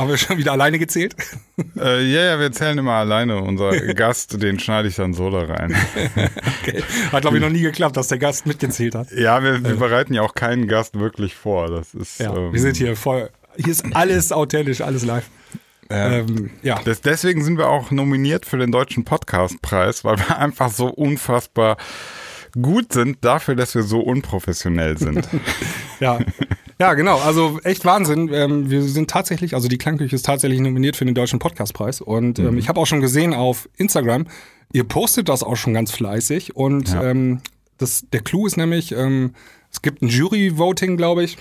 [0.00, 1.14] Haben wir schon wieder alleine gezählt?
[1.76, 3.36] Äh, ja, ja, wir zählen immer alleine.
[3.36, 5.76] Unser Gast, den schneide ich dann so da rein.
[6.62, 6.82] okay.
[7.12, 9.12] Hat, glaube ich, noch nie geklappt, dass der Gast mitgezählt hat.
[9.12, 11.68] Ja, wir, wir bereiten ja auch keinen Gast wirklich vor.
[11.70, 13.28] Das ist, Ja, ähm, wir sind hier voll.
[13.56, 15.28] Hier ist alles authentisch, alles live.
[15.90, 16.80] Ähm, ja.
[16.82, 21.76] Das, deswegen sind wir auch nominiert für den Deutschen Podcastpreis, weil wir einfach so unfassbar
[22.60, 25.28] gut sind dafür, dass wir so unprofessionell sind.
[26.00, 26.20] Ja.
[26.80, 27.18] ja, genau.
[27.20, 28.30] Also echt Wahnsinn.
[28.32, 32.00] Ähm, wir sind tatsächlich, also die Klangküche ist tatsächlich nominiert für den Deutschen Podcastpreis.
[32.00, 34.26] Und ähm, ich habe auch schon gesehen auf Instagram,
[34.72, 36.56] ihr postet das auch schon ganz fleißig.
[36.56, 37.04] Und Ja.
[37.10, 37.40] ähm,
[37.78, 39.34] das, der Clou ist nämlich, ähm,
[39.70, 41.38] es gibt ein Jury-Voting, glaube ich.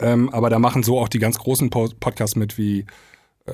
[0.00, 2.86] Ähm, aber da machen so auch die ganz großen po Podcasts mit wie
[3.46, 3.52] äh,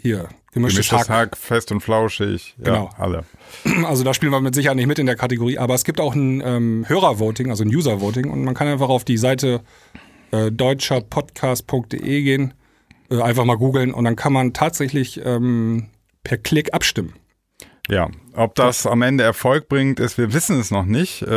[0.00, 1.32] hier Gemischtes Gemischtes Hack.
[1.32, 2.54] Hack, fest und flauschig.
[2.58, 2.90] Ja, Genau.
[2.96, 3.24] alle.
[3.84, 6.14] Also da spielen wir mit Sicherheit nicht mit in der Kategorie, aber es gibt auch
[6.14, 9.60] ein ähm, Hörer-Voting, also ein User-Voting und man kann einfach auf die Seite
[10.30, 12.54] äh, deutscherpodcast.de gehen,
[13.10, 15.88] äh, einfach mal googeln und dann kann man tatsächlich ähm,
[16.24, 17.14] per Klick abstimmen.
[17.88, 21.22] Ja, ob das am Ende Erfolg bringt, ist, wir wissen es noch nicht.
[21.22, 21.28] Äh,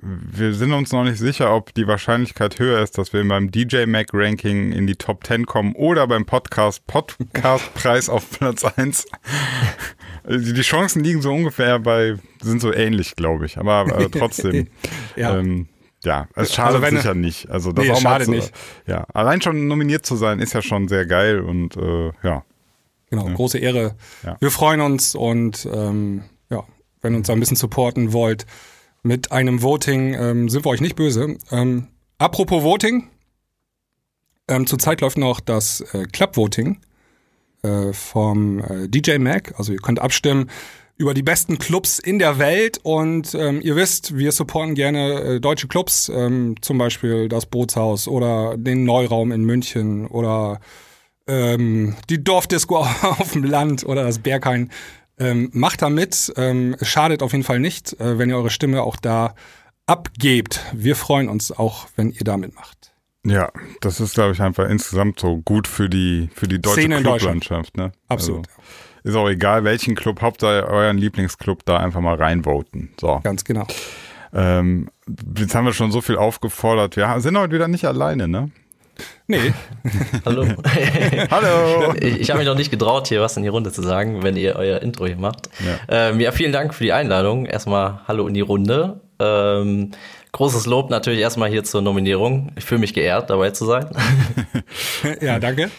[0.00, 3.84] wir sind uns noch nicht sicher, ob die Wahrscheinlichkeit höher ist, dass wir beim DJ
[3.84, 9.06] Mac Ranking in die Top 10 kommen oder beim Podcast Podcast Preis auf Platz 1.
[10.28, 13.58] Die die Chancen liegen so ungefähr bei, sind so ähnlich, glaube ich.
[13.58, 14.68] Aber äh, trotzdem.
[15.14, 15.38] Ja.
[15.38, 15.68] Ähm,
[16.04, 17.48] ja, es schadet Also wenn- sicher nicht.
[17.50, 18.52] Also das Nee, auch mal zu, nicht.
[18.86, 22.44] Ja, allein schon nominiert zu sein, ist ja schon sehr geil und äh, ja.
[23.10, 23.94] Genau, große Ehre.
[24.24, 24.36] Ja.
[24.40, 26.64] Wir freuen uns und ähm, ja,
[27.02, 28.46] wenn ihr uns ein bisschen supporten wollt
[29.02, 31.36] mit einem Voting, ähm, sind wir euch nicht böse.
[31.50, 33.08] Ähm, apropos Voting,
[34.48, 36.78] ähm, zurzeit läuft noch das äh, Club Voting
[37.62, 39.54] äh, vom äh, DJ Mac.
[39.58, 40.48] Also ihr könnt abstimmen
[41.02, 45.40] über die besten Clubs in der Welt und ähm, ihr wisst, wir supporten gerne äh,
[45.40, 50.60] deutsche Clubs, ähm, zum Beispiel das Bootshaus oder den Neuraum in München oder
[51.26, 54.70] ähm, die Dorfdisco auf dem Land oder das Berghain.
[55.18, 56.32] Ähm, macht da mit.
[56.36, 59.34] Ähm, es schadet auf jeden Fall nicht, äh, wenn ihr eure Stimme auch da
[59.86, 60.60] abgebt.
[60.72, 62.92] Wir freuen uns auch, wenn ihr da mitmacht.
[63.26, 66.88] Ja, das ist, glaube ich, einfach insgesamt so gut für die, für die deutsche.
[66.88, 67.76] Clublandschaft.
[67.76, 67.90] Ne?
[68.06, 68.46] Absolut.
[68.46, 68.60] Also,
[69.04, 72.90] ist auch egal, welchen Club, Hauptsache euren Lieblingsclub da einfach mal reinvoten.
[73.00, 73.20] So.
[73.22, 73.66] Ganz genau.
[74.34, 74.88] Ähm,
[75.36, 76.96] jetzt haben wir schon so viel aufgefordert.
[76.96, 78.50] Wir sind heute wieder nicht alleine, ne?
[79.26, 79.52] Nee,
[80.26, 80.44] Hallo.
[81.30, 81.94] Hallo!
[81.98, 84.36] ich ich habe mich noch nicht getraut, hier was in die Runde zu sagen, wenn
[84.36, 85.48] ihr euer Intro hier macht.
[85.64, 87.46] Ja, ähm, ja vielen Dank für die Einladung.
[87.46, 89.00] Erstmal Hallo in die Runde.
[89.18, 89.92] Ähm,
[90.32, 92.52] großes Lob natürlich erstmal hier zur Nominierung.
[92.56, 93.86] Ich fühle mich geehrt, dabei zu sein.
[95.20, 95.70] ja, danke.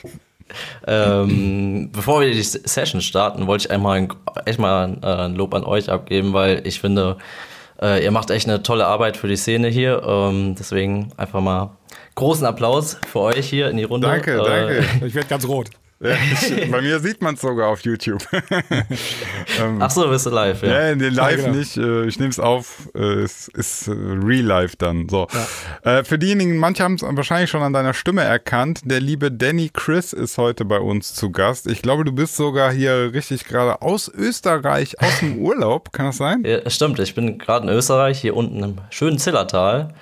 [0.87, 4.13] Ähm, bevor wir die Session starten, wollte ich einmal ein,
[4.45, 7.17] echt mal ein, äh, ein Lob an euch abgeben, weil ich finde,
[7.81, 10.01] äh, ihr macht echt eine tolle Arbeit für die Szene hier.
[10.05, 11.71] Ähm, deswegen einfach mal
[12.15, 14.07] großen Applaus für euch hier in die Runde.
[14.07, 15.05] Danke, Äh, danke.
[15.05, 15.69] Ich werde ganz rot.
[16.03, 18.21] Ja, ich, bei mir sieht man es sogar auf YouTube.
[19.61, 20.69] ähm, Ach so, bist du live, ja.
[20.69, 21.57] Ja, in den Live Ja, genau.
[21.57, 21.77] nicht.
[21.77, 22.89] Äh, ich nehme es auf.
[22.93, 25.07] Äh, es ist äh, Real Life dann.
[25.07, 25.27] So.
[25.83, 28.81] Äh, für diejenigen, manche haben es wahrscheinlich schon an deiner Stimme erkannt.
[28.83, 31.67] Der liebe Danny Chris ist heute bei uns zu Gast.
[31.67, 35.93] Ich glaube, du bist sogar hier richtig gerade aus Österreich, aus dem Urlaub.
[35.93, 36.43] Kann das sein?
[36.45, 39.93] Ja, stimmt, ich bin gerade in Österreich, hier unten im schönen Zillertal.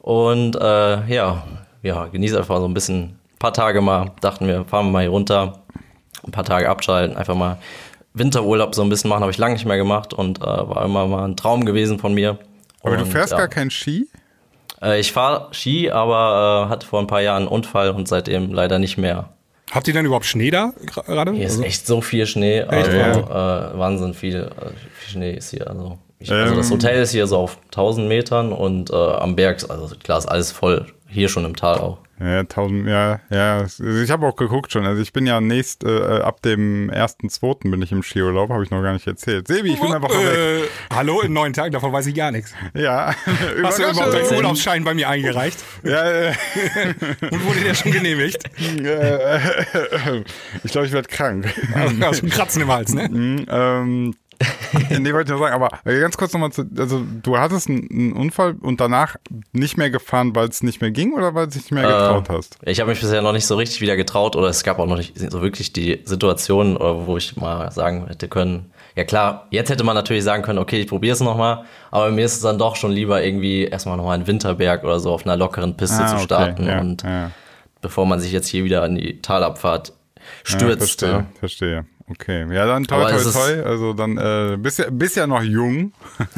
[0.00, 1.44] Und äh, ja,
[1.82, 5.10] ja, genieße einfach so ein bisschen, paar Tage mal, dachten wir, fahren wir mal hier
[5.10, 5.58] runter,
[6.26, 7.58] ein paar Tage abschalten, einfach mal
[8.14, 11.06] Winterurlaub so ein bisschen machen, habe ich lange nicht mehr gemacht und äh, war immer
[11.06, 12.38] mal ein Traum gewesen von mir.
[12.82, 13.38] Aber du Und, fährst ja.
[13.38, 14.08] gar kein Ski?
[14.80, 18.52] Äh, ich fahre Ski, aber äh, hatte vor ein paar Jahren einen Unfall und seitdem
[18.52, 19.28] leider nicht mehr.
[19.72, 20.72] Habt ihr denn überhaupt Schnee da
[21.06, 21.32] gerade?
[21.32, 25.50] Hier ist Also- echt so viel Schnee, also äh, Wahnsinn viel, äh, viel Schnee ist
[25.50, 25.68] hier.
[25.68, 26.76] Also, ich, also das Ähm.
[26.76, 30.52] Hotel ist hier so auf 1000 Metern und äh, am Berg, also klar ist alles
[30.52, 31.98] voll, hier schon im Tal auch.
[32.20, 33.58] Ja, 1000, ja, ja.
[33.58, 34.86] Also Ich habe auch geguckt schon.
[34.86, 37.70] Also ich bin ja nächst, äh, ab dem 1.2.
[37.70, 39.48] bin ich im Skiurlaub, habe ich noch gar nicht erzählt.
[39.48, 40.36] Sebi, ich bin einfach mal weg.
[40.36, 42.54] äh, hallo, in neun Tagen, davon weiß ich gar nichts.
[42.74, 43.14] Ja,
[43.64, 45.58] Hast du überhaupt deinen Urlaubsschein bei mir eingereicht?
[45.82, 46.32] Ja, äh,
[47.30, 48.44] Und wurde der schon genehmigt?
[48.80, 49.38] äh,
[50.62, 51.52] ich glaube, ich werde krank.
[51.74, 53.08] Hast du einen Kratzen im Hals, ne?
[53.08, 54.14] Mhm, ähm,
[55.00, 58.12] nee, wollte ich nur sagen, aber ganz kurz nochmal zu, also du hattest einen, einen
[58.12, 59.16] Unfall und danach
[59.52, 62.28] nicht mehr gefahren, weil es nicht mehr ging oder weil du dich nicht mehr getraut
[62.28, 62.58] hast?
[62.62, 64.96] Ich habe mich bisher noch nicht so richtig wieder getraut oder es gab auch noch
[64.96, 69.70] nicht so wirklich die Situation, äh, wo ich mal sagen hätte können, ja klar, jetzt
[69.70, 72.58] hätte man natürlich sagen können, okay, ich probiere es nochmal, aber mir ist es dann
[72.58, 76.06] doch schon lieber irgendwie erstmal nochmal einen Winterberg oder so auf einer lockeren Piste Ah,
[76.08, 77.30] zu okay, starten ja, und ja.
[77.80, 81.00] bevor man sich jetzt hier wieder in die Talabfahrt Ja, stürzt.
[81.00, 81.26] verstehe, ne?
[81.40, 81.86] verstehe.
[82.08, 83.62] Okay, ja dann toi toi toi.
[83.62, 85.92] Also dann äh, bist ja, bist ja noch jung.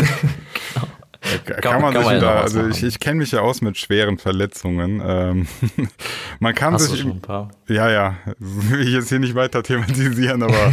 [1.45, 3.77] Kann, kann, man, kann sich man da, also ich, ich kenne mich ja aus mit
[3.77, 5.03] schweren Verletzungen.
[5.05, 5.49] Ähm,
[6.39, 6.93] man kann Hast sich.
[6.93, 7.51] Du schon ein paar?
[7.67, 8.17] Ja, ja.
[8.39, 10.73] Will ich jetzt hier nicht weiter thematisieren, aber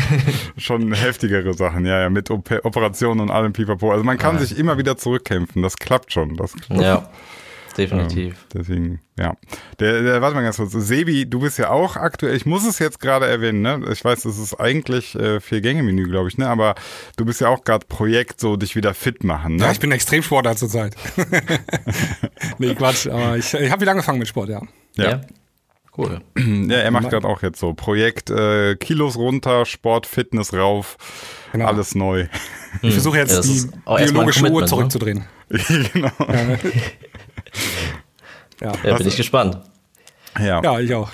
[0.57, 1.85] schon heftigere Sachen.
[1.85, 3.91] Ja, ja, mit Op Operationen und allem Pipapo.
[3.91, 4.41] Also man kann ja.
[4.41, 5.63] sich immer wieder zurückkämpfen.
[5.63, 6.37] Das klappt schon.
[6.37, 7.09] Das, das ja
[7.77, 8.33] definitiv.
[8.33, 9.35] Ja, deswegen, ja.
[9.79, 10.71] Der, der, warte mal ganz kurz.
[10.71, 13.81] Sebi, du bist ja auch aktuell, ich muss es jetzt gerade erwähnen, ne?
[13.91, 16.47] Ich weiß, das ist eigentlich äh, Vier-Gänge-Menü, glaube ich, ne?
[16.47, 16.75] Aber
[17.17, 19.65] du bist ja auch gerade Projekt, so dich wieder fit machen, ne?
[19.65, 20.95] Ja, ich bin extrem Sportler zurzeit.
[22.57, 24.61] nee, Quatsch, aber ich, ich habe wieder angefangen mit Sport, ja.
[24.95, 25.09] Ja.
[25.09, 25.21] ja.
[25.95, 26.21] Cool.
[26.35, 30.97] Ja, er macht gerade auch jetzt so Projekt äh, Kilos runter, Sport, Fitness rauf,
[31.51, 31.67] genau.
[31.67, 32.27] alles neu.
[32.81, 34.67] Ich versuche jetzt ja, die biologische Uhr ne?
[34.67, 35.25] zurückzudrehen.
[35.93, 36.09] genau.
[36.19, 36.57] Ja,
[38.61, 39.57] ja bin ich gespannt.
[40.39, 40.61] Ja.
[40.63, 41.09] ja, ich auch.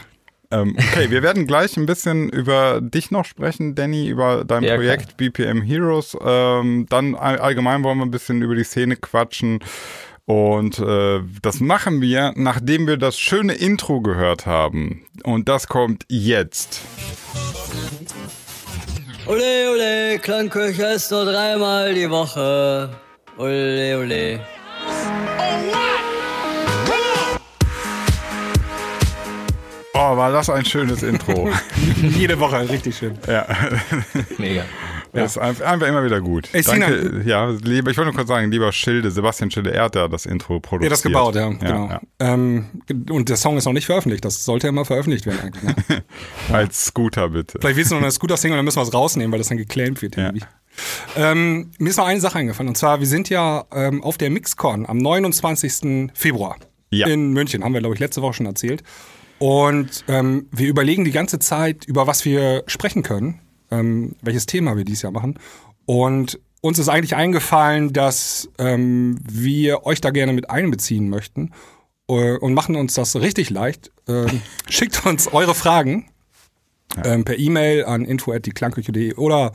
[0.52, 4.76] Ähm, okay, wir werden gleich ein bisschen über dich noch sprechen, Danny, über dein ja,
[4.76, 5.30] Projekt klar.
[5.30, 6.18] BPM Heroes.
[6.26, 9.60] Ähm, dann allgemein wollen wir ein bisschen über die Szene quatschen.
[10.26, 15.06] Und äh, das machen wir, nachdem wir das schöne Intro gehört haben.
[15.24, 16.82] Und das kommt jetzt.
[19.26, 22.90] Ole, ole, Klangküche ist nur dreimal die Woche.
[23.38, 24.40] Ole, ole.
[24.88, 26.09] Oh,
[29.94, 31.50] war das ein schönes Intro.
[32.02, 33.18] Jede Woche, richtig schön.
[33.28, 33.46] Ja.
[34.38, 34.64] Mega.
[35.12, 36.50] Das ist einfach, immer wieder gut.
[36.54, 39.96] Ey, Danke, ja, lieber, ich wollte nur kurz sagen, lieber Schilde, Sebastian Schilde, er hat
[39.96, 40.84] ja das Intro produziert.
[40.84, 41.90] Ja, das gebaut, ja, genau.
[41.90, 42.02] Ja.
[42.20, 45.64] Ähm, und der Song ist noch nicht veröffentlicht, das sollte ja mal veröffentlicht werden eigentlich.
[45.64, 46.04] Ne?
[46.54, 47.58] Als Scooter bitte.
[47.60, 50.02] Vielleicht willst du noch eine Scooter-Single, dann müssen wir es rausnehmen, weil das dann geclaimed
[50.02, 50.46] wird irgendwie.
[51.18, 54.30] Ähm, mir ist noch eine Sache eingefallen, und zwar, wir sind ja ähm, auf der
[54.30, 56.12] Mixcon am 29.
[56.14, 56.58] Februar
[56.92, 57.08] ja.
[57.08, 58.84] in München, haben wir, glaube ich, letzte Woche schon erzählt.
[59.40, 63.40] Und ähm, wir überlegen die ganze Zeit, über was wir sprechen können,
[63.72, 65.40] ähm, welches Thema wir dieses Jahr machen.
[65.86, 71.52] Und uns ist eigentlich eingefallen, dass ähm, wir euch da gerne mit einbeziehen möchten
[72.10, 73.92] äh, und machen uns das richtig leicht.
[74.08, 74.28] Äh,
[74.70, 76.10] schickt uns eure Fragen
[77.04, 79.54] ähm, per E-Mail an info@dieklangküche.de oder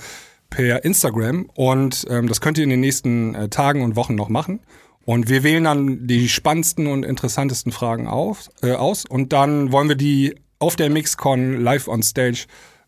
[0.50, 4.28] per Instagram und ähm, das könnt ihr in den nächsten äh, Tagen und Wochen noch
[4.28, 4.60] machen.
[5.04, 9.88] Und wir wählen dann die spannendsten und interessantesten Fragen auf, äh, aus und dann wollen
[9.88, 12.46] wir die auf der Mixcon live on stage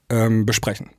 [0.08, 0.90] ähm, besprechen.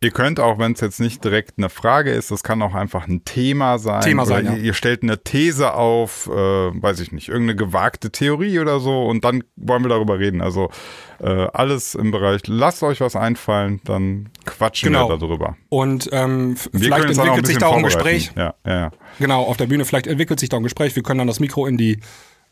[0.00, 3.08] Ihr könnt auch, wenn es jetzt nicht direkt eine Frage ist, das kann auch einfach
[3.08, 4.02] ein Thema sein.
[4.02, 4.52] Thema sein, ja.
[4.54, 9.06] ihr, ihr, stellt eine These auf, äh, weiß ich nicht, irgendeine gewagte Theorie oder so
[9.06, 10.40] und dann wollen wir darüber reden.
[10.40, 10.70] Also
[11.20, 15.08] äh, alles im Bereich, lasst euch was einfallen, dann quatschen genau.
[15.08, 15.56] wir darüber.
[15.68, 18.32] Und ähm, vielleicht entwickelt sich da auch ein Gespräch.
[18.36, 18.90] Ja, ja, ja.
[19.18, 20.94] Genau, auf der Bühne, vielleicht entwickelt sich da ein Gespräch.
[20.94, 22.00] Wir können dann das Mikro in die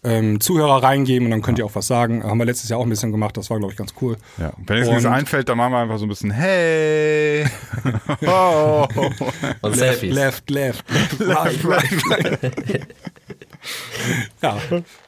[0.05, 2.23] ähm, Zuhörer reingeben und dann könnt ihr auch was sagen.
[2.23, 4.17] Haben wir letztes Jahr auch ein bisschen gemacht, das war, glaube ich, ganz cool.
[4.39, 4.53] Ja.
[4.67, 7.47] Wenn es nichts einfällt, dann machen wir einfach so ein bisschen Hey!
[8.27, 8.87] oh.
[9.63, 12.51] Und left, left, left, left, right, right, right.
[14.43, 14.59] ja,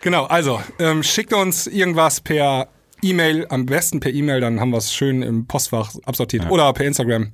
[0.01, 0.25] genau.
[0.25, 2.69] Also, ähm, schickt uns irgendwas per
[3.03, 6.45] E-Mail, am besten per E-Mail, dann haben wir es schön im Postfach absortiert.
[6.45, 6.51] Ja.
[6.51, 7.33] Oder per Instagram.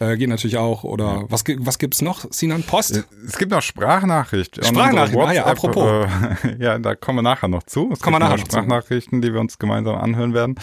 [0.00, 0.84] Äh, geht natürlich auch.
[0.84, 1.24] Oder ja.
[1.28, 2.24] was, was gibt's noch?
[2.30, 2.96] Sinan Post?
[2.96, 4.64] Äh, es gibt noch Sprachnachricht.
[4.64, 6.08] Sprachnachrichten, ah ja, apropos.
[6.44, 7.90] Äh, ja, da kommen wir nachher noch zu.
[7.92, 10.54] Es kommen wir nachher noch Sprachnachrichten, die wir uns gemeinsam anhören werden.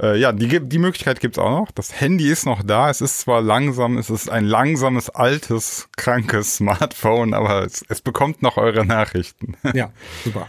[0.00, 1.70] Äh, ja, die, die Möglichkeit gibt's auch noch.
[1.72, 2.88] Das Handy ist noch da.
[2.88, 8.42] Es ist zwar langsam, es ist ein langsames, altes, krankes Smartphone, aber es, es bekommt
[8.42, 9.56] noch eure Nachrichten.
[9.74, 9.90] Ja,
[10.24, 10.46] super.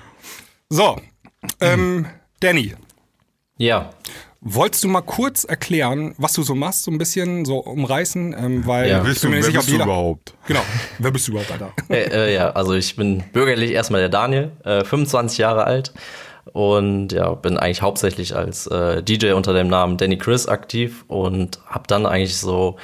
[0.70, 1.02] So,
[1.60, 2.06] ähm,
[2.40, 2.76] Danny.
[3.58, 3.90] Ja.
[4.42, 8.34] Wolltest du mal kurz erklären, was du so machst, so ein bisschen so umreißen?
[8.38, 9.00] Ähm, weil ja.
[9.02, 10.34] Bist du, wer bist du überhaupt?
[10.48, 10.62] Genau,
[10.98, 11.74] wer bist du überhaupt, Alter?
[11.90, 15.94] äh, äh, ja, also ich bin bürgerlich erstmal der Daniel, äh, 25 Jahre alt
[16.54, 21.60] und ja, bin eigentlich hauptsächlich als äh, DJ unter dem Namen Danny Chris aktiv und
[21.66, 22.78] habe dann eigentlich so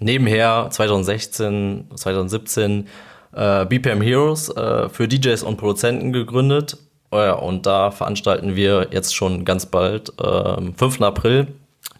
[0.00, 2.88] nebenher 2016, 2017
[3.32, 6.78] äh, BPM Heroes äh, für DJs und Produzenten gegründet
[7.10, 11.02] und da veranstalten wir jetzt schon ganz bald, äh, 5.
[11.02, 11.48] April,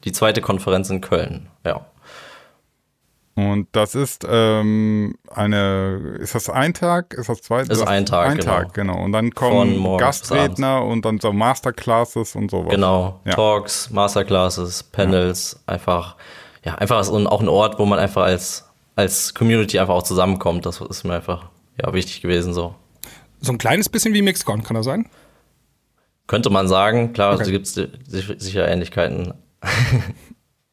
[0.05, 1.49] die zweite Konferenz in Köln.
[1.65, 1.87] Ja.
[3.37, 7.13] Und das ist ähm, eine, ist das ein Tag?
[7.13, 7.63] Ist das zwei?
[7.63, 8.51] Ist ein Tag, ein genau.
[8.51, 9.05] Tag, genau.
[9.05, 12.71] Und dann kommen Gastredner und dann so Masterclasses und sowas.
[12.71, 13.35] Genau, ja.
[13.35, 15.75] Talks, Masterclasses, Panels, ja.
[15.75, 16.17] einfach,
[16.65, 20.65] ja, einfach so auch ein Ort, wo man einfach als, als Community einfach auch zusammenkommt.
[20.65, 21.51] Das ist mir einfach,
[21.83, 22.75] ja, wichtig gewesen so.
[23.41, 25.09] So ein kleines bisschen wie Mixcon, kann das sein?
[26.27, 27.41] Könnte man sagen, klar, okay.
[27.41, 27.75] also gibt es
[28.43, 29.35] sicher Ähnlichkeiten.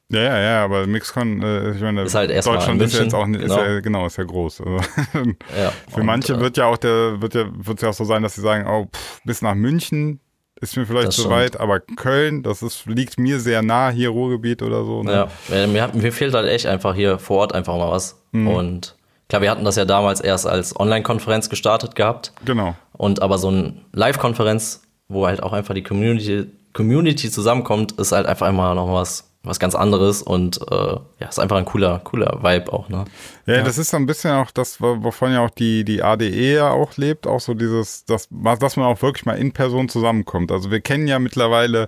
[0.10, 3.26] Ja, ja, ja, aber Mixcon, äh, ich meine, ist halt Deutschland ist ja jetzt auch
[3.26, 3.56] nicht, genau.
[3.56, 4.62] Ist ja, genau, ist ja groß.
[4.62, 4.78] Also,
[5.58, 8.04] ja, für und, manche äh, wird ja auch der, wird ja, wird ja auch so
[8.04, 10.20] sein, dass sie sagen, oh, pff, bis nach München
[10.62, 14.62] ist mir vielleicht zu weit, aber Köln, das ist, liegt mir sehr nah, hier Ruhrgebiet
[14.62, 15.04] oder so.
[15.04, 15.28] Ne?
[15.50, 18.24] Ja, mir, mir fehlt halt echt einfach hier vor Ort einfach mal was.
[18.32, 18.48] Mhm.
[18.48, 18.96] Und
[19.34, 22.34] Klar, wir hatten das ja damals erst als Online-Konferenz gestartet gehabt.
[22.46, 22.76] Genau.
[22.92, 28.28] Und aber so eine Live-Konferenz, wo halt auch einfach die Community, Community zusammenkommt, ist halt
[28.28, 32.44] einfach immer noch was, was ganz anderes und äh, ja, ist einfach ein cooler, cooler
[32.44, 33.06] Vibe auch, ne?
[33.48, 36.70] Ja, das ist so ein bisschen auch das, wovon ja auch die, die ADE ja
[36.70, 40.52] auch lebt, auch so dieses, das, dass man auch wirklich mal in Person zusammenkommt.
[40.52, 41.88] Also wir kennen ja mittlerweile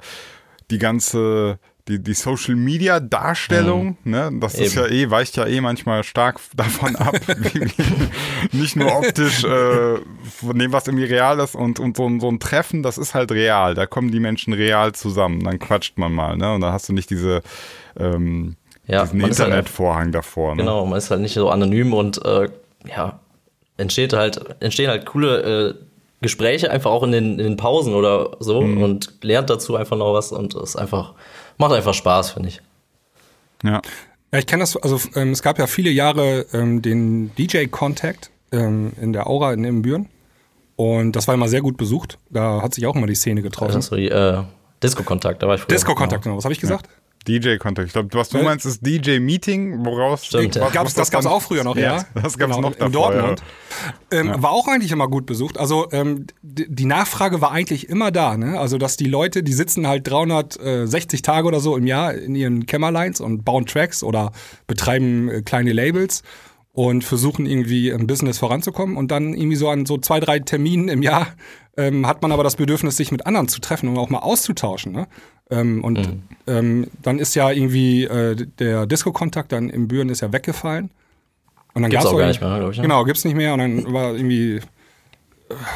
[0.72, 4.12] die ganze die, die Social Media Darstellung, mhm.
[4.12, 4.64] ne, das Eben.
[4.66, 7.68] ist ja eh, weicht ja eh manchmal stark davon ab, wie,
[8.58, 9.98] nicht nur optisch äh,
[10.40, 13.32] von dem, was irgendwie real ist und, und so, so ein Treffen, das ist halt
[13.32, 16.90] real, da kommen die Menschen real zusammen, dann quatscht man mal, ne, und dann hast
[16.90, 17.44] du nicht diese
[17.98, 18.56] ähm,
[18.88, 20.56] ja, diesen halt Internetvorhang halt, davor.
[20.56, 20.64] Ne?
[20.64, 22.50] Genau, man ist halt nicht so anonym und äh,
[22.88, 23.20] ja,
[23.78, 25.86] entsteht halt, entstehen halt coole äh,
[26.26, 28.82] Gespräche einfach auch in den, in den Pausen oder so mhm.
[28.82, 31.14] und lernt dazu einfach noch was und ist einfach
[31.58, 32.62] macht einfach Spaß, finde ich.
[33.64, 33.82] Ja.
[34.34, 38.32] Ja, ich kenne das, also ähm, es gab ja viele Jahre ähm, den DJ Contact
[38.52, 40.10] ähm, in der Aura in Ibbenbüren.
[40.76, 42.18] Und das war immer sehr gut besucht.
[42.30, 43.76] Da hat sich auch immer die Szene getroffen.
[43.76, 44.44] Also äh,
[44.84, 45.70] Disco-Kontakt, da war ich früher.
[45.70, 46.38] Disco-Kontakt, genau.
[46.38, 46.88] Was habe ich gesagt?
[46.88, 47.05] Ja.
[47.28, 47.88] DJ-Kontakt.
[47.88, 50.70] Ich glaube, was du meinst, ist DJ-Meeting, woraus Stimmt, ja.
[50.70, 51.98] gab's, das gab es auch früher noch, ja.
[51.98, 52.06] ja.
[52.16, 53.44] Das gab es genau, noch davor, in Dortmund.
[54.12, 54.20] Ja.
[54.20, 55.58] Ähm, war auch eigentlich immer gut besucht.
[55.58, 58.38] Also ähm, die Nachfrage war eigentlich immer da.
[58.38, 58.60] Ne?
[58.60, 62.66] Also dass die Leute, die sitzen halt 360 Tage oder so im Jahr in ihren
[62.66, 64.32] Kämmerlines und bauen Tracks oder
[64.68, 66.24] betreiben äh, kleine Labels
[66.76, 70.90] und versuchen irgendwie im Business voranzukommen und dann irgendwie so an so zwei, drei Terminen
[70.90, 71.28] im Jahr
[71.78, 74.92] ähm, hat man aber das Bedürfnis, sich mit anderen zu treffen und auch mal auszutauschen.
[74.92, 75.08] Ne?
[75.50, 76.24] Ähm, und mhm.
[76.48, 80.92] ähm, dann ist ja irgendwie äh, der Disco-Kontakt dann im Büren ist ja weggefallen.
[81.74, 82.78] Und dann gibt's auch gar nicht mehr, glaube ich.
[82.78, 82.84] Ne?
[82.84, 83.54] Genau, gibt's nicht mehr.
[83.54, 84.60] Und dann war irgendwie,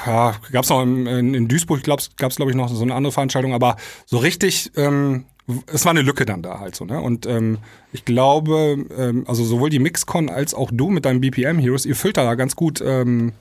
[0.05, 3.53] ja, gab's noch in, in Duisburg, gab's, gab's glaube ich noch so eine andere Veranstaltung,
[3.53, 5.25] aber so richtig, ähm,
[5.67, 7.01] es war eine Lücke dann da halt so, ne?
[7.01, 7.59] Und ähm,
[7.91, 11.95] ich glaube, ähm, also sowohl die Mixcon als auch du mit deinem BPM Heroes, ihr
[11.95, 13.33] füllt da ganz gut ähm,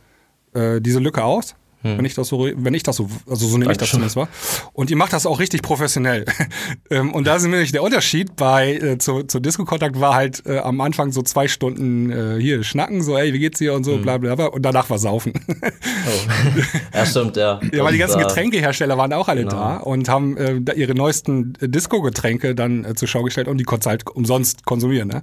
[0.55, 1.55] äh, diese Lücke aus.
[1.83, 1.99] Hm.
[1.99, 4.29] Wenn ich das so, wenn ich das so, also so nehme ich das zumindest war.
[4.73, 6.25] Und ihr macht das auch richtig professionell.
[6.91, 10.59] Ähm, und da ist nämlich der Unterschied bei äh, zu, zu Disco-Kontakt war halt äh,
[10.59, 13.95] am Anfang so zwei Stunden äh, hier schnacken, so, ey, wie geht's dir und so,
[13.95, 14.03] hm.
[14.03, 14.47] bla bla bla.
[14.47, 15.35] Und danach war saufen.
[15.49, 16.61] Oh.
[16.95, 17.61] ja, stimmt, ja.
[17.73, 19.55] Ja, weil die ganzen Getränkehersteller waren auch alle genau.
[19.55, 23.89] da und haben äh, ihre neuesten Disco-Getränke dann äh, zur Schau gestellt und die konntest
[23.89, 25.23] halt umsonst konsumieren, ne?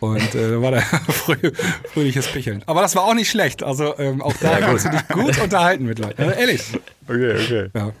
[0.00, 1.52] Und äh, da war da fröh,
[1.92, 2.62] fröhliches Picheln.
[2.66, 3.62] Aber das war auch nicht schlecht.
[3.62, 6.22] Also ähm, auch da ja, kannst du dich gut unterhalten mit Leuten.
[6.22, 6.62] Also, ehrlich.
[7.08, 7.70] Okay, okay.
[7.74, 7.92] Ja.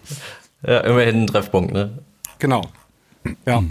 [0.66, 1.98] ja, immerhin ein Treffpunkt, ne?
[2.38, 2.62] Genau.
[3.46, 3.62] Ja.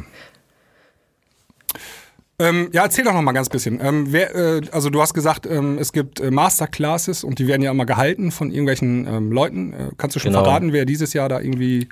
[2.37, 3.79] Ähm, ja, erzähl doch noch mal ganz bisschen.
[3.81, 7.61] Ähm, wer, äh, also du hast gesagt, ähm, es gibt äh, Masterclasses und die werden
[7.61, 9.71] ja immer gehalten von irgendwelchen ähm, Leuten.
[9.71, 10.43] Äh, kannst du schon genau.
[10.43, 11.87] verraten, wer dieses Jahr da irgendwie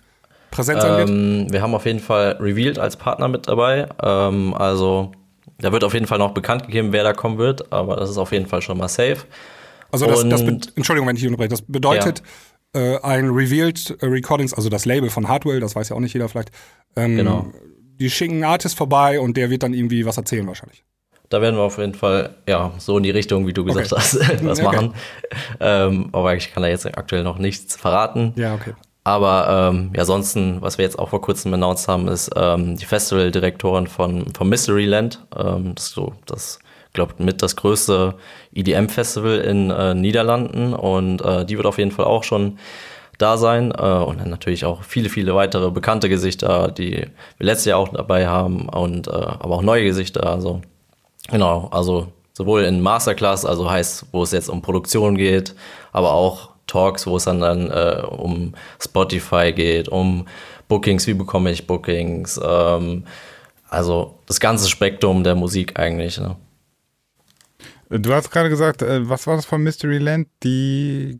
[0.51, 1.09] präsent sein wird?
[1.09, 3.87] Ähm, wir haben auf jeden Fall Revealed als Partner mit dabei.
[4.01, 5.11] Ähm, also
[5.63, 8.17] da wird auf jeden Fall noch bekannt gegeben, wer da kommen wird, aber das ist
[8.17, 9.19] auf jeden Fall schon mal safe.
[9.91, 10.41] Also das, das
[10.75, 12.21] Entschuldigung, wenn ich hier unterbreche, das bedeutet
[12.75, 12.95] ja.
[12.95, 16.27] äh, ein Revealed Recordings, also das Label von Hardwell, das weiß ja auch nicht jeder
[16.27, 16.51] vielleicht.
[16.97, 17.47] Ähm, genau.
[17.99, 20.83] Die schicken einen Artist vorbei und der wird dann irgendwie was erzählen wahrscheinlich.
[21.29, 24.01] Da werden wir auf jeden Fall, ja, so in die Richtung, wie du gesagt okay.
[24.01, 24.75] hast, was okay.
[24.75, 24.93] machen.
[25.61, 28.33] Ähm, aber ich kann da jetzt aktuell noch nichts verraten.
[28.35, 28.73] Ja, okay.
[29.03, 32.85] Aber ähm, ja, ansonsten, was wir jetzt auch vor kurzem announced haben, ist ähm, die
[32.85, 35.19] Festivaldirektorin von, von Mysteryland.
[35.37, 36.59] Ähm, das ist so, das
[36.93, 38.15] glaube mit das größte
[38.53, 42.59] EDM-Festival in äh, Niederlanden und äh, die wird auf jeden Fall auch schon
[43.17, 47.07] da sein äh, und dann natürlich auch viele, viele weitere bekannte Gesichter, die
[47.37, 50.25] wir letztes Jahr auch dabei haben und äh, aber auch neue Gesichter.
[50.27, 50.61] Also
[51.29, 55.55] genau, also sowohl in Masterclass, also heißt, wo es jetzt um Produktion geht,
[55.91, 60.27] aber auch Talks, wo es dann, dann äh, um Spotify geht, um
[60.67, 63.05] Bookings, wie bekomme ich Bookings, ähm,
[63.69, 66.19] also das ganze Spektrum der Musik eigentlich.
[66.19, 66.35] Ne?
[67.89, 70.27] Du hast gerade gesagt, äh, was war das von Mysteryland?
[70.43, 71.19] Die.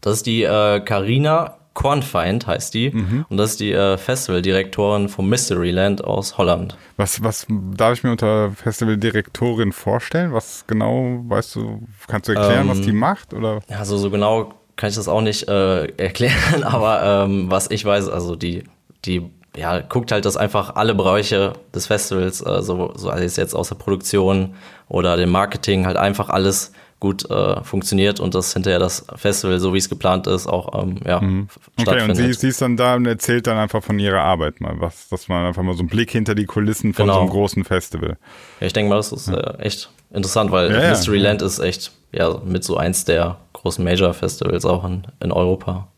[0.00, 2.90] Das ist die äh, Carina Cornfind heißt die.
[2.90, 3.26] Mhm.
[3.28, 6.76] Und das ist die äh, Festivaldirektorin vom Mysteryland aus Holland.
[6.96, 10.32] Was, was darf ich mir unter Festivaldirektorin vorstellen?
[10.32, 13.34] Was genau, weißt du, kannst du erklären, ähm, was die macht?
[13.34, 13.60] Oder?
[13.68, 17.84] Ja, also so genau kann ich das auch nicht äh, erklären, aber ähm, was ich
[17.84, 18.64] weiß, also die,
[19.04, 23.54] die ja, guckt halt, dass einfach alle Bereiche des Festivals, äh, so, so alles jetzt
[23.54, 24.54] aus der Produktion
[24.88, 29.74] oder dem Marketing, halt einfach alles gut äh, funktioniert und dass hinterher das Festival, so
[29.74, 31.48] wie es geplant ist, auch ähm, ja, mhm.
[31.78, 34.74] Okay, und sie, sie, ist dann da und erzählt dann einfach von ihrer Arbeit mal,
[34.78, 37.14] was, dass man einfach mal so einen Blick hinter die Kulissen von genau.
[37.14, 38.16] so einem großen Festival.
[38.60, 41.46] Ja, ich denke mal, das ist äh, echt interessant, weil ja, Mysteryland ja.
[41.46, 43.36] ist echt ja, mit so eins der
[43.66, 45.88] großen Major-Festivals auch in, in Europa.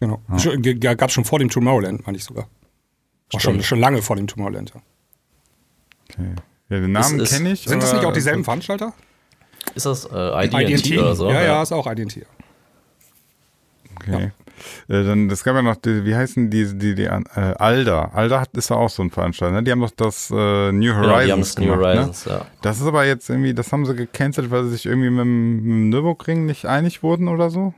[0.00, 0.20] Genau.
[0.36, 0.94] Ja.
[0.94, 2.48] Gab es schon vor dem Tomorrowland, meine ich sogar.
[3.32, 4.82] Auch schon, schon lange vor dem Tomorrowland, ja.
[6.10, 6.34] Okay.
[6.68, 7.62] Ja, den Namen kenne ich.
[7.62, 8.92] Sind das nicht auch dieselben Veranstalter?
[9.74, 11.30] Ist das äh, IDT, oder so?
[11.30, 12.26] Ja, ja, ist auch IDT.
[13.96, 14.32] Okay.
[14.88, 17.20] Äh, dann, das gab ja noch, die, wie heißen die, die, die, äh,
[17.58, 18.10] Alda.
[18.14, 19.62] Alda hat, ist ja auch so ein Veranstalter, ne?
[19.62, 20.34] Die haben doch das äh,
[20.72, 22.32] New Horizons Genau, die haben das New gemacht, Horizons, ne?
[22.32, 22.46] ja.
[22.62, 25.56] Das ist aber jetzt irgendwie, das haben sie gecancelt, weil sie sich irgendwie mit dem,
[25.56, 27.74] mit dem Nürburgring nicht einig wurden oder so?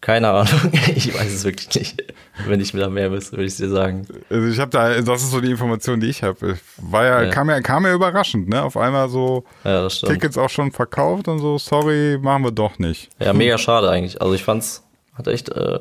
[0.00, 0.52] Keine Ahnung.
[0.94, 2.14] Ich weiß es wirklich nicht.
[2.46, 4.06] Wenn ich mir da mehr wüsste, würde ich dir sagen.
[4.28, 6.58] Also ich habe da, das ist so die Information, die ich habe.
[6.76, 7.30] War ja, Ja.
[7.30, 8.62] kam ja, kam ja überraschend, ne?
[8.62, 9.88] Auf einmal so Ja.
[9.88, 13.08] Tickets auch schon verkauft und so, sorry, machen wir doch nicht.
[13.18, 14.20] Ja, mega schade eigentlich.
[14.20, 14.82] Also ich fand's,
[15.14, 15.78] hat echt, äh,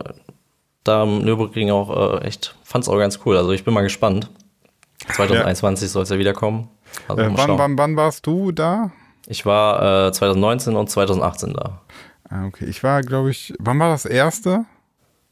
[0.83, 3.37] da am Nürburgring auch äh, echt, fand's auch ganz cool.
[3.37, 4.29] Also ich bin mal gespannt.
[5.13, 6.69] 2021 soll es ja wiederkommen.
[7.07, 8.91] Also Äh, mal wann, wann, wann warst du da?
[9.27, 11.81] Ich war äh, 2019 und 2018 da.
[12.29, 14.65] Ah, okay, ich war, glaube ich, wann war das erste?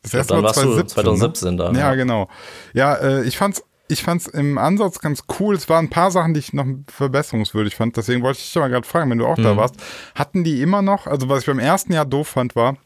[0.03, 1.57] Das glaub, dann warst du 2017 ne?
[1.57, 1.95] da, Ja, ja.
[1.95, 2.27] genau.
[2.73, 5.55] Ja, äh, ich fand's, ich fand's im Ansatz ganz cool.
[5.55, 7.97] Es waren ein paar Sachen, die ich noch verbesserungswürdig fand.
[7.97, 9.43] Deswegen wollte ich dich mal gerade fragen, wenn du auch Mhm.
[9.43, 9.75] da warst.
[10.15, 12.77] Hatten die immer noch, also was ich beim ersten Jahr doof fand, war,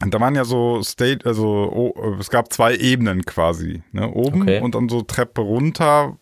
[0.00, 3.82] da waren ja so State, also oh, es gab zwei Ebenen quasi.
[3.92, 4.08] Ne?
[4.10, 4.60] Oben Okay.
[4.60, 6.16] und dann so Treppe runter,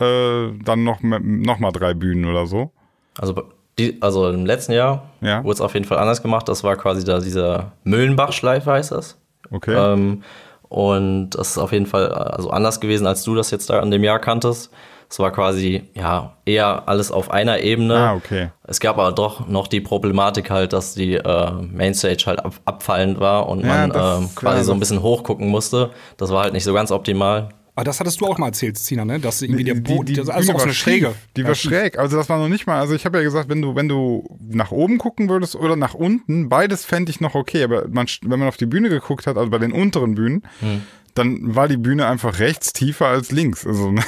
[0.00, 2.70] äh, dann noch, noch mal drei Bühnen oder so.
[3.18, 3.34] Also,
[3.78, 5.42] die, also im letzten Jahr Ja.
[5.44, 6.48] wurde es auf jeden Fall anders gemacht.
[6.48, 9.18] Das war quasi da dieser Müllenbach-Schleife, heißt das.
[9.50, 9.74] Okay.
[9.76, 10.22] Ähm,
[10.68, 13.80] und das ist auf jeden Fall äh, also anders gewesen, als du das jetzt da
[13.80, 14.72] in dem Jahr kanntest.
[15.08, 17.94] Es war quasi ja eher alles auf einer Ebene.
[17.96, 18.50] Ah, okay.
[18.66, 23.20] Es gab aber doch noch die Problematik halt, dass die äh, Mainstage halt ab, abfallend
[23.20, 25.90] war und Ja, man das- ähm, quasi ja, so ein bisschen hochgucken musste.
[26.16, 27.50] Das war halt nicht so ganz optimal.
[27.76, 29.18] Aber das hattest du auch mal erzählt, Zina, ne?
[29.18, 31.06] Dass irgendwie der Boden, das ist Bühne alles auch so war eine Schräge.
[31.08, 31.16] schief.
[31.36, 31.70] Die Ja, war schief.
[31.72, 31.98] schräg.
[31.98, 34.38] Also das war noch nicht mal, also ich habe ja gesagt, wenn du, wenn du
[34.48, 37.64] nach oben gucken würdest oder nach unten, beides fände ich noch okay.
[37.64, 40.82] Aber man, wenn man auf die Bühne geguckt hat, also bei den unteren Bühnen, Hm.
[41.14, 43.66] Dann war die Bühne einfach rechts tiefer als links.
[43.66, 44.02] Also, ne?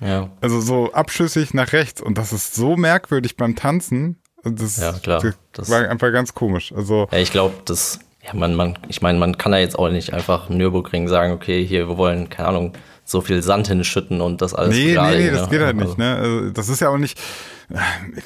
[0.00, 0.30] Ja.
[0.40, 2.00] also so abschüssig nach rechts.
[2.00, 4.18] Und das ist so merkwürdig beim Tanzen.
[4.44, 5.22] Das, Ja, klar.
[5.52, 6.72] Das, war einfach ganz komisch.
[6.72, 9.90] Also Ja, ich glaube, das, ja, man, man, ich meine, man kann da jetzt auch
[9.90, 12.72] nicht einfach im Nürburgring sagen, okay, hier, wir wollen, keine Ahnung,
[13.10, 15.48] so viel Sand hinschütten und das alles Nee, nee, nee, das ne?
[15.50, 15.98] geht halt Also, nicht.
[15.98, 16.16] Ne?
[16.16, 17.18] Also, das ist ja auch nicht.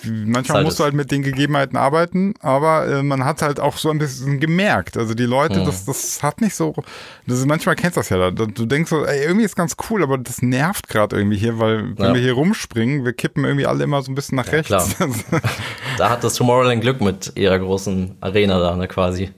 [0.04, 3.76] Manchmal halt musst du halt mit den Gegebenheiten arbeiten, aber äh, man hat halt auch
[3.76, 4.96] so ein bisschen gemerkt.
[4.96, 5.64] Also die Leute, Mhm.
[5.66, 6.74] das, das hat nicht so.
[7.26, 8.30] Das ist, manchmal kennst du das ja.
[8.30, 11.58] Da, du denkst so, ey, irgendwie ist ganz cool, aber das nervt gerade irgendwie hier,
[11.58, 12.14] weil wenn Ja.
[12.14, 14.68] wir hier rumspringen, wir kippen irgendwie alle immer so ein bisschen nach rechts.
[14.96, 15.08] klar.
[15.98, 19.30] Da hat das Tomorrowland Glück mit ihrer großen Arena da, ne, quasi.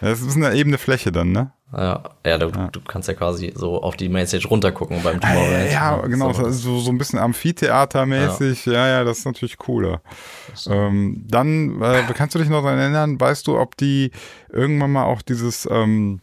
[0.00, 1.52] das ist eine ebene Fläche dann, ne?
[1.76, 5.72] Ja, ja, du, du kannst ja quasi so auf die Mainstage runtergucken beim Tomorrowland.
[5.72, 6.50] Ja, genau, So.
[6.50, 8.66] so, so ein bisschen Amphitheatermäßig.
[8.66, 8.86] Ja.
[8.88, 10.00] ja, das ist natürlich cooler.
[10.68, 14.10] Ähm, dann, äh, kannst du dich noch daran erinnern, weißt du, ob die
[14.52, 16.20] irgendwann mal auch dieses ähm,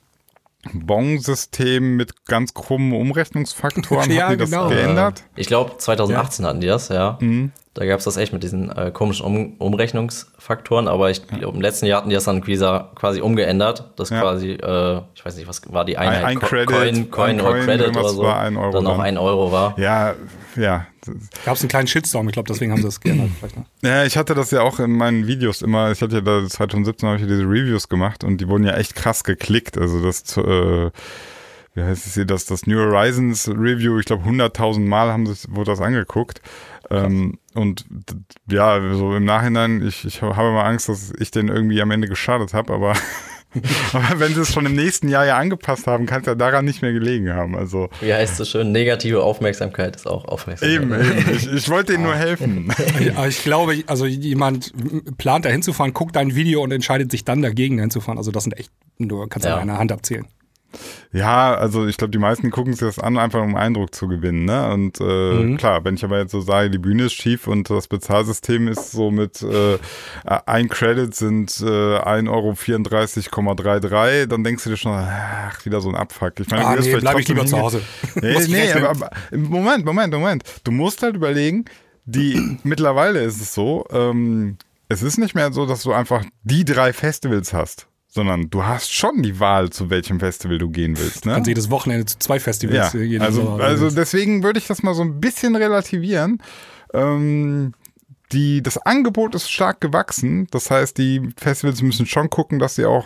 [0.74, 4.70] Bon-System mit ganz krummen Umrechnungsfaktoren, Ja, haben die das genau.
[4.70, 5.24] geändert?
[5.36, 7.18] Ich glaube, 2018 hatten die das, ja.
[7.20, 7.52] Mhm.
[7.74, 11.62] Da gab es das echt mit diesen äh, komischen um Umrechnungsfaktoren, aber ich glaube, im
[11.62, 13.92] letzten Jahr hatten die das dann quasi, quasi umgeändert.
[13.96, 14.20] Das Ja.
[14.22, 16.26] quasi, äh, ich weiß nicht, was war die Einheit?
[16.26, 18.24] ein Co- Credit, Coin, Coin ein oder Coin, Credit oder so.
[18.24, 19.06] war ein Euro dann auch dann.
[19.06, 19.80] ein Euro war.
[19.80, 20.16] Ja,
[20.58, 20.86] ja.
[21.46, 23.30] Gab es einen kleinen Shitstorm, ich glaube, deswegen haben sie das geändert.
[23.40, 23.66] Vielleicht, ne?
[23.82, 25.92] Ja, ich hatte das ja auch in meinen Videos immer.
[25.92, 28.76] Ich hatte ja da 2017 habe ich ja diese Reviews gemacht und die wurden ja
[28.76, 29.78] echt krass geklickt.
[29.78, 30.92] Also das, äh,
[31.74, 35.48] wie heißt es hier, das, das New Horizons Review, ich glaube 100.000 Mal haben das,
[35.50, 36.42] wurde das angeguckt.
[36.90, 37.86] Ähm, und
[38.50, 42.08] ja, so im Nachhinein, ich, ich habe mal Angst, dass ich den irgendwie am Ende
[42.08, 42.94] geschadet habe, aber,
[43.94, 46.66] aber wenn sie es schon im nächsten Jahr ja angepasst haben, kann es ja daran
[46.66, 47.56] nicht mehr gelegen haben.
[47.56, 48.72] Also Wie heißt es so schön?
[48.72, 50.82] Negative Aufmerksamkeit ist auch Aufmerksamkeit.
[50.82, 51.36] eben, eben.
[51.36, 52.74] Ich, ich wollte ihnen nur helfen.
[53.16, 54.74] Aber ich glaube, also jemand
[55.18, 58.18] plant da hinzufahren, guckt dein Video und entscheidet sich dann dagegen da hinzufahren.
[58.18, 59.56] Also das sind echt, du kannst ja.
[59.56, 59.62] Ja.
[59.62, 60.28] an einer Hand abzählen.
[61.12, 64.46] Ja, also ich glaube, die meisten gucken sich das an, einfach um Eindruck zu gewinnen.
[64.46, 64.72] Ne?
[64.72, 67.88] Und äh, klar, wenn ich aber jetzt so sage, die Bühne ist schief und das
[67.88, 69.78] Bezahlsystem ist so mit äh,
[70.24, 75.96] ein Credit sind äh, 1,34,33 Euro, dann denkst du dir schon, ach, wieder so ein
[75.96, 76.40] Abfuck.
[76.40, 77.82] Ich meine, Ah, nee, vielleicht bleib ich lieber zu Hause.
[78.22, 80.44] Nee, nee aber, aber Moment, Moment, Moment.
[80.64, 81.66] Du musst halt überlegen,
[82.06, 84.58] die mittlerweile ist es so, ähm,
[84.88, 88.94] es ist nicht mehr so, dass du einfach die drei Festivals hast, sondern du hast
[88.94, 91.26] schon die Wahl, zu welchem Festival du gehen willst.
[91.26, 91.32] Ne?
[91.34, 93.64] Kannst jedes Wochenende zu zwei Festivals Ja, jeden also, Sommer.
[93.64, 96.44] also deswegen würde ich das mal so ein bisschen relativieren.
[96.94, 97.74] Ähm,
[98.34, 100.48] die, das Angebot ist stark gewachsen.
[100.52, 103.06] Das heißt, die Festivals müssen schon gucken, dass sie auch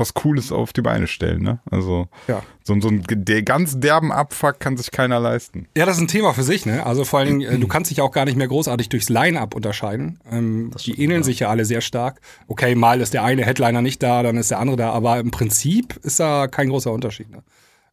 [0.00, 1.42] was Cooles auf die Beine stellen.
[1.42, 1.60] Ne?
[1.70, 2.42] Also Ja.
[2.64, 5.68] so, so ein der ganz derben Abfuck kann sich keiner leisten.
[5.76, 6.84] Ja, das ist ein Thema für sich, ne?
[6.84, 9.54] Also vor allen Dingen, äh, du kannst dich auch gar nicht mehr großartig durchs Line-Up
[9.54, 10.18] unterscheiden.
[10.30, 12.20] Ähm, die ähneln sich ja alle sehr stark.
[12.48, 15.30] Okay, mal ist der eine Headliner nicht da, dann ist der andere da, aber im
[15.30, 17.30] Prinzip ist da kein großer Unterschied.
[17.30, 17.42] Ne?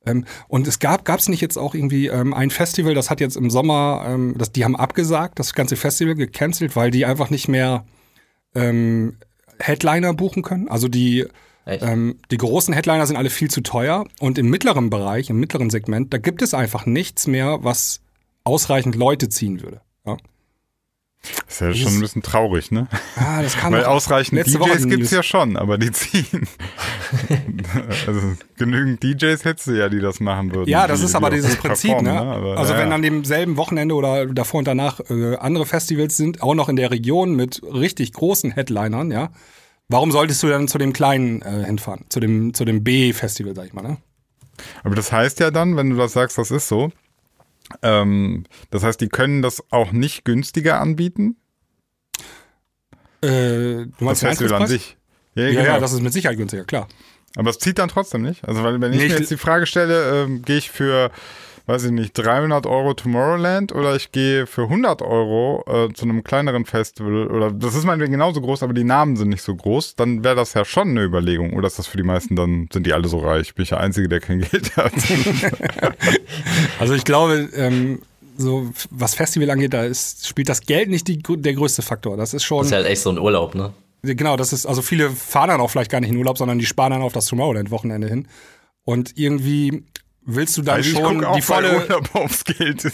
[0.06, 3.20] Ähm, und es gab, gab es nicht jetzt auch irgendwie ähm, ein Festival, das hat
[3.20, 7.30] jetzt im Sommer, ähm, das, die haben abgesagt, das ganze Festival gecancelt, weil die einfach
[7.30, 7.86] nicht mehr
[8.56, 9.18] ähm,
[9.60, 10.68] Headliner buchen können.
[10.70, 11.26] Also die?
[11.68, 14.06] Ähm, die großen Headliner sind alle viel zu teuer.
[14.20, 18.02] Und im mittleren Bereich, im mittleren Segment, da gibt es einfach nichts mehr, was
[18.44, 19.82] ausreichend Leute ziehen würde.
[20.06, 20.16] Ja,
[21.48, 22.88] Ist ja schon ein bisschen traurig, ne?
[23.18, 25.12] ah, das kann Weil ausreichend DJs in gibt's News.
[25.12, 26.48] ja schon, aber die ziehen.
[28.08, 28.22] also
[28.56, 30.70] genügend DJs hättest du ja, die das machen würden.
[30.70, 32.12] Ja, das die, ist aber die dieses Prinzip, ne?
[32.12, 36.16] performen, Aber, also ja, wenn an demselben Wochenende oder davor und danach äh, andere Festivals
[36.16, 39.32] sind, auch noch in der Region mit richtig großen Headlinern, ja,
[39.90, 42.06] warum solltest du dann zu dem kleinen äh, hinfahren?
[42.10, 43.98] Zu dem, zu dem B-Festival, sag ich mal, ne?
[44.84, 46.92] Aber das heißt ja dann, wenn du das sagst, das ist so,
[47.84, 51.36] ähm, das heißt, die können das auch nicht günstiger anbieten?
[53.22, 54.98] Äh, du Das meinst den Festival an sich.
[55.36, 55.64] Ja, Ja, genau.
[55.74, 56.88] ja, das ist mit Sicherheit günstiger, klar.
[57.36, 58.48] Aber es zieht dann trotzdem nicht.
[58.48, 61.12] Also, weil, wenn ich Nee, mir jetzt die Frage stelle, ähm, gehe ich für,
[61.68, 66.24] weiß ich nicht, 300 Euro Tomorrowland oder ich gehe für 100 Euro äh, zu einem
[66.24, 69.96] kleineren Festival oder das ist meinetwegen genauso groß, aber die Namen sind nicht so groß,
[69.96, 71.54] dann wäre das ja schon eine Überlegung.
[71.54, 73.54] Oder ist das für die meisten dann, sind die alle so reich?
[73.54, 74.94] Bin ich der Einzige, der kein Geld hat?
[76.80, 78.00] Also ich glaube, ähm,
[78.38, 82.18] so was Festival angeht, da ist, spielt das Geld nicht die, der größte Faktor.
[82.18, 83.74] Das ist schon, Das ist halt echt so ein Urlaub, ne?
[84.04, 86.66] genau, das ist, also viele fahren dann auch vielleicht gar nicht in Urlaub, sondern die
[86.66, 88.28] sparen dann auf das Tomorrowland-Wochenende hin.
[88.84, 89.84] Und irgendwie
[90.28, 92.82] willst du dann Also schon die volle, Urlaub aufs Geld.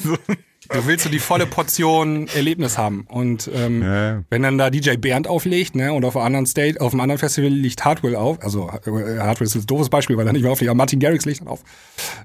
[0.67, 0.79] So.
[0.79, 3.05] du willst du die volle Portion Erlebnis haben.
[3.09, 4.23] Und ähm, Ja.
[4.29, 7.19] wenn dann da DJ Bernd auflegt, ne, und auf einem anderen Stage, auf einem anderen
[7.19, 10.51] Festival liegt Hardwell auf, also äh, Hardwell ist ein doofes Beispiel, weil er nicht mehr
[10.53, 11.63] auflegt, aber Martin Garrix legt dann auf.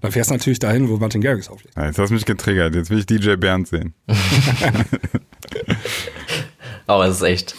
[0.03, 1.75] Dann fährst du natürlich dahin, wo Martin Garrix auflegt.
[1.77, 2.77] Ja, jetzt hast du mich getriggert.
[2.77, 3.93] Jetzt will ich DJ Bernd sehen.
[6.87, 7.55] Aber es ist echt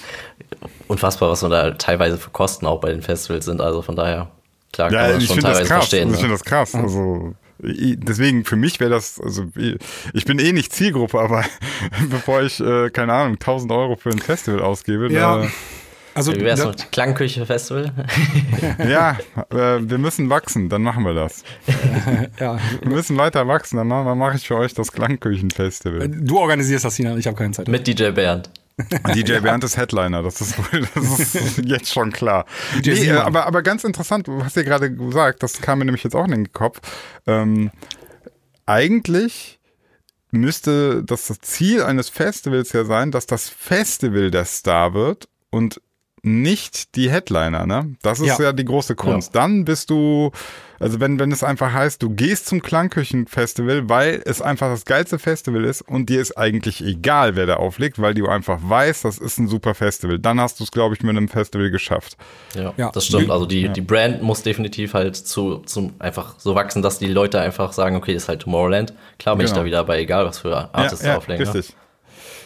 [0.87, 3.61] unfassbar, was man da teilweise für Kosten auch bei den Festivals sind.
[3.61, 4.31] Also von daher,
[4.73, 5.77] klar kann Ja, man das ich schon finde das teilweise krass.
[5.89, 6.07] verstehen.
[6.09, 6.27] Also ich Ne?
[6.27, 6.75] finde das krass.
[6.75, 9.45] Also ich- deswegen für mich wäre das, also
[10.13, 11.43] ich- bin eh nicht Zielgruppe, aber
[12.09, 15.37] bevor ich äh, keine Ahnung 1000 Euro für ein Festival ausgebe, Ja.
[15.43, 15.47] da,
[16.15, 17.91] Also Wie wär's mit Klangküche-Festival?
[18.89, 19.17] ja,
[19.51, 21.43] äh, wir müssen wachsen, dann machen wir das.
[22.39, 26.09] ja, Wir müssen weiter wachsen, dann mache mach ich für euch das Klangküchenfestival.
[26.09, 27.67] du organisierst das, Sinan, ich habe keine Zeit.
[27.67, 28.49] mit DJ Bernd.
[29.13, 30.55] DJ Bernd ist Headliner, das ist,
[30.95, 32.45] das ist jetzt schon klar.
[32.83, 36.15] Nee, äh, aber, aber ganz interessant, hast ja gerade gesagt, das kam mir nämlich jetzt
[36.15, 36.79] auch in den Kopf.
[37.27, 37.71] Ähm,
[38.65, 39.59] eigentlich
[40.31, 45.81] müsste das, das Ziel eines Festivals ja sein, dass das Festival der Star wird und
[46.23, 47.95] nicht die Headliner, ne?
[48.01, 48.53] Das ist ja, Ja.
[48.53, 49.35] die große Kunst.
[49.35, 50.31] Dann bist du,
[50.79, 55.19] also wenn, wenn es einfach heißt, du gehst zum Klangküchenfestival, weil es einfach das geilste
[55.19, 59.17] Festival ist und dir ist eigentlich egal, wer da auflegt, weil du einfach weißt, das
[59.17, 60.19] ist ein super Festival.
[60.19, 62.17] Dann hast du es, glaube ich, mit einem Festival geschafft.
[62.55, 62.91] Ja, Ja.
[62.91, 63.29] das stimmt.
[63.31, 67.39] Also die, die Brand muss definitiv halt zu, zum einfach so wachsen, dass die Leute
[67.39, 68.93] einfach sagen, okay, ist halt Tomorrowland.
[69.17, 69.61] Klar bin ich Genau.
[69.61, 71.45] da wieder bei, egal was für Artists ja, ja, auflegen.
[71.45, 71.53] ne?
[71.53, 71.75] Richtig.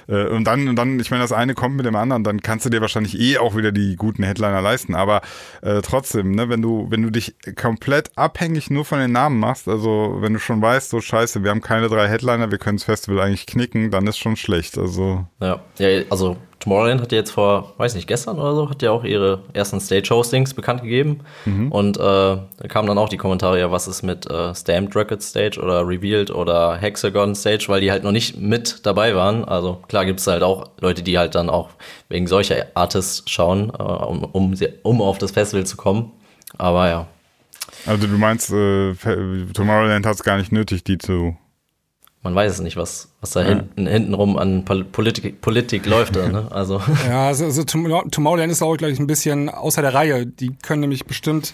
[0.08, 2.66] Äh, Und dann, und dann, ich meine, das eine kommt mit dem anderen, dann kannst
[2.66, 4.96] du dir wahrscheinlich eh auch wieder die guten Headliner leisten.
[4.96, 5.22] Aber
[5.62, 9.68] äh, trotzdem, ne, wenn du, wenn du dich komplett abhängig nur von den Namen machst,
[9.68, 12.86] also wenn du schon weißt, so scheiße, wir haben keine drei Headliner, wir können das
[12.86, 14.78] Festival eigentlich knicken, dann ist schon schlecht.
[14.78, 18.82] Also Ja, ja also Tomorrowland hat ja jetzt vor, weiß nicht, gestern oder so, hat
[18.82, 21.20] ja auch ihre ersten Stage-Hostings bekannt gegeben.
[21.72, 25.22] Und äh, da kamen dann auch die Kommentare, ja, was ist mit äh, Stamped Record
[25.22, 29.44] Stage oder Revealed oder Hexagon Stage, weil die halt noch nicht mit dabei waren.
[29.44, 31.70] Also klar gibt es halt auch Leute, die halt dann auch
[32.08, 36.14] wegen solcher Artists schauen, äh, um, um, um auf das Festival zu kommen.
[36.58, 37.08] Aber ja,
[37.86, 38.94] Also du meinst, äh,
[39.54, 41.36] Tomorrowland hat es gar nicht nötig, die zu.
[42.24, 46.16] Man weiß es nicht, was, was da hinten, hintenrum an Pol Politik, Politik läuft.
[46.16, 46.48] Da, ne?
[46.52, 50.26] Also Ja, also, also Tom- Tomorrowland ist auch, glaube ich, ein bisschen außer der Reihe.
[50.26, 51.54] Die können nämlich bestimmt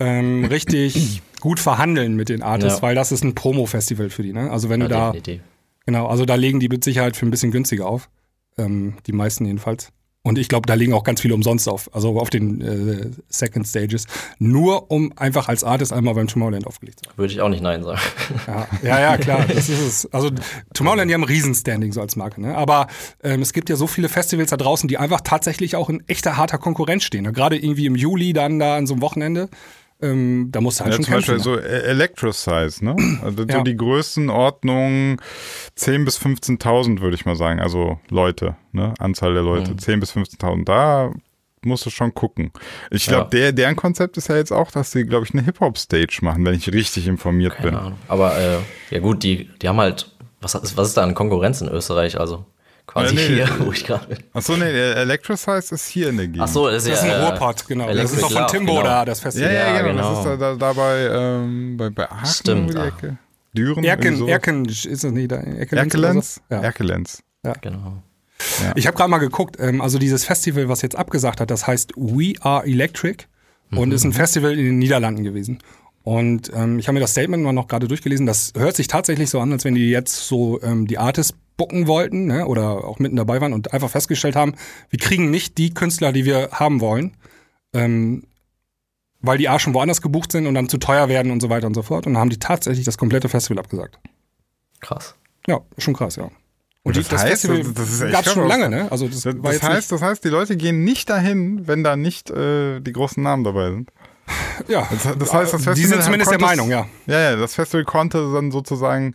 [0.00, 2.82] ähm, richtig gut verhandeln mit den Artists, Ja.
[2.82, 4.32] weil das ist ein Promo-Festival für die.
[4.32, 4.50] Ne?
[4.50, 5.40] Also wenn ja, du da, definitiv.
[5.86, 8.08] genau, also da legen die mit Sicherheit für ein bisschen günstiger auf.
[8.58, 9.92] Ähm, die meisten jedenfalls.
[10.24, 13.66] Und ich glaube, da legen auch ganz viele umsonst auf, also auf den äh, Second
[13.66, 14.06] Stages,
[14.38, 17.18] nur um einfach als Artist einmal beim Tomorrowland aufgelegt zu haben.
[17.18, 18.00] Würde ich auch nicht Nein sagen.
[18.46, 20.12] Ja, ja, ja, klar, das ist es.
[20.12, 20.30] Also
[20.74, 22.56] Tomorrowland, die haben ein Riesenstanding so als Marke, ne?
[22.56, 22.86] Aber
[23.24, 26.36] ähm, es gibt ja so viele Festivals da draußen, die einfach tatsächlich auch in echter
[26.36, 27.24] harter Konkurrenz stehen.
[27.24, 27.32] Ne?
[27.32, 29.48] Gerade irgendwie im Juli dann da an so einem Wochenende,
[30.02, 31.52] ähm, da musst du halt Ja, schon zum Beispiel kämpfen.
[31.52, 32.96] so Electro-Size, ne?
[33.22, 33.62] Also so Ja.
[33.62, 35.20] die Größenordnung
[35.78, 37.60] 10.000 bis 15.000, würde ich mal sagen.
[37.60, 38.94] Also Leute, ne?
[38.98, 39.72] Anzahl der Leute.
[39.74, 40.64] 10.000 bis 15.000.
[40.64, 41.12] Da
[41.64, 42.50] musst du schon gucken.
[42.90, 43.44] Ich glaube, Ja.
[43.44, 46.54] der, deren Konzept ist ja jetzt auch, dass sie, glaube ich, eine Hip-Hop-Stage machen, wenn
[46.54, 47.66] ich richtig informiert bin.
[47.74, 47.98] Keine Ahnung.
[48.08, 48.58] Aber äh,
[48.90, 50.10] ja gut, die, die haben halt,
[50.40, 52.18] was, ist- was ist da an Konkurrenz in Österreich?
[52.18, 52.44] Also
[52.86, 53.52] quasi Ja, nee, hier, nee.
[53.66, 54.18] wo ich gerade bin.
[54.32, 56.42] Achso, nee, der Electro-Size ist hier in der Gegend.
[56.42, 57.14] Ach so, das ist Das ist ja.
[57.16, 57.86] ein äh, Ruhrpott, genau.
[57.86, 58.84] Das Electric ist auch von Timbo genau.
[58.84, 59.52] da, das Ja, Festival.
[59.52, 59.88] ja, Ja, genau.
[59.92, 60.10] genau.
[60.10, 62.88] Das ist da, da, da bei, ähm, bei, bei Aachen Stimmt, um die.
[62.88, 63.18] Ecke.
[63.54, 63.84] Düren.
[63.84, 64.28] Erken.
[64.28, 65.36] Erken, ist das nicht da?
[65.36, 66.36] Erkelenz?
[66.36, 66.54] so?
[66.54, 66.62] Ja.
[66.62, 67.22] Erkelenz.
[67.60, 68.02] Genau.
[68.74, 71.92] Ich habe gerade mal geguckt, ähm, also dieses Festival, was jetzt abgesagt hat, das heißt
[71.96, 73.24] We Are Electric
[73.70, 75.58] und ist ein Festival in den Niederlanden gewesen.
[76.04, 78.26] Und ähm, ich habe mir das Statement mal noch gerade durchgelesen.
[78.26, 81.86] Das hört sich tatsächlich so an, als wenn die jetzt so ähm, die Artists bucken
[81.86, 84.54] wollten ne, oder auch mitten dabei waren und einfach festgestellt haben,
[84.90, 87.16] wir kriegen nicht die Künstler, die wir haben wollen,
[87.72, 88.24] ähm,
[89.20, 91.68] weil die A schon woanders gebucht sind und dann zu teuer werden und so weiter
[91.68, 92.06] und so fort.
[92.06, 93.98] Und dann haben die tatsächlich das komplette Festival abgesagt.
[94.80, 95.14] Krass.
[95.46, 96.30] Ja, schon krass, ja.
[96.84, 98.58] Und Das die, das heißt, Festival das ist echt gab's schon krass.
[98.58, 98.90] lange, ne?
[98.90, 101.84] Also das, Das, war das jetzt heißt, das heißt, die Leute gehen nicht dahin, wenn
[101.84, 103.92] da nicht äh, die großen Namen dabei sind.
[104.68, 104.86] Ja.
[104.90, 106.86] Das, das heißt, das Festival die sind zumindest der konnte es- Meinung, ja.
[107.06, 109.14] Ja, ja, das Festival konnte dann sozusagen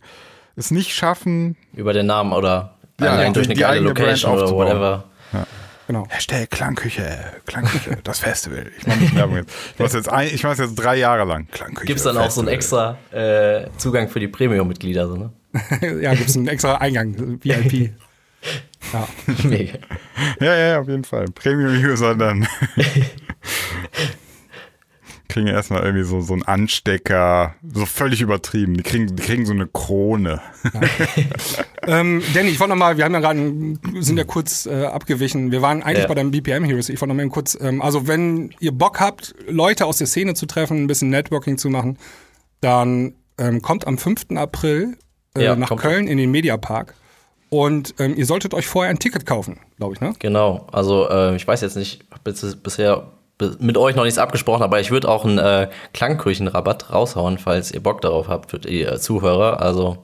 [0.56, 1.56] es nicht schaffen.
[1.74, 4.32] Über den Namen oder Ja, allein ja, durch die- eine die geile eigene Brand Location
[4.34, 5.04] oder whatever.
[5.86, 6.04] Genau.
[6.10, 8.70] Hashtag Klangküche, Klangküche, das Festival.
[8.78, 9.54] Ich mache nicht Werbung jetzt.
[9.72, 11.48] Ich mache jetzt, ein, ich mach's jetzt drei Jahre lang.
[11.50, 11.86] Klangküche.
[11.86, 12.96] Gibt es dann auch so einen Festival.
[13.10, 15.08] extra äh, Zugang für die Premium-Mitglieder?
[15.08, 15.32] So, ne?
[16.02, 17.92] ja, gibt's einen extra Eingang, VIP.
[18.92, 19.08] Ja.
[19.42, 19.78] Mega.
[20.40, 21.24] Ja, ja, ja, auf jeden Fall.
[21.34, 22.46] Premium-User dann.
[25.28, 28.74] Kriegen erstmal irgendwie so, so einen Anstecker, so völlig übertrieben.
[28.76, 30.40] Die kriegen, die kriegen so eine Krone.
[31.86, 33.40] Ähm, Danny, ich wollte noch mal, wir haben ja gerade,
[34.02, 35.50] sind ja kurz äh, abgewichen.
[35.52, 36.06] Wir waren eigentlich Ja.
[36.08, 36.90] bei deinem BPM Heroes.
[36.90, 40.06] Ich wollte noch mal eben kurz, ähm, also wenn ihr Bock habt, Leute aus der
[40.06, 41.96] Szene zu treffen, ein bisschen Networking zu machen,
[42.60, 44.26] dann ähm, kommt am 5.
[44.36, 44.98] April
[45.34, 45.74] äh, Ja, nach.
[45.76, 46.94] Köln in den Mediapark.
[47.48, 50.12] Und ähm, ihr solltet euch vorher ein Ticket kaufen, glaube ich, ne?
[50.18, 53.12] Genau, also äh, ich weiß jetzt nicht, hab jetzt bisher
[53.58, 57.80] mit euch noch nichts abgesprochen, aber ich würde auch einen äh, Klangküchenrabatt raushauen, falls ihr
[57.82, 59.60] Bock darauf habt für die äh, Zuhörer.
[59.60, 59.98] Also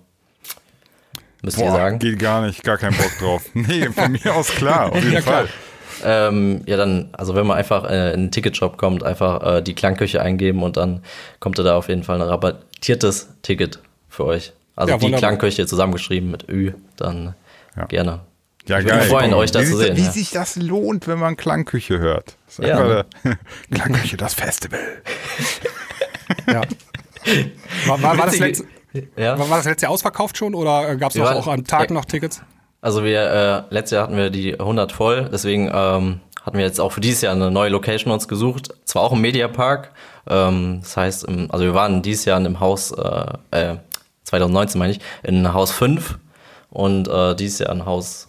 [1.42, 1.98] müsst ihr Boah, sagen.
[1.98, 3.42] geht gar nicht, gar keinen Bock drauf.
[3.54, 5.20] Nee, von mir aus klar, auf jeden Ja.
[5.20, 5.48] Fall.
[6.04, 9.74] Ähm, ja, dann, also wenn man einfach äh, in den Ticketshop kommt, einfach äh, die
[9.74, 11.02] Klangküche eingeben und dann
[11.40, 14.52] kommt da auf jeden Fall ein rabattiertes Ticket für euch.
[14.76, 15.20] Also Ja, die wunderbar.
[15.30, 17.34] Klangküche zusammengeschrieben mit Ü, dann
[17.76, 17.84] Ja.
[17.86, 18.20] gerne.
[18.66, 20.10] Ja, Ich würde mich freuen, euch da wie zu sich, sehen, Wie ja.
[20.10, 22.36] sich das lohnt, wenn man Klangküche hört.
[22.46, 23.06] Das Ja, der-
[23.70, 24.80] Klangküche, das Festival.
[26.46, 26.62] Ja.
[27.86, 28.64] War, war, war, das letzte,
[29.16, 29.38] Ja.
[29.38, 31.94] war, das letzte Jahr ausverkauft schon oder gab es Wir auch am Tag ja.
[31.94, 32.42] noch Tickets?
[32.80, 36.80] Also wir, äh, letztes Jahr hatten wir die 100 voll, deswegen ähm, hatten wir jetzt
[36.80, 38.68] auch für dieses Jahr eine neue Location uns gesucht.
[38.84, 39.90] Zwar auch im Mediapark,
[40.28, 43.76] ähm, das heißt, im, also wir waren dieses Jahr in dem Haus, äh, äh,
[44.24, 46.18] 2019 meine ich, in Haus 5
[46.70, 48.28] und äh, dieses Jahr in Haus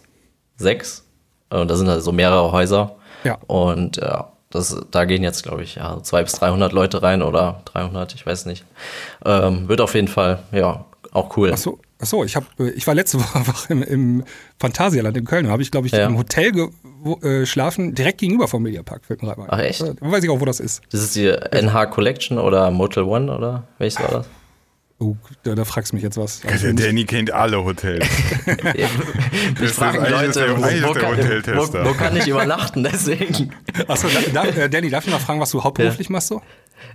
[0.56, 1.04] 6.
[1.50, 2.96] Und da sind halt so mehrere Häuser.
[3.24, 3.38] Ja.
[3.46, 7.62] Und ja, das, da gehen jetzt, glaube ich, ja, 200 bis 300 Leute rein oder
[7.66, 8.64] 300, ich weiß nicht.
[9.24, 11.50] Ähm, wird auf jeden Fall, ja, auch cool.
[11.52, 14.24] Ach so, ach so ich, hab, äh, ich war letzte Woche im, im
[14.58, 15.46] Phantasialand in Köln.
[15.46, 16.06] Da habe ich, glaube ich, Ja.
[16.06, 16.52] im Hotel
[17.20, 19.04] geschlafen, direkt gegenüber vom Mediapark.
[19.04, 19.34] Fällt mir.
[19.48, 19.82] Ach, echt?
[19.82, 20.82] Äh, Weiß ich auch, wo das ist.
[20.90, 24.26] Das ist die NH Collection oder Motel One oder welches war das?
[24.98, 26.40] Oh, da, da fragst du mich jetzt was.
[26.40, 28.06] Der Danny kennt alle Hotels.
[29.56, 31.84] Ich ist frage die eigentlich ist Leute, wo, kann, Hoteltester.
[31.84, 33.52] wo, wo kann ich übernachten, deswegen.
[33.88, 36.40] Achso, da, da, äh, Danny, darf ich mal fragen, was du hauptberuflich machst so?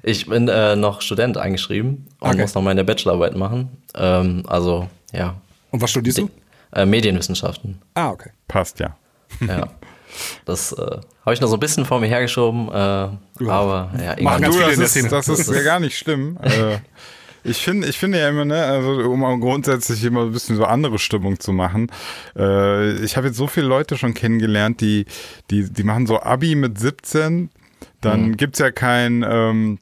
[0.03, 2.41] Ich bin äh, noch Student eingeschrieben und Okay.
[2.41, 3.69] muss noch meine Bachelorarbeit machen.
[3.95, 5.35] Ähm, also, ja,
[5.69, 6.29] Und was studierst du?
[6.73, 7.81] äh, Medienwissenschaften.
[7.93, 8.29] Ah, okay.
[8.47, 8.97] Passt ja.
[9.47, 9.67] Ja.
[10.45, 10.77] Das äh,
[11.25, 14.95] habe ich noch so ein bisschen vor mir hergeschoben, äh, aber ja, ganz Du, das
[14.95, 16.37] ist, das ist ja gar nicht schlimm.
[17.43, 20.99] ich finde, ich finde ja immer, ne, also um grundsätzlich immer ein bisschen so andere
[20.99, 21.91] Stimmung zu machen.
[22.37, 25.05] Äh, ich habe jetzt so viele Leute schon kennengelernt, die,
[25.49, 27.49] die, die machen so Abi mit 17,
[28.01, 28.37] dann Mhm.
[28.37, 29.79] gibt's ja kein, ähm,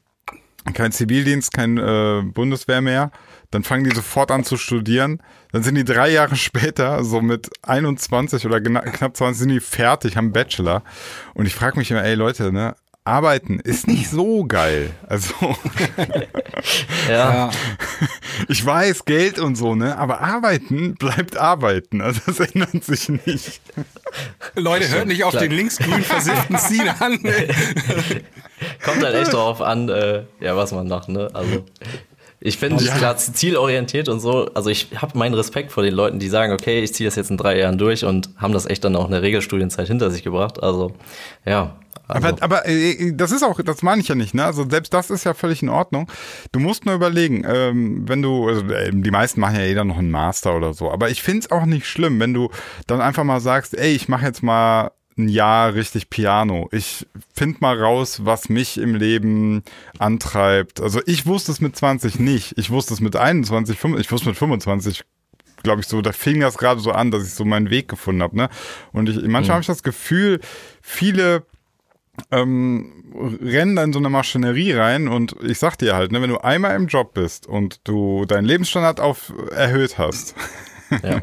[0.74, 3.12] kein Zivildienst, kein äh, Bundeswehr mehr.
[3.52, 5.22] Dann fangen die sofort an zu studieren.
[5.52, 10.16] Dann sind die drei Jahre später, so mit 21 oder knapp 20, sind die fertig,
[10.18, 10.84] haben Bachelor.
[11.34, 12.76] Und ich frage mich immer, ey Leute, ne,
[13.10, 14.92] arbeiten ist nicht so geil.
[15.08, 15.34] Also
[17.10, 17.50] Ja,
[18.48, 22.02] ich weiß, Geld und so, ne, aber arbeiten bleibt arbeiten.
[22.02, 23.62] Also das ändert sich nicht.
[24.56, 25.44] Leute, hört nicht auf Klar.
[25.44, 27.20] den linksgrün versifften Scene an.
[28.84, 31.30] kommt halt echt darauf an, äh, ja, was man macht, ne?
[31.34, 31.66] Also.
[32.42, 32.96] Ich finde Ja.
[32.96, 34.50] klar zielorientiert und so.
[34.54, 37.30] Also ich habe meinen Respekt vor den Leuten, die sagen, okay, ich ziehe das jetzt
[37.32, 40.64] in drei Jahren durch und haben das echt dann auch eine Regelstudienzeit hinter sich gebracht.
[40.64, 40.94] Also
[41.46, 41.76] ja.
[42.10, 44.44] Also, Aber, aber äh, das ist auch, das meine ich ja nicht, ne?
[44.44, 46.12] Also selbst das ist ja völlig in Ordnung.
[46.52, 50.00] Du musst nur überlegen, ähm, wenn du, also äh, die meisten machen ja jeder noch
[50.00, 52.50] einen Master oder so, aber ich find's auch nicht schlimm, wenn du
[52.88, 56.68] dann einfach mal sagst, ey, ich mache jetzt mal ein Jahr richtig Piano.
[56.72, 59.64] Ich find mal raus, was mich im Leben
[60.00, 60.82] antreibt.
[60.82, 62.58] Also ich wusste es mit 20 nicht.
[62.58, 65.04] Ich wusste es mit 21, 25, ich wusste mit 25
[65.62, 68.24] glaube ich, so, da fing das gerade so an, dass ich so meinen Weg gefunden
[68.24, 68.36] habe.
[68.36, 68.50] Ne?
[68.94, 70.40] Und ich, manchmal habe ich das Gefühl,
[70.82, 71.44] viele
[72.32, 76.30] ähm, rennen da in so eine Maschinerie rein und ich sag dir halt, ne, wenn
[76.30, 80.36] du einmal im Job bist und du deinen Lebensstandard auf erhöht hast,
[81.04, 81.20] Ja,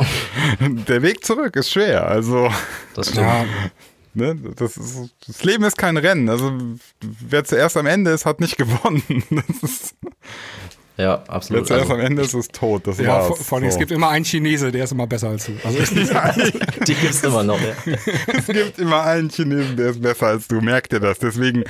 [0.60, 2.06] Der Weg zurück ist schwer.
[2.06, 2.50] Also,
[2.94, 3.26] das stimmt.
[3.26, 3.44] Ja,
[4.14, 6.28] ne, das, ist, das Leben ist kein Rennen.
[6.28, 6.52] Also,
[7.00, 9.02] wer zuerst am Ende ist, hat nicht gewonnen.
[9.30, 9.94] Das ist,
[10.98, 11.66] Ja, absolut.
[11.66, 12.86] zuerst Also, am Ende ist, ist tot.
[12.86, 13.26] Das ja war's.
[13.26, 13.80] vor, vor allem, es So.
[13.80, 15.52] gibt immer einen Chinese, der ist immer besser als du.
[15.62, 15.78] Also,
[16.86, 17.60] die gibt's immer noch.
[17.60, 17.74] Ja.
[18.38, 21.18] Es gibt immer einen Chinesen, der ist besser als du, merkt ihr das.
[21.18, 21.66] Deswegen äh,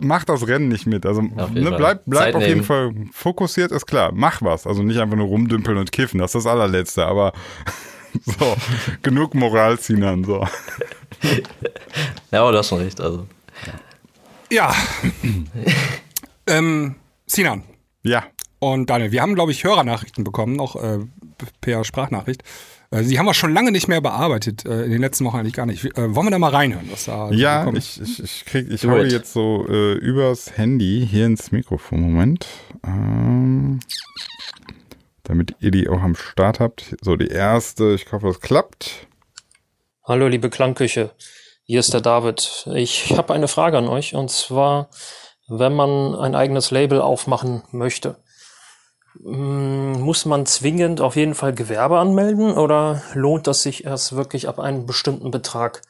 [0.00, 1.04] mach das Rennen nicht mit.
[1.04, 1.78] Also Auf jeden ne, Fall.
[1.78, 2.64] bleib, bleib Zeit auf jeden.
[2.64, 4.12] Fall fokussiert, ist klar.
[4.14, 4.66] Mach was.
[4.66, 7.32] Also nicht einfach nur rumdümpeln und kiffen, das ist das allerletzte, aber
[8.24, 8.56] so,
[9.02, 10.24] genug Moralziehern.
[10.24, 10.46] So.
[12.30, 13.00] ja, aber du hast schon recht.
[13.00, 13.26] Also,
[14.50, 14.74] ja.
[16.46, 16.94] ähm,
[17.26, 17.64] Sinan
[18.02, 18.24] Ja.
[18.58, 20.98] Und Daniel, wir haben, glaube ich, Hörernachrichten bekommen, noch äh,
[21.60, 22.42] per Sprachnachricht.
[22.90, 25.54] Äh, die haben wir schon lange nicht mehr bearbeitet, äh, in den letzten Wochen eigentlich
[25.54, 25.84] gar nicht.
[25.84, 28.84] Äh, wollen wir da mal reinhören, was da Ja, gekommen ich, ich, ich krieg, ich
[28.84, 29.12] it.
[29.12, 32.00] jetzt so äh, übers Handy hier ins Mikrofon.
[32.00, 32.46] Moment.
[32.84, 33.80] Ähm,
[35.24, 36.94] damit ihr die auch am Start habt.
[37.00, 39.06] So, die erste, ich hoffe, das klappt.
[40.04, 41.10] Hallo, liebe Klangküche.
[41.64, 42.68] Hier ist der David.
[42.74, 44.88] Ich habe eine Frage an euch und zwar,
[45.48, 48.22] wenn man ein eigenes Label aufmachen möchte,
[49.22, 54.58] muss man zwingend auf jeden Fall Gewerbe anmelden oder lohnt das sich erst wirklich ab
[54.58, 55.82] einem bestimmten Betrag?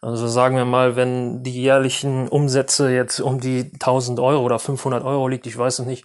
[0.00, 5.04] Also sagen wir mal, wenn die jährlichen Umsätze jetzt um die 1000 Euro oder 500
[5.04, 6.04] Euro liegt, ich weiß es nicht.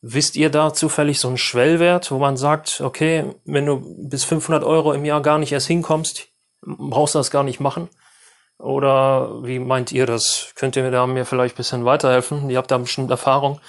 [0.00, 4.62] Wisst ihr da zufällig so einen Schwellwert, wo man sagt, okay, wenn du bis 500
[4.62, 6.28] Euro im Jahr gar nicht erst hinkommst,
[6.60, 7.88] brauchst du das gar nicht machen?
[8.58, 10.52] Oder wie meint ihr das?
[10.54, 12.50] Könnt ihr mir da mir vielleicht ein bisschen weiterhelfen?
[12.50, 13.60] Ihr habt da bestimmt Erfahrung.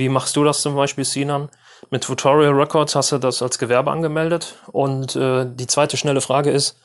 [0.00, 1.50] Wie machst du das zum Beispiel, Sinan?
[1.90, 4.54] Mit Tutorial Records hast du das als Gewerbe angemeldet.
[4.72, 6.78] Und äh, die zweite schnelle Frage ist,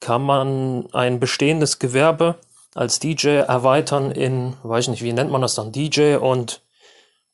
[0.00, 2.36] kann man ein bestehendes Gewerbe
[2.74, 6.62] als DJ erweitern in, weiß ich nicht, wie nennt man das dann, DJ und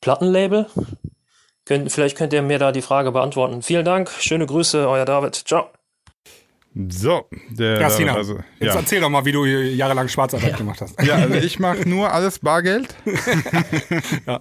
[0.01, 0.65] Plattenlabel?
[1.63, 3.61] Könnt, vielleicht könnt ihr mir da die Frage beantworten.
[3.61, 5.35] Vielen Dank, schöne Grüße, euer David.
[5.35, 5.69] Ciao.
[6.89, 8.79] So, der, Ja, Sinan, also, jetzt ja.
[8.79, 10.99] erzähl doch mal, wie du jahrelang Schwarzarbeit gemacht hast.
[11.03, 12.95] Ja, also ich mache nur alles Bargeld.
[14.25, 14.39] Ja.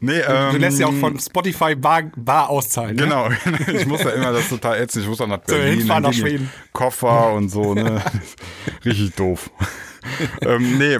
[0.00, 2.96] Nee, ähm, Du lässt ja auch von Spotify bar, bar auszahlen.
[2.96, 3.02] Ne?
[3.02, 3.28] Genau,
[3.72, 5.86] ich muss ja immer, das total ätzend, ich muss auch nach So, Berlin.
[5.86, 6.50] dann nach Schweden.
[6.72, 8.02] Koffer und so, ne.
[8.84, 9.50] Richtig doof.
[10.42, 10.98] ähm, nee,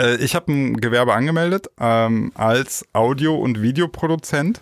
[0.00, 4.60] äh, ich habe ein Gewerbe angemeldet ähm, als Audio- und Videoproduzent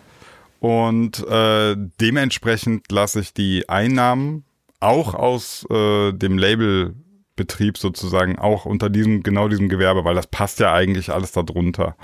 [0.59, 4.43] und äh, dementsprechend lasse ich die Einnahmen
[4.83, 10.59] auch aus äh, dem Labelbetrieb sozusagen auch unter diesem genau diesem Gewerbe, weil das passt
[10.59, 11.95] ja eigentlich alles darunter.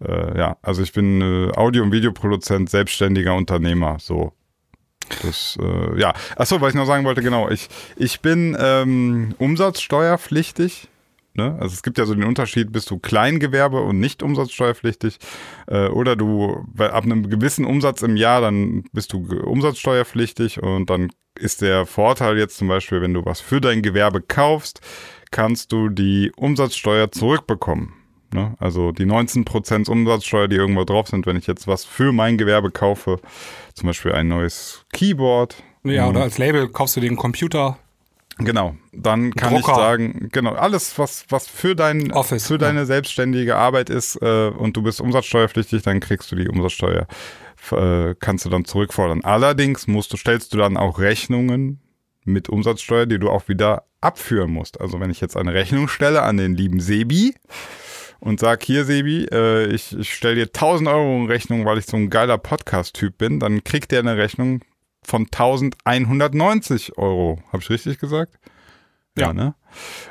[0.00, 4.32] Äh, ja, also ich bin äh, Audio- und Videoproduzent, selbstständiger Unternehmer, so.
[5.22, 10.88] Das, äh, ja, achso, was ich noch sagen wollte, genau, ich, ich bin ähm, umsatzsteuerpflichtig.
[11.34, 11.56] Ne?
[11.60, 15.18] Also es gibt ja so den Unterschied, bist du Kleingewerbe und nicht umsatzsteuerpflichtig
[15.66, 20.90] äh, oder du weil ab einem gewissen Umsatz im Jahr, dann bist du umsatzsteuerpflichtig und
[20.90, 24.80] dann ist der Vorteil jetzt zum Beispiel, wenn du was für dein Gewerbe kaufst,
[25.32, 27.94] kannst du die Umsatzsteuer zurückbekommen.
[28.32, 28.54] Ne?
[28.58, 32.70] Also die 19% Umsatzsteuer, die irgendwo drauf sind, wenn ich jetzt was für mein Gewerbe
[32.70, 33.20] kaufe,
[33.74, 35.56] zum Beispiel ein neues Keyboard.
[35.82, 37.78] Ja, oder als Label kaufst du den Computer.
[38.38, 39.72] Genau, dann kann Drucker.
[39.72, 44.48] ich sagen, genau, alles, was, was für dein Office, für deine selbstständige Arbeit ist äh,
[44.48, 47.06] und du bist umsatzsteuerpflichtig, dann kriegst du die Umsatzsteuer,
[47.70, 49.22] äh, kannst du dann zurückfordern.
[49.22, 51.80] Allerdings musst du, stellst du dann auch Rechnungen
[52.24, 54.80] mit Umsatzsteuer, die du auch wieder abführen musst.
[54.80, 57.34] Also wenn ich jetzt eine Rechnung stelle an den lieben Sebi
[58.18, 61.86] und sag hier Sebi, äh, ich, ich stelle dir 1000 Euro in Rechnung, weil ich
[61.86, 64.60] so ein geiler Podcast-Typ bin, dann kriegt der eine Rechnung
[65.04, 67.38] von 1190 Euro.
[67.52, 68.38] Habe ich richtig gesagt?
[69.16, 69.32] Ja.
[69.32, 69.54] ne?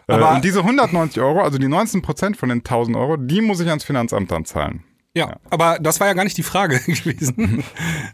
[0.07, 3.41] Äh, Aber- und diese 190 Euro, also die 19 Prozent von den 1000 Euro, die
[3.41, 4.83] muss ich ans Finanzamt dann zahlen.
[5.15, 7.63] Ja, aber das war ja gar nicht die Frage gewesen.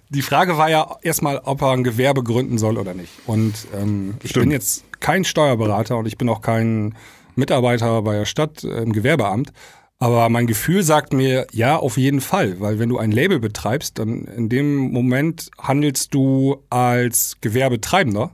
[0.09, 3.11] die Frage war ja erstmal, ob er ein Gewerbe gründen soll oder nicht.
[3.25, 4.45] Und ähm, ich Stimmt.
[4.45, 6.95] bin jetzt kein Steuerberater und ich bin auch kein
[7.35, 9.53] Mitarbeiter bei der Stadt äh, im Gewerbeamt.
[10.01, 12.59] Aber mein Gefühl sagt mir, ja, auf jeden Fall.
[12.61, 18.31] Weil wenn du ein Label betreibst, dann in dem Moment handelst du als Gewerbetreibender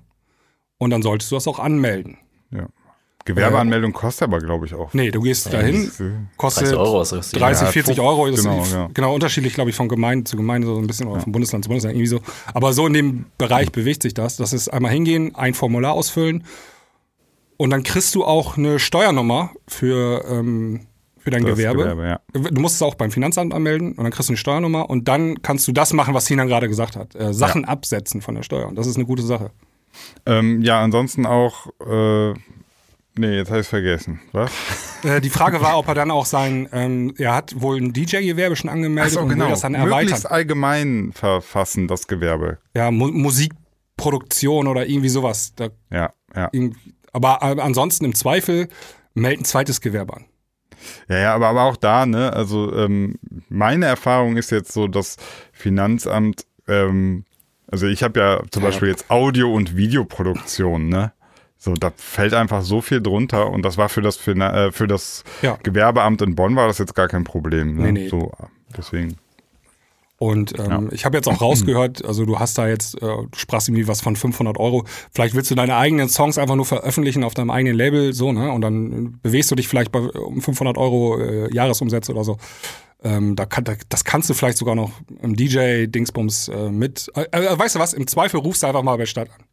[0.78, 2.17] und dann solltest du das auch anmelden.
[2.51, 2.67] Ja.
[3.25, 4.93] Gewerbeanmeldung kostet aber, glaube ich, auch.
[4.93, 7.32] Nee, du gehst dahin, äh, kostet 30 Euro ist das.
[7.32, 8.23] 30, Ja, 40 fünf- Euro.
[8.25, 8.88] Genau, ist ja.
[8.93, 11.69] genau unterschiedlich, glaube ich, von Gemeinde zu Gemeinde, so ein bisschen, oder von Bundesland zu
[11.69, 12.19] Bundesland, irgendwie so.
[12.54, 14.37] Aber so in dem Bereich bewegt sich das.
[14.37, 16.44] Das ist einmal hingehen, ein Formular ausfüllen
[17.58, 20.81] und dann kriegst du auch eine Steuernummer für, ähm,
[21.26, 21.80] für dein Das Gewerbe.
[21.84, 22.19] Gewerbe, ja.
[22.52, 25.42] Du musst es auch beim Finanzamt anmelden und dann kriegst du eine Steuernummer und dann
[25.42, 27.13] kannst du das machen, was Sinan gerade gesagt hat.
[27.15, 28.67] Äh, Sachen absetzen von der Steuer.
[28.67, 29.52] Und das ist eine gute Sache.
[30.26, 32.34] Ähm, ja, ansonsten auch, äh,
[33.17, 34.21] nee, jetzt habe ich vergessen.
[34.32, 34.52] Was?
[35.04, 38.56] Äh, die Frage war, ob er dann auch sein, ähm, er hat wohl ein DJ-Gewerbe
[38.56, 40.00] schon angemeldet und will das dann erweitern.
[40.00, 42.58] Möglichst allgemein verfassen, das Gewerbe.
[42.76, 43.54] Ja, Mu Musik
[43.98, 45.54] Musikproduktion oder irgendwie sowas.
[45.56, 46.50] Da, Ja, ja.
[46.52, 48.67] irgendwie- aber äh, ansonsten im Zweifel
[49.13, 50.26] meld ein zweites Gewerbe an.
[51.10, 53.15] Ja, ja, aber, aber auch da, ne, also ähm,
[53.50, 55.17] meine Erfahrung ist jetzt so, dass
[55.52, 57.25] Finanzamt, ähm,
[57.71, 61.12] also ich habe ja zum Beispiel jetzt Audio- und Videoproduktion, ne?
[61.58, 64.88] So, da fällt einfach so viel drunter und das war für das, Fina- äh, für
[64.88, 65.58] das Ja.
[65.63, 67.75] Gewerbeamt in Bonn war das jetzt gar kein Problem.
[67.77, 67.83] Ne?
[67.83, 68.08] Nee, nee.
[68.10, 68.31] So,
[68.77, 69.17] deswegen.
[70.26, 73.69] Und ähm, ich habe jetzt auch rausgehört, also du hast da jetzt, äh, du sprachst
[73.69, 74.86] irgendwie was von 500 Euro.
[75.12, 78.52] Vielleicht willst du deine eigenen Songs einfach nur veröffentlichen auf deinem eigenen Label, so, ne?
[78.52, 82.38] Und dann bewegst du dich vielleicht bei um 500 Euro äh, Jahresumsätze oder so.
[83.04, 87.12] Ähm, da kann, da, das kannst du vielleicht sogar noch im DJ-Dingsbums äh, mit.
[87.15, 87.94] Äh, äh, weißt du was?
[87.94, 89.44] Im Zweifel rufst du einfach mal bei Stadt an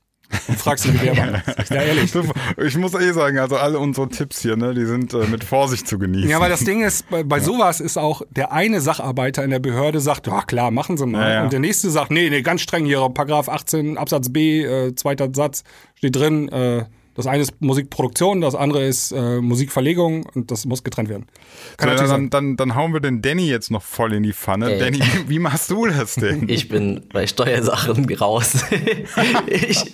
[0.48, 1.42] und fragst den Gewerbe an.
[1.70, 2.12] Ja, ehrlich.
[2.58, 5.86] Ich muss eh sagen, also alle unsere Tipps hier, ne, die sind äh, mit Vorsicht
[5.86, 6.28] zu genießen.
[6.28, 9.58] Ja, weil das Ding ist, bei, bei sowas ist auch der eine Sacharbeiter in der
[9.58, 11.22] Behörde sagt, ja klar, machen Sie mal.
[11.22, 11.42] Ja, ja.
[11.44, 15.28] Und der nächste sagt, nee, nee, ganz streng hier, Paragraph 18 Absatz B, äh, zweiter
[15.32, 15.64] Satz,
[15.94, 16.84] steht drin, äh,
[17.14, 21.26] das eine ist Musikproduktion, das andere ist äh, Musikverlegung und das muss getrennt werden.
[21.76, 22.30] Kann So, natürlich dann, sein.
[22.30, 24.72] dann, dann hauen wir den Danny jetzt noch voll in die Pfanne.
[24.72, 24.78] Ey.
[24.78, 26.48] Danny, wie, machst du das denn?
[26.52, 28.64] Ich bin bei Steuersachen raus.
[29.46, 29.92] ich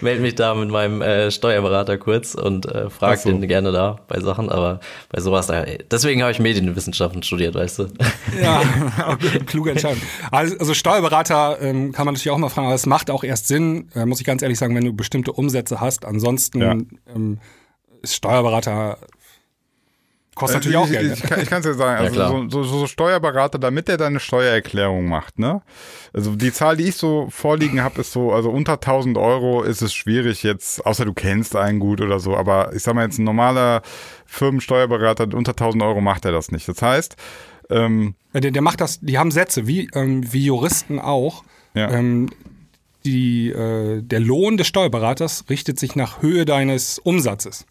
[0.00, 3.30] melde mich da mit meinem äh, Steuerberater kurz und äh, frage so.
[3.30, 7.80] den gerne da bei Sachen, aber bei sowas, da, deswegen habe ich Medienwissenschaften studiert, weißt
[7.80, 7.86] du.
[8.40, 8.62] Ja,
[9.08, 10.00] okay, kluge Entscheidung.
[10.30, 13.48] Also, also Steuerberater ähm, kann man natürlich auch mal fragen, aber es macht auch erst
[13.48, 16.04] Sinn, äh, muss ich ganz ehrlich sagen, wenn du bestimmte Umsätze hast.
[16.04, 16.76] Ansonsten Ja.
[17.14, 17.38] ähm,
[18.02, 18.98] ist Steuerberater
[20.34, 21.12] kostet natürlich auch ich, Geld.
[21.12, 22.30] Ich, ich, kann- ich kann es ja sagen, also klar.
[22.48, 25.60] so, so, so Steuerberater, damit er deine Steuererklärung macht, ne?
[26.14, 29.82] Also die Zahl, die ich so vorliegen habe, ist so, also unter 1000 Euro ist
[29.82, 33.18] es schwierig jetzt, außer du kennst einen gut oder so, aber ich sag mal jetzt
[33.18, 33.82] ein normaler
[34.24, 36.66] Firmensteuerberater, unter 1000 Euro macht er das nicht.
[36.68, 37.16] Das heißt,
[37.68, 41.44] ähm, Ja, Der, der macht das, die haben Sätze, wie, ähm, wie Juristen auch.
[41.74, 41.90] Ja.
[41.90, 42.30] Ähm,
[43.04, 47.66] die, äh, der Lohn des Steuerberaters richtet sich nach Höhe deines Umsatzes.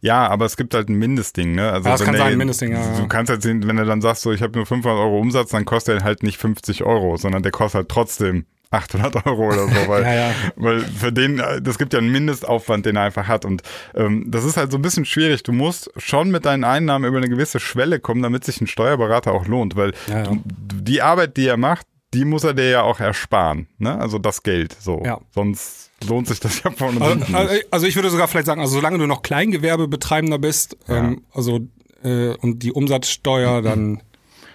[0.00, 1.70] Ja, aber es gibt halt ein Mindestding, ne?
[1.72, 2.98] Also Ja, das kann der- sein, ein Mindestding, ja.
[2.98, 5.50] Du kannst halt sehen, wenn du dann sagst, so, ich habe nur 500 Euro Umsatz,
[5.50, 9.66] dann kostet er halt nicht 50 Euro, sondern der kostet halt trotzdem 800 Euro oder
[9.68, 10.30] so, weil, Ja, ja.
[10.56, 13.62] weil für den, das gibt ja einen Mindestaufwand, den er einfach hat und
[13.94, 15.42] ähm, das ist halt so ein bisschen schwierig.
[15.42, 19.32] Du musst schon mit deinen Einnahmen über eine gewisse Schwelle kommen, damit sich ein Steuerberater
[19.32, 20.24] auch lohnt, weil ja.
[20.24, 23.98] Du, die Arbeit, die er macht, die muss er dir ja auch ersparen, ne?
[23.98, 25.02] Also das Geld, so.
[25.04, 25.20] Ja.
[25.34, 28.60] Sonst lohnt sich das ja und Also, hinten also, also ich würde sogar vielleicht sagen,
[28.60, 31.60] also solange du noch Kleingewerbebetreibender bist, ähm, also
[32.02, 34.02] äh, und die Umsatzsteuer dann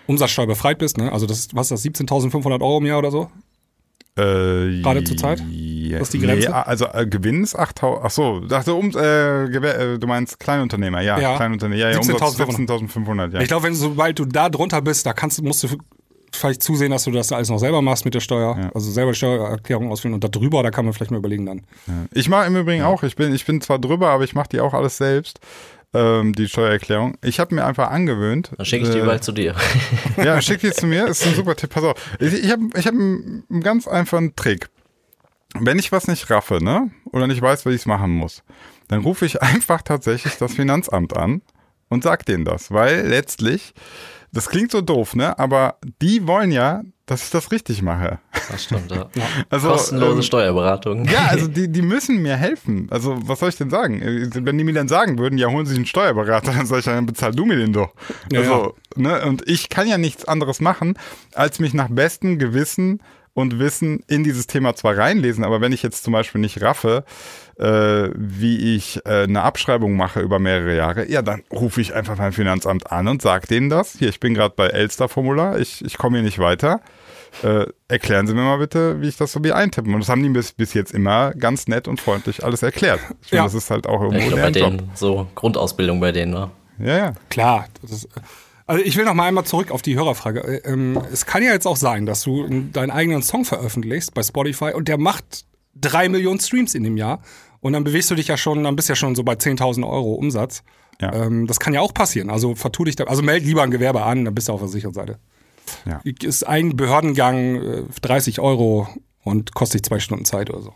[0.08, 1.12] umsatzsteuerbefreit bist, ne?
[1.12, 3.30] Also das ist, was ist das, 17.500 Euro im Jahr oder so?
[4.18, 5.42] Äh, Gerade zur Zeit?
[5.50, 6.50] Ja, Was ist die Grenze?
[6.50, 8.06] Nee, also äh, Gewinn ist 8000.
[8.06, 11.36] Ach so, dachte um, äh, du meinst Kleinunternehmer, ja, Ja.
[11.38, 12.90] Kleinunternehmer, ja, ja, Umsatz 17.500.
[12.90, 13.42] 17.500, ja.
[13.42, 15.70] Ich glaube, wenn sobald du da drunter bist, da kannst du, musst du
[16.32, 18.70] vielleicht zusehen, dass du das alles noch selber machst mit der Steuer, Ja.
[18.74, 21.62] also selber Steuererklärung ausfüllen und da drüber, da kann man vielleicht mal überlegen dann.
[22.14, 24.60] Ich mache im Übrigen auch, ich bin, ich bin zwar drüber, aber ich mache die
[24.62, 25.40] auch alles selbst,
[25.94, 27.18] ähm, die Steuererklärung.
[27.24, 28.52] Ich habe mir einfach angewöhnt.
[28.58, 29.56] Dann schicke ich die äh, bald zu dir.
[30.18, 31.72] Ja, schick die zu mir, ist ein super Tipp.
[31.72, 34.70] Pass auf, ich, ich habe ich hab einen, einen ganz einfachen Trick.
[35.60, 38.44] Wenn ich was nicht raffe, ne, oder nicht weiß, wie ich es machen muss,
[38.88, 41.42] dann rufe ich einfach tatsächlich das Finanzamt an
[41.90, 43.74] und sag denen das, weil letztlich,
[44.32, 48.20] das klingt so doof, ne, aber die wollen ja, dass ich das richtig mache.
[48.52, 49.10] Das stimmt, ja.
[49.50, 51.06] Also, Kostenlose ähm, Steuerberatung.
[51.06, 52.88] ja, also die, die müssen mir helfen.
[52.92, 54.02] Also, was soll ich denn sagen?
[54.34, 56.86] Wenn die mir dann sagen würden, ja, holen Sie sich einen Steuerberater, dann sag ich,
[56.86, 57.94] ja, dann bezahl du mir den doch.
[58.32, 59.24] Ja, also, Ne?
[59.26, 60.98] Und ich kann ja nichts anderes machen,
[61.34, 63.02] als mich nach bestem Gewissen
[63.40, 67.04] und Wissen in dieses Thema zwar reinlesen, aber wenn ich jetzt zum Beispiel nicht raffe,
[67.58, 72.18] äh, wie ich äh, eine Abschreibung mache über mehrere Jahre, ja, dann rufe ich einfach
[72.18, 73.94] beim Finanzamt an und sage denen das.
[74.00, 76.82] Hier, ich bin gerade bei Elster-Formular, ich, ich komme hier nicht weiter.
[77.44, 79.94] Äh, erklären Sie mir mal bitte, wie ich das so wie eintippen.
[79.94, 83.00] Und das haben die bis, bis jetzt immer ganz nett und freundlich alles erklärt.
[83.22, 83.44] Ich finde, Ja.
[83.44, 84.80] das ist halt auch Ich irgendwo glaube, bei deren Job.
[84.80, 86.50] denen, so Grundausbildung bei denen, ne?
[86.80, 87.14] Ja, ja.
[87.30, 87.68] Klar.
[87.84, 88.08] Das ist,
[88.70, 90.42] also ich will noch mal einmal zurück auf die Hörerfrage.
[90.42, 94.22] Äh, Ähm, es kann ja jetzt auch sein, dass du deinen eigenen Song veröffentlichst bei
[94.22, 97.22] Spotify und der macht drei Millionen Streams in dem Jahr
[97.62, 99.90] und dann bewegst du dich ja schon, dann bist du ja schon so bei 10.000
[99.90, 100.64] Euro Umsatz.
[101.02, 101.12] Ja.
[101.14, 102.30] Ähm, das kann ja auch passieren.
[102.30, 104.70] Also vertu dich da, also meld lieber ein Gewerbe an, dann bist du auf der
[104.70, 105.18] sicheren Seite.
[105.86, 106.02] Ja.
[106.04, 108.88] Ist ein Behördengang äh, 30 Euro
[109.24, 110.74] und kostet dich zwei Stunden Zeit oder so.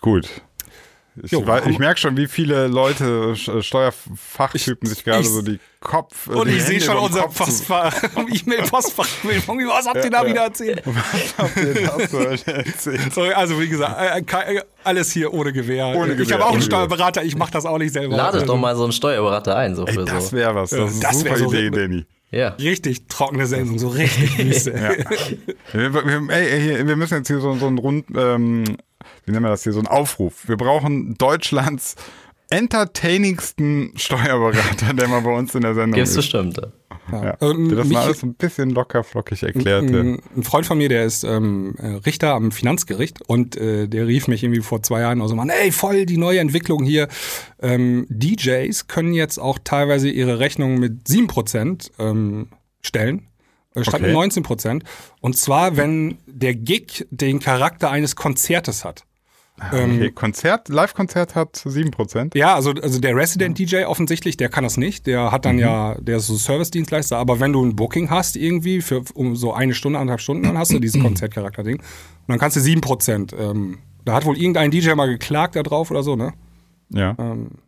[0.00, 0.42] Gut.
[1.22, 5.42] Ich, Jo, haben- ich merke schon, wie viele Leute, Sch- Steuerfachtypen sich gerade ich- so
[5.42, 6.26] die Kopf.
[6.28, 9.06] äh, Und die ich sehe schon unser Kopf Postfach, E-Mail-Postfach.
[9.24, 10.82] Was habt ihr da wieder erzählt?
[10.84, 13.12] Was habt ihr da erzählt?
[13.12, 13.98] Sorry, also wie gesagt,
[14.32, 15.86] äh, alles hier ohne Gewehr.
[15.88, 16.62] Ohne ich Gewehr, habe auch einen.
[16.62, 18.16] Steuerberater, ich mache das auch nicht selber.
[18.16, 20.70] Ladet Also, doch mal so einen Steuerberater ein, so Ey, für das wäre was.
[20.70, 22.04] Das ist Das eine wär super so- Idee, Danny.
[22.30, 22.48] Ja.
[22.60, 24.74] Richtig trockene Sendung, so richtig Wüste.
[25.72, 28.64] Wir, wir, ey, ey, wir müssen jetzt hier so, so einen Rund, ähm,
[29.24, 30.48] wie nennen wir das hier, so einen Aufruf.
[30.48, 31.94] Wir brauchen Deutschlands
[32.50, 36.16] entertainingsten Steuerberater, der mal bei uns in der Sendung Gibt's ist.
[36.16, 36.60] bestimmt.
[37.10, 37.36] Ja.
[37.40, 39.98] Ähm, Der das mich- mal alles ein bisschen locker flockig erklärte.
[40.00, 44.06] Ein, ein Freund von mir, der ist ähm, äh, Richter am Finanzgericht und äh, der
[44.06, 47.08] rief mich irgendwie vor zwei Jahren aus und meinte, ey, voll die neue Entwicklung hier.
[47.60, 52.48] Ähm, DJs können jetzt auch teilweise ihre Rechnung mit 7% ähm,
[52.82, 53.26] stellen.
[53.80, 54.04] Statt Okay.
[54.04, 54.84] mit 19 Prozent.
[55.20, 59.04] Und zwar, wenn der Gig den Charakter eines Konzertes hat.
[59.72, 62.36] Okay, Konzert, Live-Konzert hat 7%.
[62.38, 65.08] Ja, also, also der Resident DJ offensichtlich, der kann das nicht.
[65.08, 67.16] Der hat dann ja, der ist so Service-Dienstleister.
[67.16, 70.56] Aber wenn du ein Booking hast irgendwie für um so eine Stunde, anderthalb Stunden, dann
[70.56, 71.78] hast du dieses Konzertcharakter-Ding.
[71.78, 71.84] Und
[72.28, 73.36] dann kannst du 7%.
[73.36, 76.34] Ähm, da hat wohl irgendein DJ mal geklagt da drauf oder so, ne?
[76.90, 77.58] Ja, Ähm, ja.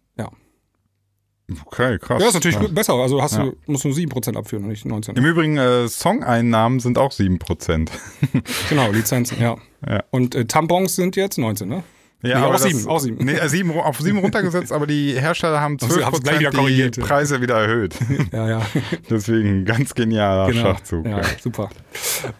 [1.66, 2.20] Okay, krass.
[2.22, 2.94] Ja, ist natürlich gut, besser.
[2.94, 3.44] Also hast Ja.
[3.44, 5.16] du, musst du 7% abführen und nicht 19.
[5.16, 7.88] Im Übrigen, äh, Song-Einnahmen sind auch 7%.
[8.68, 9.56] Genau, Lizenzen, ja.
[9.88, 10.02] Ja.
[10.10, 11.82] Und äh, Tampons sind jetzt 19, ne?
[12.22, 13.24] Ja, Nee, aber auch das- sieben, auch sieben.
[13.24, 17.00] Nee, äh, sieben, auf sieben runtergesetzt, aber die Hersteller haben 12% gleich wieder die korrigiert.
[17.00, 17.94] Preise wieder erhöht.
[18.32, 18.62] Ja, ja.
[19.08, 20.60] Deswegen ganz genialer genau.
[20.74, 21.06] Schachzug.
[21.06, 21.70] Ja, super.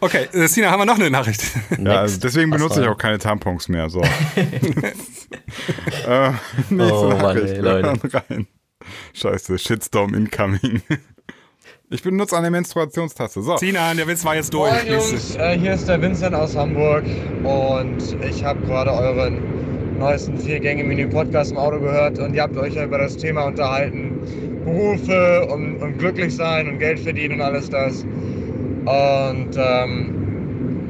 [0.01, 1.43] Okay, äh, Sina, haben wir noch eine Nachricht?
[1.83, 3.89] Ja, also deswegen benutze ich auch keine Tampons mehr.
[3.89, 4.03] So.
[6.07, 6.31] äh,
[6.69, 7.55] nächste Oh Mann, Nachricht.
[7.55, 8.15] ey, Wir Leute.
[8.29, 8.47] rein.
[9.15, 10.83] Scheiße, Shitstorm incoming.
[11.93, 13.43] Ich benutze eine Menstruationstaste.
[13.43, 13.57] So.
[13.57, 14.71] Sina, der Witz war jetzt durch.
[14.71, 17.03] Moin Jungs, äh, hier ist der Vincent aus Hamburg
[17.43, 22.85] und ich habe gerade euren neuesten Vier-Gänge-Menü-Podcast im Auto gehört und ihr habt euch ja
[22.85, 24.21] über das Thema unterhalten,
[24.65, 28.03] Berufe und, und glücklich sein und Geld verdienen und alles das.
[28.05, 30.20] Und ähm,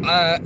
[0.02, 0.38] äh,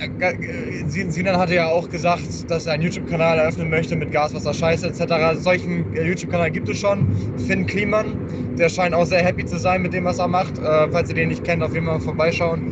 [0.86, 4.54] Sin- Sinan hatte ja auch gesagt, dass er einen YouTube-Kanal eröffnen möchte mit Gas, Wasser,
[4.54, 5.36] Scheiße etc.
[5.36, 7.08] Solchen äh, YouTube-Kanal gibt es schon.
[7.36, 8.24] Finn Kliman,
[8.56, 10.58] der scheint auch sehr happy zu sein mit dem, was er macht.
[10.58, 12.62] Äh, falls ihr den nicht kennt, auf jeden Fall vorbeischauen.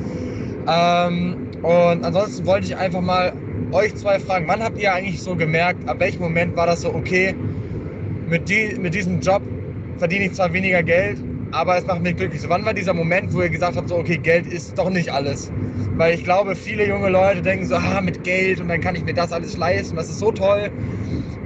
[0.66, 3.36] Ähm, und ansonsten wollte ich einfach mal
[3.70, 4.48] euch zwei fragen.
[4.48, 7.36] Wann habt ihr eigentlich so gemerkt, ab welchem Moment war das so, okay,
[8.24, 9.42] mit, die, mit diesem Job
[9.96, 12.40] verdiene ich zwar weniger Geld, aber es macht mich glücklich.
[12.40, 15.10] So, wann war dieser Moment, wo ihr gesagt habt, so, okay, Geld ist doch nicht
[15.10, 15.50] alles?
[15.96, 19.04] Weil ich glaube, viele junge Leute denken so, ah, mit Geld und dann kann ich
[19.04, 20.70] mir das alles leisten, das ist so toll.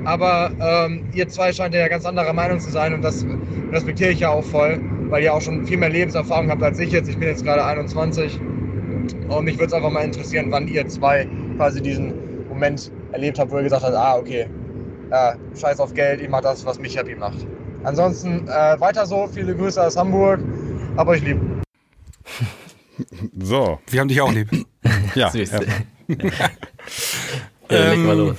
[0.04, 3.26] Aber ähm, ihr zwei scheint ja ganz anderer Meinung zu sein und das
[3.72, 6.92] respektiere ich ja auch voll, weil ihr auch schon viel mehr Lebenserfahrung habt als ich
[6.92, 7.08] jetzt.
[7.08, 8.38] Ich bin jetzt gerade 21
[9.28, 11.26] und mich würde es einfach mal interessieren, wann ihr zwei
[11.56, 12.14] quasi diesen
[12.48, 14.46] Moment erlebt habt, wo ihr gesagt habt, ah, okay,
[15.10, 17.46] äh, scheiß auf Geld, ich mach das, was mich happy macht.
[17.86, 20.40] Ansonsten äh, weiter so, viele Grüße aus Hamburg,
[20.96, 21.40] hab euch lieb.
[23.38, 23.78] So.
[23.88, 24.48] Wir haben dich auch lieb.
[25.14, 25.28] Ja.
[25.32, 25.50] Süß.
[25.50, 25.60] ja.
[27.68, 28.38] Ja, leg mal Ähm, los.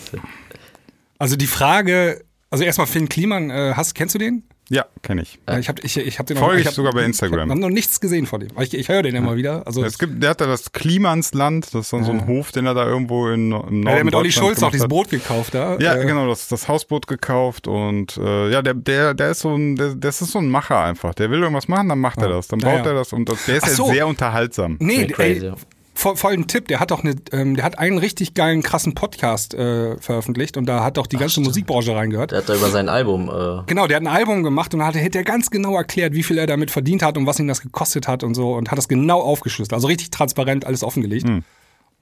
[1.20, 4.42] Also die Frage, also erstmal Finn Kliman, äh, hast, kennst du den?
[4.70, 5.40] Ja, kenne ich.
[5.48, 5.60] Ja.
[5.60, 7.50] Ich habe ich, ich hab den Folge noch, ich hab, sogar bei Ich Instagram.
[7.50, 8.50] habe noch nichts gesehen von dem.
[8.60, 9.66] Ich, ich höre den immer wieder.
[9.66, 12.66] Also Es gibt, der hat da das Klimansland, das ist dann so ein Hof, den
[12.66, 14.88] er da irgendwo in, im Norden ja, der mit Olli Schulz auch dieses.
[14.90, 15.78] Boot gekauft da.
[15.80, 19.56] Ja, äh, genau, das, das Hausboot gekauft und äh, ja, der, der, der ist so
[19.56, 21.14] ein, der, das ist so ein Macher einfach.
[21.14, 22.48] Der will irgendwas machen, dann macht er das.
[22.50, 22.92] Dann Ja, baut ja.
[22.92, 23.88] er das und das, der ist Ach ja so.
[23.88, 24.76] sehr unterhaltsam.
[24.80, 25.56] Nee, ey, ja.
[25.98, 26.68] Voll, voll ein Tipp.
[26.68, 30.66] Der hat doch eine, ähm, der hat einen richtig geilen, krassen Podcast äh, veröffentlicht und
[30.66, 32.32] da hat auch die ganze Musikbranche reingehört.
[32.32, 34.88] Der hat da über sein Album, äh, Genau, der hat ein Album gemacht und da
[34.88, 37.48] hat, hätte er ganz genau erklärt, wie viel er damit verdient hat und was ihn
[37.48, 39.74] das gekostet hat und so und hat das genau aufgeschlüsselt.
[39.74, 41.28] Also richtig transparent, alles offengelegt.
[41.28, 41.44] Hm.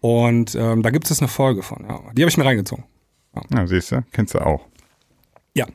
[0.02, 1.86] Und ähm, da gibt es eine Folge von.
[1.88, 2.00] Ja.
[2.14, 2.84] Die habe ich mir reingezogen.
[3.54, 4.62] Ja, siehst du, kennst du auch.
[5.56, 5.66] Ja.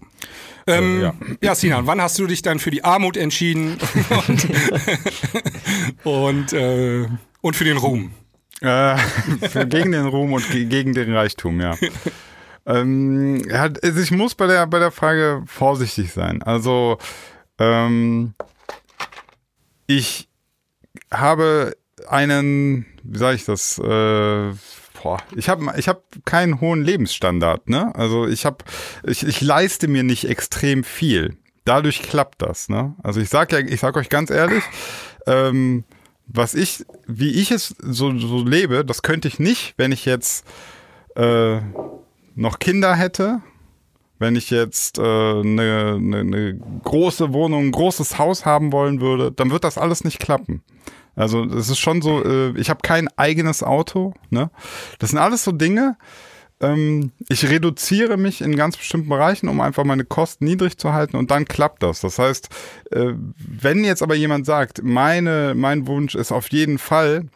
[0.66, 1.14] Ähm, ja.
[1.42, 1.54] ja.
[1.54, 3.78] Sinan, wann hast du dich dann für die Armut entschieden
[4.28, 4.48] und,
[6.04, 7.08] und, äh,
[7.40, 8.12] und für den Ruhm?
[8.60, 8.96] Äh,
[9.66, 11.76] gegen den Ruhm und ge gegen den Reichtum, ja.
[12.66, 16.42] ähm, also ich muss bei der, bei der Frage vorsichtig sein.
[16.42, 16.98] Also,
[17.58, 18.34] ähm,
[19.86, 20.28] ich
[21.12, 21.76] habe
[22.08, 24.52] einen, wie sage ich das, äh,
[25.02, 27.94] boah, ich habe ich hab keinen hohen Lebensstandard, ne?
[27.94, 28.58] Also ich habe,
[29.04, 31.36] ich, ich leiste mir nicht extrem viel.
[31.64, 32.94] Dadurch klappt das, ne?
[33.02, 34.64] Also ich sag ja, ich sag euch ganz ehrlich,
[35.26, 35.84] ähm,
[36.32, 40.44] was ich, wie ich es so, so lebe, das könnte ich nicht, wenn ich jetzt
[41.16, 41.58] äh,
[42.34, 43.40] noch Kinder hätte,
[44.18, 49.32] wenn ich jetzt äh, eine, eine, eine große Wohnung, ein großes Haus haben wollen würde,
[49.32, 50.62] dann wird das alles nicht klappen.
[51.16, 54.14] Also es ist schon so, äh, ich habe kein eigenes Auto.
[54.30, 54.50] Ne?
[54.98, 55.96] Das sind alles so Dinge.
[56.60, 61.16] Ähm, ich reduziere mich in ganz bestimmten Bereichen, um einfach meine Kosten niedrig zu halten
[61.16, 62.00] und dann klappt das.
[62.00, 62.48] Das heißt,
[62.90, 67.28] äh, wenn jetzt aber jemand sagt, meine, mein Wunsch ist auf jeden Fall,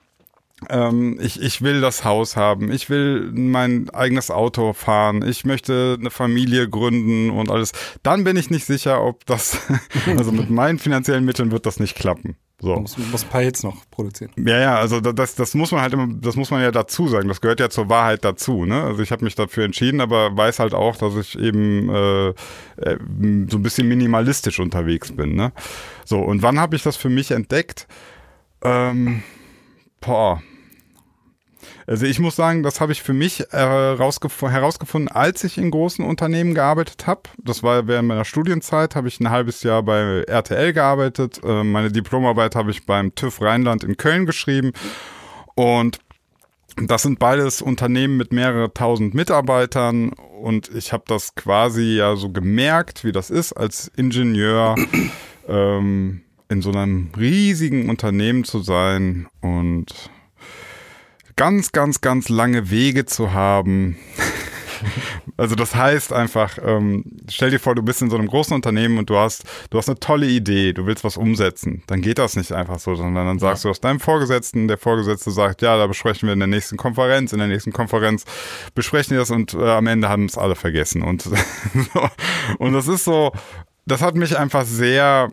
[0.68, 5.96] ähm, ich, ich will das Haus haben, ich will mein eigenes Auto fahren, ich möchte
[5.98, 7.72] eine Familie gründen und alles,
[8.02, 9.58] dann bin ich nicht sicher, ob das,
[10.06, 12.36] also mit meinen finanziellen Mitteln wird das nicht klappen.
[12.61, 12.76] So.
[12.76, 14.30] Muss, muss ein paar Hits noch produzieren.
[14.36, 17.09] Ja, ja, also da- das, das muss man halt immer, das muss man ja dazu
[17.09, 17.28] sagen.
[17.28, 18.64] Das gehört ja zur Wahrheit dazu.
[18.64, 18.82] Ne?
[18.82, 22.34] Also ich habe mich dafür entschieden, aber weiß halt auch, dass ich eben äh, äh,
[23.50, 25.34] so ein bisschen minimalistisch unterwegs bin.
[25.34, 25.52] Ne?
[26.05, 27.86] So, und wann habe ich das für mich entdeckt?
[28.62, 29.22] Ähm,
[30.00, 30.40] boah.
[31.87, 35.70] Also ich muss sagen, das habe ich für mich äh, rausgef- herausgefunden, als ich in
[35.70, 37.22] großen Unternehmen gearbeitet habe.
[37.39, 41.41] Das war während meiner Studienzeit, habe ich ein halbes Jahr bei RTL gearbeitet.
[41.45, 44.72] Äh, meine Diplomarbeit habe ich beim TÜV Rheinland in Köln geschrieben.
[45.55, 45.99] Und
[46.76, 50.11] das sind beides Unternehmen mit mehrere tausend Mitarbeitern
[50.43, 54.74] und ich habe das quasi ja so gemerkt, wie das ist als Ingenieur
[55.47, 60.11] ähm, in so einem riesigen Unternehmen zu sein und
[61.37, 63.97] ganz, ganz, ganz lange Wege zu haben.
[65.37, 68.99] Also das heißt einfach, ähm, stell dir vor, du bist in so einem großen Unternehmen
[68.99, 71.82] und du hast, du hast eine tolle Idee, du willst was umsetzen.
[71.89, 75.32] Dann geht das nicht einfach so, sondern dann sagst du aus deinem Vorgesetzten, der Vorgesetzte
[75.32, 78.24] sagt, ja, da besprechen wir in der nächsten Konferenz, in der nächsten Konferenz
[78.74, 81.03] besprechen wir das und äh, am Ende haben es alle vergessen.
[81.03, 81.28] Und,
[82.59, 83.32] und das ist so,
[83.87, 85.32] das hat mich einfach sehr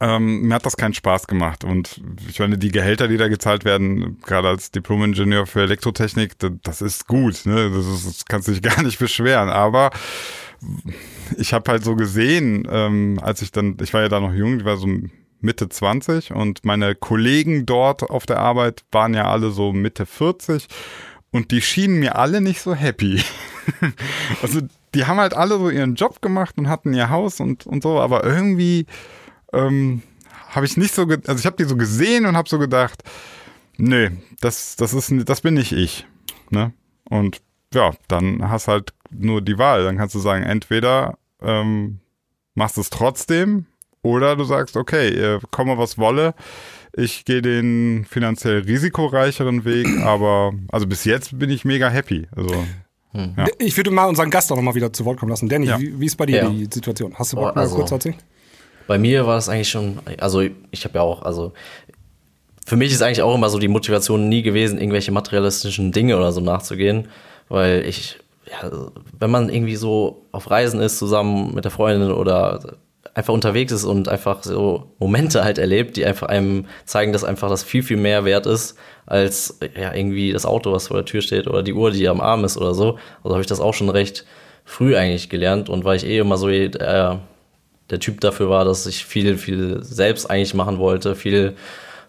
[0.00, 1.64] ähm, mir hat das keinen Spaß gemacht.
[1.64, 6.50] Und ich meine, die Gehälter, die da gezahlt werden, gerade als Diplom-Ingenieur für Elektrotechnik, da-
[6.62, 7.44] das ist gut.
[7.46, 7.70] Ne?
[7.70, 9.48] Das, ist, das kannst du dich gar nicht beschweren.
[9.48, 9.90] Aber
[11.36, 14.58] ich habe halt so gesehen, ähm, als ich dann, ich war ja da noch jung,
[14.60, 14.88] ich war so
[15.40, 20.68] Mitte 20 und meine Kollegen dort auf der Arbeit waren ja alle so Mitte 40
[21.32, 23.20] und die schienen mir alle nicht so happy.
[24.42, 24.60] also
[24.94, 27.98] die haben halt alle so ihren Job gemacht und hatten ihr Haus und, und so,
[27.98, 28.86] aber irgendwie
[29.52, 30.02] ähm,
[30.50, 33.02] habe ich nicht so, ge- also ich habe die so gesehen und habe so gedacht,
[33.78, 36.06] nee, das, das ist, das bin nicht ich,
[36.50, 36.72] ne?
[37.08, 37.40] Und
[37.74, 39.84] ja, dann hast halt nur die Wahl.
[39.84, 42.00] Dann kannst du sagen, entweder ähm,
[42.54, 43.66] machst du es trotzdem
[44.02, 46.34] oder du sagst, okay, äh, komme was wolle,
[46.94, 52.26] ich gehe den finanziell risikoreicheren Weg, aber also bis jetzt bin ich mega happy.
[52.36, 52.54] Also
[53.14, 53.46] Ja.
[53.58, 55.48] Ich würde mal unseren Gast auch noch mal wieder zu Wort kommen lassen.
[55.48, 55.78] Danny, Ja.
[55.80, 56.48] wie, wie ist bei dir Ja.
[56.50, 57.14] die Situation?
[57.18, 58.16] Hast du Bock Oh, mal also- kurz zu erzählen?
[58.92, 61.54] Bei mir war das eigentlich schon, also ich habe ja auch, also
[62.66, 66.30] für mich ist eigentlich auch immer so die Motivation nie gewesen, irgendwelche materialistischen Dinge oder
[66.30, 67.08] so nachzugehen,
[67.48, 68.70] weil ich, ja,
[69.18, 72.76] wenn man irgendwie so auf Reisen ist zusammen mit der Freundin oder
[73.14, 77.48] einfach unterwegs ist und einfach so Momente halt erlebt, die einfach einem zeigen, dass einfach
[77.48, 78.76] das viel, viel mehr wert ist,
[79.06, 82.20] als ja irgendwie das Auto, was vor der Tür steht oder die Uhr, die am
[82.20, 82.98] Arm ist oder so.
[83.24, 84.26] Also habe ich das auch schon recht
[84.66, 87.16] früh eigentlich gelernt und weil ich eh immer so äh,
[87.90, 91.54] der Typ dafür war, dass ich viel, viel selbst eigentlich machen wollte, viel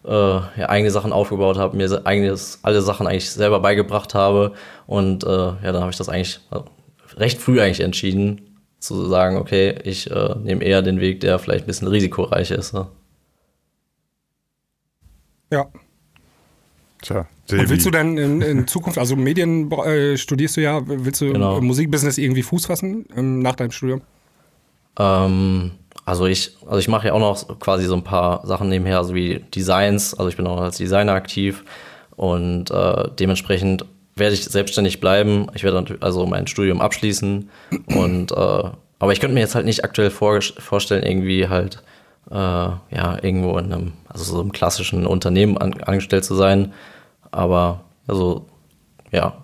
[0.06, 4.54] äh, ja, eigene Sachen aufgebaut habe, mir eigenes, alle Sachen eigentlich selber beigebracht habe.
[4.88, 6.60] Und äh, ja, dann habe ich das eigentlich äh,
[7.18, 11.64] recht früh eigentlich entschieden, zu sagen, okay, ich äh, nehme eher den Weg, der vielleicht
[11.66, 12.74] ein bisschen risikoreich ist.
[12.74, 12.88] Ne?
[15.52, 15.68] Ja.
[17.02, 21.22] tja, Und willst du denn in, in Zukunft, also Medien äh, studierst du ja, willst
[21.22, 21.58] du Genau.
[21.60, 24.02] im Musikbusiness irgendwie Fuß fassen ähm, nach deinem Studium?
[24.98, 25.72] Ähm,
[26.06, 29.14] also ich, also ich mache ja auch noch quasi so ein paar Sachen nebenher, so
[29.14, 30.14] wie Designs.
[30.14, 31.64] Also ich bin auch als Designer aktiv
[32.16, 33.86] und äh, dementsprechend
[34.16, 35.48] werde ich selbstständig bleiben.
[35.54, 37.50] Ich werde also mein Studium abschließen
[37.88, 38.70] und äh,
[39.00, 41.84] aber ich könnte mir jetzt halt nicht aktuell vor, vorstellen, irgendwie halt
[42.32, 46.74] äh, ja irgendwo in einem, also so einem klassischen Unternehmen an, angestellt zu sein.
[47.32, 48.46] Aber also
[49.12, 49.43] ja,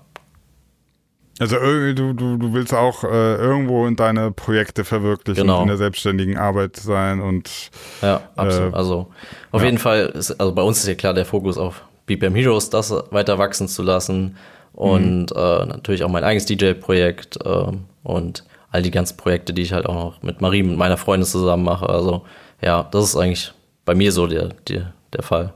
[1.39, 5.61] Also du, du, du willst auch äh, irgendwo in deine Projekte verwirklichen, Genau.
[5.61, 7.71] in der selbstständigen Arbeit sein und
[8.01, 8.73] Ja, absolut.
[8.73, 9.07] Äh, also
[9.51, 9.67] auf ja.
[9.67, 12.91] jeden Fall ist, also bei uns ist ja klar der Fokus auf BPM Heroes, das
[13.11, 14.35] weiter wachsen zu lassen
[14.73, 19.71] und äh, natürlich auch mein eigenes DJ-Projekt ähm, und all die ganzen Projekte, die ich
[19.73, 21.87] halt auch noch mit Marie, mit meiner Freundin zusammen mache.
[21.87, 22.25] Also
[22.61, 23.53] ja, das ist eigentlich
[23.85, 25.53] bei mir so der, der, der Fall.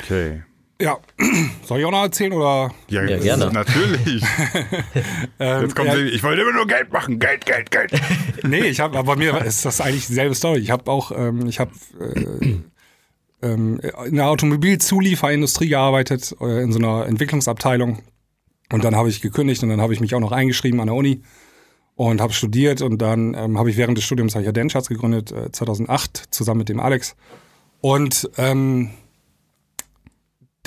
[0.00, 0.42] okay.
[0.80, 0.98] Ja.
[1.64, 2.72] Soll ich auch noch erzählen oder?
[2.88, 3.50] Ja, Ja, gerne.
[3.52, 4.22] Natürlich.
[5.40, 7.92] Ähm, Jetzt kommt ja, sie, ich wollte immer nur Geld machen, Geld, Geld, Geld.
[8.42, 10.58] Nee, ich habe, aber bei mir ist das eigentlich dieselbe Story.
[10.58, 11.70] Ich habe auch, ähm, ich habe
[12.00, 12.56] äh,
[13.42, 18.02] ähm, in der Automobilzulieferindustrie gearbeitet, äh, in so einer Entwicklungsabteilung.
[18.72, 20.96] Und dann habe ich gekündigt und dann habe ich mich auch noch eingeschrieben an der
[20.96, 21.22] Uni
[21.94, 24.88] und habe studiert und dann ähm, habe ich während des Studiums hab ich ja Denschatz
[24.88, 27.14] gegründet, äh, 2008, zusammen mit dem Alex.
[27.80, 28.90] Und ähm,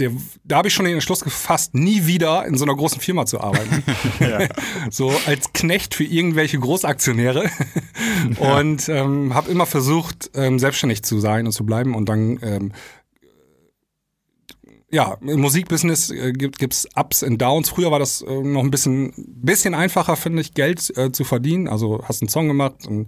[0.02, 0.12] der,
[0.44, 3.40] da habe ich schon den Entschluss gefasst, nie wieder in so einer großen Firma zu
[3.40, 3.84] arbeiten.
[4.92, 7.50] so als Knecht für irgendwelche Großaktionäre.
[8.40, 11.96] und ähm, habe immer versucht, ähm, selbstständig zu sein und zu bleiben.
[11.96, 12.72] Und dann, ähm,
[14.90, 17.70] ja, im Musikbusiness äh, gibt gibt's Ups und Downs.
[17.70, 21.68] Früher war das äh, noch ein bisschen, bisschen einfacher, finde ich, Geld äh, zu verdienen.
[21.68, 23.08] Also hast einen Song gemacht und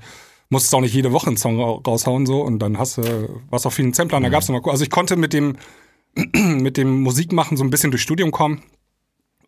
[0.50, 3.66] musstest auch nicht jede Woche einen Song ra- raushauen so und dann hast du, was
[3.66, 5.58] auf vielen Samplern, da gab's noch mal, also ich konnte mit dem,
[6.34, 8.62] mit dem Musikmachen so ein bisschen durchs Studium kommen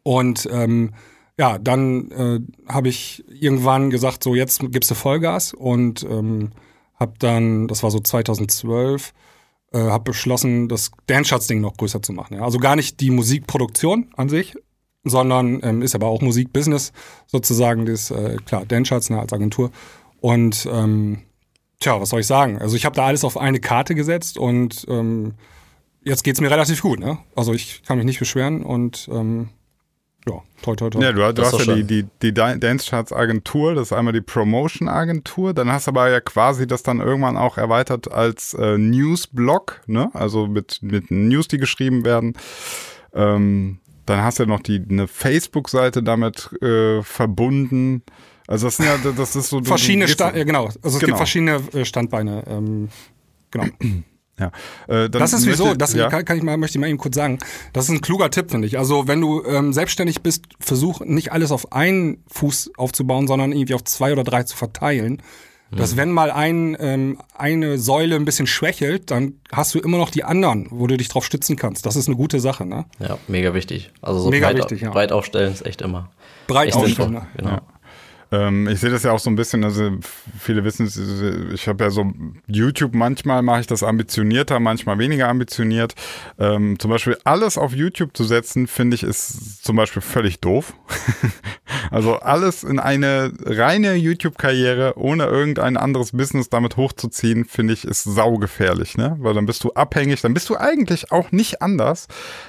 [0.04, 0.92] und ähm,
[1.38, 2.40] ja, dann äh,
[2.72, 6.52] habe ich irgendwann gesagt, so jetzt gibst du Vollgas und ähm,
[6.98, 9.14] habe dann, das war so 2012,
[9.74, 12.38] äh, habe beschlossen, das Dance-Charts-Ding noch größer zu machen.
[12.38, 12.44] Ja?
[12.44, 14.56] Also gar nicht die Musikproduktion an sich,
[15.04, 16.94] sondern ähm, ist aber auch Musikbusiness
[17.28, 19.72] sozusagen, das äh, klar, Dance-Charts ne, als Agentur.
[20.22, 21.24] Und ähm,
[21.80, 22.60] tja, was soll ich sagen?
[22.60, 25.34] Also ich habe da alles auf eine Karte gesetzt und ähm,
[26.06, 27.00] jetzt geht's mir relativ gut.
[27.00, 27.18] Ne?
[27.36, 29.50] Also ich kann mich nicht beschweren und ähm,
[30.28, 31.02] ja, toi toi toi.
[31.04, 31.88] Ja, du, du hast ja die, schön.
[31.88, 35.92] die, die Dan- Dance Charts Agentur, das ist einmal die Promotion Agentur, dann hast du
[35.92, 40.10] aber ja quasi das dann irgendwann auch erweitert als äh, Newsblog, ne?
[40.14, 42.34] Also mit, mit News, die geschrieben werden.
[43.14, 48.02] Ähm, dann hast du ja noch die eine Facebook-Seite damit äh, verbunden.
[48.48, 50.66] Also das sind ja, das ist so verschiedene Sta ja, genau.
[50.66, 51.06] Also es Genau.
[51.08, 52.44] gibt verschiedene äh, Standbeine.
[52.48, 52.90] Ähm,
[53.52, 53.66] genau.
[54.40, 54.52] Ja.
[54.88, 56.10] Äh, Das ist wieso, das ja.
[56.10, 57.40] kann, kann ich mal, möchte ich mal eben kurz sagen.
[57.74, 58.78] Das ist ein kluger Tipp, finde ich.
[58.78, 63.74] Also wenn du ähm, selbstständig bist, versuch nicht alles auf einen Fuß aufzubauen, sondern irgendwie
[63.74, 65.22] auf zwei oder drei zu verteilen.
[65.72, 70.10] Dass wenn mal ein, ähm, eine Säule ein bisschen schwächelt, dann hast du immer noch
[70.10, 71.86] die anderen, wo du dich drauf stützen kannst.
[71.86, 72.86] Das ist eine gute Sache, ne?
[73.00, 73.92] Ja, mega wichtig.
[74.02, 74.92] Also so Mega breit, wichtig, ja.
[74.92, 76.12] breit aufstellen ist echt immer
[76.48, 77.28] Breit echt aufstellen, ne?
[77.36, 77.50] Genau.
[77.50, 77.62] Ja.
[78.32, 79.92] Ähm, ich sehe das ja auch so ein bisschen, also
[80.40, 80.98] viele wissen es,
[81.54, 82.12] ich habe ja so
[82.48, 85.94] YouTube, manchmal mache ich das ambitionierter, manchmal weniger ambitioniert.
[86.40, 90.74] Ähm, zum Beispiel alles auf YouTube zu setzen, finde ich, ist zum Beispiel völlig doof.
[91.92, 98.04] also alles in eine reine YouTube-Karriere, ohne irgendein anderes Business damit hochzuziehen, finde ich, ist
[98.04, 99.16] saugefährlich, ne?
[99.20, 102.08] Weil dann bist du abhängig, dann bist du eigentlich auch nicht anders,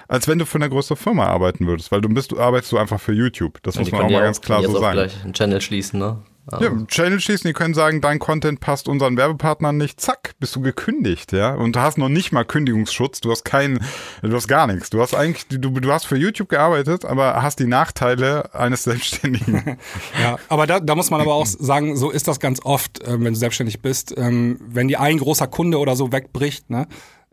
[0.09, 2.79] als wenn du für eine größere Firma arbeiten würdest, weil du bist, du arbeitest du
[2.79, 3.63] einfach für YouTube.
[3.63, 4.95] Das Ja, muss man auch mal ganz klar so sagen.
[4.95, 6.23] gleich einen Channel schließen, ne?
[6.61, 10.01] Ja, Channel schließen, die können sagen, dein Content passt unseren Werbepartnern nicht.
[10.01, 11.55] Zack, bist du gekündigt, ja.
[11.55, 13.81] Und du hast noch nicht mal Kündigungsschutz, du hast keinen,
[14.23, 14.91] du hast gar nichts.
[14.91, 19.77] Du hast eigentlich, du, du hast für YouTube gearbeitet, aber hast die Nachteile eines Selbstständigen.
[20.21, 23.25] Ja, aber da, da muss man aber auch sagen, so ist das ganz oft, ähm,
[23.25, 24.15] wenn du selbstständig bist.
[24.17, 26.87] Ähm, wenn dir ein großer Kunde oder so wegbricht, ne?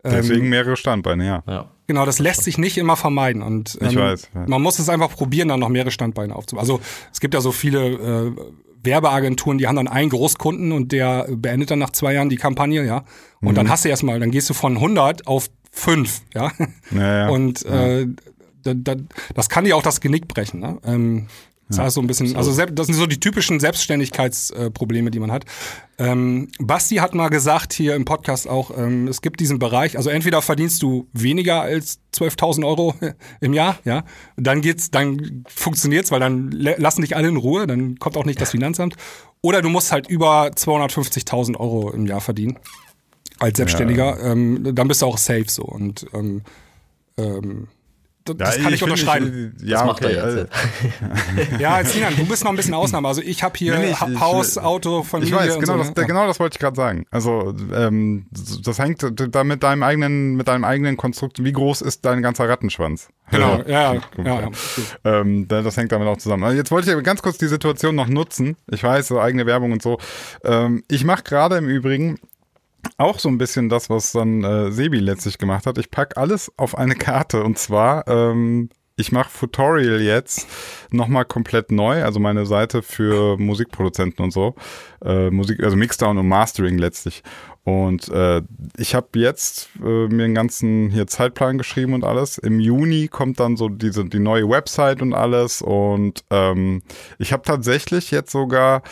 [0.04, 1.42] Deswegen mehrere Standbeine, ja.
[1.46, 1.70] Ja.
[1.86, 3.42] Genau, das lässt sich nicht immer vermeiden.
[3.42, 4.44] Und ähm, Ich weiß, ja.
[4.46, 6.60] man muss es einfach probieren, dann noch mehrere Standbeine aufzubauen.
[6.62, 6.80] Also
[7.12, 8.32] es gibt ja so viele äh,
[8.82, 12.84] Werbeagenturen, die haben dann einen Großkunden und der beendet dann nach zwei Jahren die Kampagne,
[12.84, 13.04] ja.
[13.40, 13.54] Und Mhm.
[13.54, 16.50] dann hast du erstmal, dann gehst du von 100 auf 5, ja.
[16.90, 17.28] Ja, ja.
[17.28, 18.06] Und äh,
[18.62, 18.94] da, da,
[19.34, 20.78] das kann dir auch das Genick brechen, ne?
[20.84, 21.26] Ähm,
[21.76, 25.44] das heißt so ein bisschen, also das sind so die typischen Selbstständigkeitsprobleme, die man hat.
[25.98, 30.10] Ähm, Basti hat mal gesagt hier im Podcast auch, ähm, es gibt diesen Bereich, also
[30.10, 32.94] entweder verdienst du weniger als 12.000 Euro
[33.40, 34.04] im Jahr, ja,
[34.36, 38.40] dann geht's, dann funktioniert's, weil dann lassen dich alle in Ruhe, dann kommt auch nicht
[38.40, 38.96] das Finanzamt.
[39.40, 42.58] Oder du musst halt über 250.000 Euro im Jahr verdienen
[43.38, 46.42] als Selbstständiger, ähm, dann bist du auch safe so und ähm,
[48.32, 49.54] das kann ich, finde, unterschreiben.
[49.60, 50.14] Ich, ja, Das macht okay.
[50.14, 50.50] er jetzt.
[51.58, 53.06] äh, Ja, Sinan, du bist noch ein bisschen Ausnahme.
[53.08, 55.60] Also ich habe hier Nee, nee, ich- Ha- ich- Haus, Auto, Familie Ich weiß, und
[55.60, 55.78] genau, so.
[55.80, 56.06] das, ne?
[56.06, 57.04] genau das wollte ich gerade sagen.
[57.10, 58.26] Also ähm,
[58.64, 59.04] das hängt
[59.34, 61.44] da mit deinem eigenen, mit deinem eigenen Konstrukt.
[61.44, 63.08] Wie groß ist dein ganzer Rattenschwanz?
[63.30, 64.50] Genau, ja, ja, ja, ja.
[65.04, 66.44] Ähm, da- das hängt damit auch zusammen.
[66.44, 68.56] Also jetzt wollte ich aber ganz kurz die Situation noch nutzen.
[68.70, 69.98] Ich weiß, so eigene Werbung und so.
[70.44, 72.18] Ähm, ich mache gerade im Übrigen
[72.96, 75.78] auch so ein bisschen das, was dann äh, Sebi letztlich gemacht hat.
[75.78, 80.46] Ich pack alles auf eine Karte und zwar ähm, ich mache Futorial jetzt
[80.90, 84.54] nochmal komplett neu, also meine Seite für Musikproduzenten und so,
[85.04, 87.22] äh, Musik, also Mixdown und Mastering letztlich.
[87.64, 88.42] Und äh,
[88.76, 92.38] ich habe jetzt äh, mir einen ganzen hier Zeitplan geschrieben und alles.
[92.38, 95.62] Im Juni kommt dann so diese die neue Website und alles.
[95.62, 96.82] Und ähm,
[97.18, 98.82] ich habe tatsächlich jetzt sogar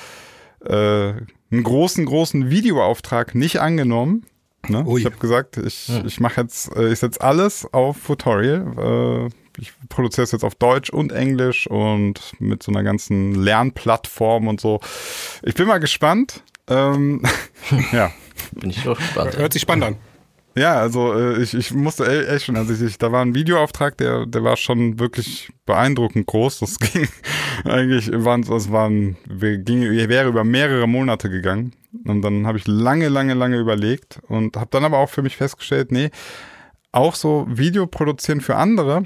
[0.65, 1.13] äh,
[1.53, 4.25] einen großen, großen Videoauftrag nicht angenommen.
[4.69, 4.85] Ne?
[4.97, 9.29] Ich habe gesagt, ich, ich mache jetzt, äh, ich setze alles auf Futorial.
[9.29, 14.49] Äh, ich produziere es jetzt auf Deutsch und Englisch und mit so einer ganzen Lernplattform
[14.49, 14.81] und so.
[15.43, 16.43] Ich bin mal gespannt.
[16.69, 17.23] Ähm,
[17.93, 18.13] ja.
[18.53, 19.37] Bin ich doch gespannt.
[19.37, 19.97] Hört sich spannend an.
[20.55, 23.35] Ja, also äh, ich, ich musste e- echt schon, also ich, ich, da war ein
[23.35, 26.61] Videoauftrag, der, der war schon wirklich beeindruckend groß.
[26.61, 27.09] Das ging
[27.65, 31.73] eigentlich, waren, das waren, wir ging, wäre über mehrere Monate gegangen.
[32.05, 35.37] Und dann habe ich lange, lange, lange überlegt und habe dann aber auch für mich
[35.37, 36.11] festgestellt, nee,
[36.91, 39.05] auch so Video produzieren für andere,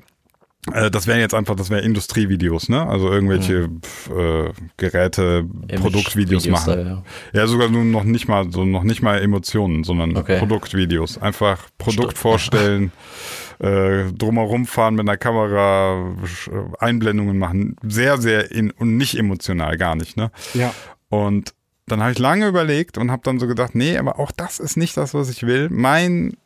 [0.72, 2.86] äh, das wären jetzt einfach, das wären Industrievideos, ne?
[2.86, 6.84] Also irgendwelche pf, äh, Geräte, Image- Produktvideos Videos machen.
[6.84, 7.02] da, ja.
[7.32, 10.38] Ja, sogar nur noch nicht mal so noch nicht mal Emotionen, sondern Okay.
[10.38, 11.18] Produktvideos.
[11.18, 12.18] Einfach Produkt Stimmt.
[12.18, 12.92] vorstellen,
[13.58, 17.76] äh, drumherum fahren mit einer Kamera, Sch- Einblendungen machen.
[17.82, 20.30] Sehr, sehr in und nicht emotional, gar nicht, ne?
[20.54, 20.74] Ja.
[21.08, 21.54] Und
[21.88, 24.76] dann habe ich lange überlegt und habe dann so gedacht, nee, aber auch das ist
[24.76, 25.68] nicht das, was ich will.
[25.70, 26.36] Mein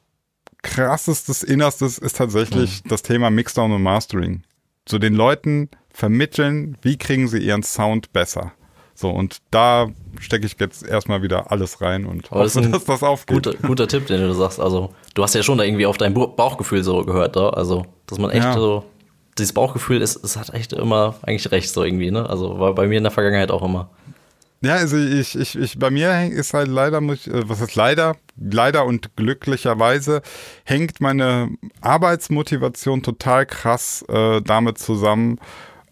[0.63, 4.43] krassestes Innerstes ist tatsächlich das Thema Mixdown und Mastering.
[4.89, 8.53] So den Leuten vermitteln, wie kriegen sie ihren Sound besser.
[8.95, 9.89] So, und da
[10.21, 13.03] stecke ich jetzt erstmal wieder alles rein und Aber das hoffe, ist ein dass das
[13.03, 13.35] aufgeht.
[13.35, 14.61] Guter, guter Tipp, den du sagst.
[14.61, 17.49] Also, du hast ja schon da irgendwie auf dein Bauchgefühl so gehört, da.
[17.51, 18.53] Also, dass man echt Ja.
[18.55, 18.85] so.
[19.39, 22.29] Dieses Bauchgefühl ist, es hat echt immer eigentlich recht, so irgendwie, ne?
[22.29, 23.89] Also war bei mir in der Vergangenheit auch immer.
[24.63, 27.77] Ja, also ich, ich, ich, bei mir ist halt leider, muss ich, äh, was ist
[27.77, 30.21] leider, leider und glücklicherweise
[30.65, 31.49] hängt meine
[31.81, 35.39] Arbeitsmotivation total krass äh, damit zusammen,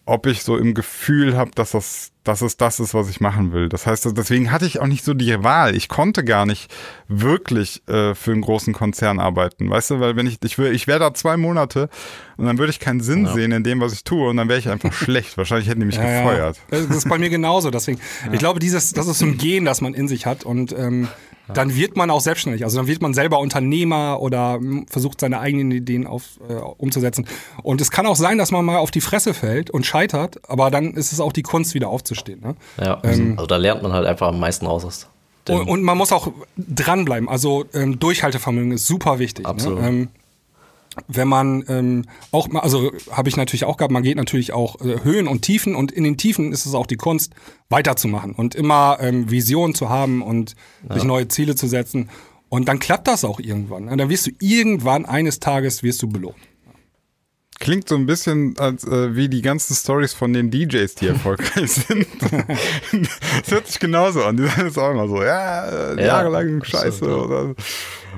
[0.09, 3.53] ob ich so im Gefühl habe, dass das, dass es das ist, was ich machen
[3.53, 3.69] will.
[3.69, 5.77] Das heißt, deswegen hatte ich auch nicht so die Wahl.
[5.77, 6.75] Ich konnte gar nicht
[7.09, 9.69] wirklich äh, für einen großen Konzern arbeiten.
[9.69, 11.91] Weißt du, weil wenn ich, ich will, ich wäre da zwei Monate
[12.39, 14.59] und dann würde ich keinen Sinn sehen in dem, was ich tue und dann wäre
[14.59, 15.37] ich einfach schlecht.
[15.37, 16.57] Wahrscheinlich hätten die mich Ja, gefeuert.
[16.73, 16.79] Ja.
[16.81, 17.71] Das ist bei mir genauso.
[17.71, 18.01] Deswegen,
[18.33, 21.09] ich glaube, dieses, das ist so ein Gen, das man in sich hat und ähm,
[21.55, 22.65] dann wird man auch selbstständig.
[22.65, 27.27] Also dann wird man selber Unternehmer oder versucht seine eigenen Ideen auf, äh, umzusetzen.
[27.63, 30.71] Und es kann auch sein, dass man mal auf die Fresse fällt und scheitert, aber
[30.71, 32.41] dann ist es auch die Kunst, wieder aufzustehen.
[32.41, 32.57] Ne?
[32.83, 33.01] Ja.
[33.01, 35.07] also da lernt man halt einfach am meisten raus aus.
[35.47, 37.29] dem- Und, und man muss auch dranbleiben.
[37.29, 39.47] Also ähm, Durchhaltevermögen ist super wichtig.
[39.47, 39.81] Absolut.
[39.81, 39.89] Ne?
[39.89, 40.09] Ähm,
[41.07, 44.81] wenn man ähm, auch mal, also habe ich natürlich auch gehabt, man geht natürlich auch
[44.81, 47.33] äh, Höhen und Tiefen und in den Tiefen ist es auch die Kunst,
[47.69, 50.57] weiterzumachen und immer ähm, Visionen zu haben und
[50.91, 52.09] sich neue Ziele zu setzen.
[52.49, 53.85] Und dann klappt das auch irgendwann.
[53.85, 53.97] Ne?
[53.99, 56.37] Dann wirst du irgendwann eines Tages wirst du belohnt.
[57.61, 61.73] Klingt so ein bisschen als äh, wie die ganzen Stories von den DJs, die erfolgreich
[61.89, 62.07] sind.
[62.23, 64.37] das hört sich genauso an.
[64.37, 66.99] Die sagen es auch immer so, ja, äh, Ja, jahrelang Scheiße.
[66.99, 67.17] stimmt, ja.
[67.17, 67.55] Oder,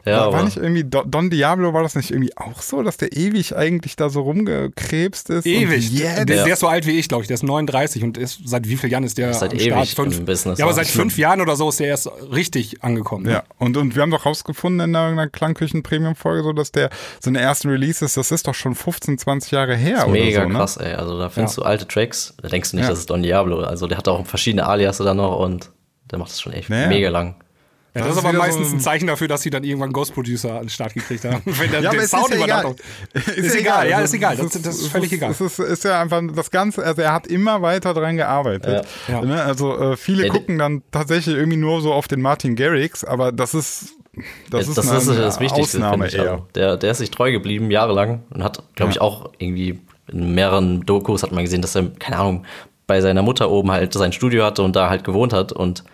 [0.07, 3.13] Ja, war, nicht irgendwie Don, Don Diablo, war das nicht irgendwie auch so, dass der
[3.13, 5.47] ewig eigentlich da so rumgekrebst ist?
[5.47, 5.91] Ewig.
[5.91, 6.45] Und yeah, der, Ja.
[6.45, 7.29] der ist so alt wie ich, glaube ich.
[7.29, 10.13] Der ist 39 und ist seit wie vielen Jahren ist der Seit am ewig Start?
[10.17, 13.25] im Business, Ja, aber seit fünf Jahren oder so ist der erst richtig angekommen.
[13.25, 13.33] ne?
[13.33, 17.69] Ja, und, und wir haben doch rausgefunden in einer Klangküchen-Premium-Folge, so dass der seine ersten
[17.69, 20.55] Releases, das ist doch schon 15, 20 Jahre her oder Mega so, ne?
[20.55, 20.95] krass, ey.
[20.95, 21.63] Also da findest Ja.
[21.65, 22.91] du alte Tracks, da denkst du nicht, Ja.
[22.91, 23.61] das ist Don Diablo.
[23.61, 25.71] Also der hat auch verschiedene Aliasse dann noch und
[26.11, 26.89] der macht das schon echt Naja.
[26.89, 27.37] mega lang.
[27.95, 29.65] Ja, das, Das ist ist aber meistens so ein- ein Zeichen dafür, dass sie dann
[29.65, 31.43] irgendwann Ghost Producer an den Start gekriegt haben.
[31.45, 32.65] Wenn der, Ja, aber Sound ist ja egal.
[32.65, 32.77] hat.
[33.37, 34.37] Ist egal, ja, ist egal.
[34.37, 35.33] Das- das ist völlig egal.
[35.33, 38.87] Es ist, ist ja einfach das Ganze, also er hat immer weiter dran gearbeitet.
[39.09, 39.15] Ja.
[39.21, 39.25] Ja.
[39.25, 39.43] Ne?
[39.43, 43.33] Also äh, viele Ja, gucken dann tatsächlich irgendwie nur so auf den Martin Garrix, aber
[43.33, 43.95] das ist
[44.51, 46.31] das ist das eine, ist das Wichtigste, Ausnahme finde ich.
[46.31, 46.43] eher.
[46.55, 49.81] Der, der ist sich treu geblieben, jahrelang und hat, glaube ich, auch irgendwie
[50.13, 52.45] in mehreren Dokus hat man gesehen, dass er, keine Ahnung,
[52.89, 55.85] bei seiner Mutter oben halt sein Studio hatte und da halt gewohnt hat und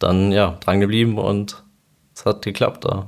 [0.00, 1.62] dann, ja, dran geblieben und
[2.14, 3.06] es hat geklappt da.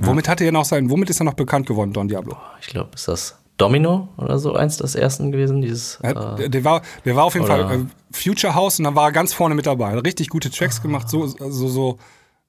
[0.00, 2.36] Womit hatte er noch sein, womit ist er noch bekannt geworden, Don Diablo?
[2.60, 5.98] Ich glaube, ist das Domino oder so eins des ersten gewesen, dieses.
[6.02, 8.84] Ja, äh, der, der, war, der war auf jeden oder- Fall äh, Future House und
[8.86, 9.92] dann war er ganz vorne mit dabei.
[9.92, 11.98] Hat richtig gute Tracks gemacht, so, so, so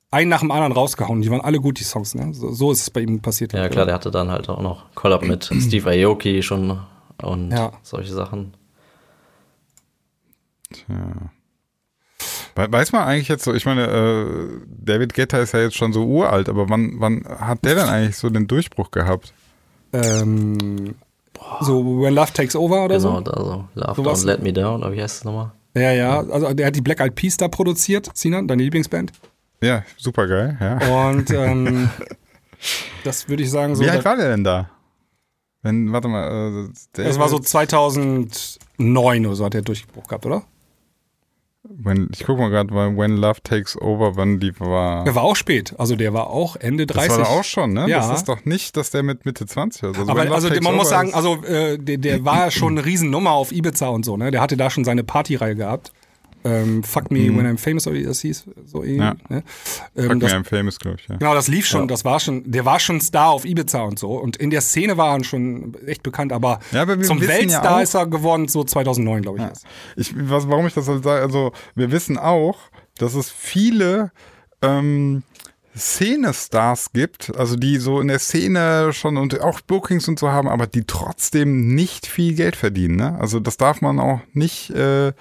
[0.09, 1.21] einen nach dem anderen rausgehauen.
[1.21, 2.15] Die waren alle gut, die Songs.
[2.15, 2.33] Ne?
[2.33, 3.53] So, so ist es bei ihm passiert.
[3.53, 6.79] ja, klar, der hatte dann halt auch noch Collab mit Steve Aoki schon
[7.21, 7.73] und Ja.
[7.83, 8.53] solche Sachen.
[10.87, 11.29] We-
[12.55, 14.25] Weiß man eigentlich jetzt so, ich meine, äh,
[14.67, 18.17] David Guetta ist ja jetzt schon so uralt, aber wann, wann hat der denn eigentlich
[18.17, 19.33] so den Durchbruch gehabt?
[19.91, 20.95] Ähm,
[21.61, 23.21] so When Love Takes Over oder Genau, so.
[23.21, 25.51] da so Love Sowas- Don't Let Me Down, oder wie heißt es nochmal?
[25.75, 26.19] Ja, ja.
[26.19, 29.11] Also der hat die Black Eyed Peas da produziert, Sinan, deine Lieblingsband.
[29.61, 31.07] Ja, super geil, ja.
[31.09, 31.89] Und ähm,
[33.03, 33.83] das würde ich sagen so.
[33.83, 34.69] Wie alt war der denn da?
[35.63, 40.25] Wenn, warte mal, äh, der das war so 2009 oder so hat der Durchbruch gehabt,
[40.25, 40.43] oder?
[41.65, 45.05] When, ich guck mal gerade, When Love Takes Over, wann die war.
[45.05, 45.73] Der war auch spät.
[45.77, 47.09] Also der war auch Ende 30.
[47.09, 47.87] Das war auch schon, ne?
[47.87, 47.99] Ja.
[47.99, 49.97] Das ist doch nicht, dass der mit Mitte 20 ist.
[49.97, 52.85] Also Aber also man muss Over sagen, ist- also äh, der, der war schon eine
[52.85, 54.29] Riesennummer auf Ibiza und so, ne?
[54.31, 55.93] Der hatte da schon seine Partyreihe gehabt.
[56.45, 58.43] Ähm, Fuck Me When I'm Famous, oder wie das hieß.
[58.65, 58.99] So irgendwie, Mhm.
[59.01, 59.15] Ja.
[59.29, 59.43] ne?
[59.45, 61.15] Fuck ähm, Me, das, I'm Famous, glaube ich, ja.
[61.17, 64.13] genau, das lief schon, das war schon, der war schon Star auf Ibiza und so.
[64.17, 67.81] Und in der Szene war er schon echt bekannt, aber, Ja, aber zum ja Weltstar
[67.81, 69.43] ist er geworden so 2009, glaube ich.
[69.43, 69.49] Ja.
[69.49, 69.65] erst.
[69.95, 72.57] Ich, was, warum ich das halt sage, also wir wissen auch,
[72.97, 74.11] dass es viele
[74.61, 75.23] ähm,
[75.75, 80.47] Szene-Stars gibt, also die so in der Szene schon und auch Bookings und so haben,
[80.47, 82.95] aber die trotzdem nicht viel Geld verdienen.
[82.97, 83.17] Ne?
[83.19, 85.13] Also das darf man auch nicht, äh,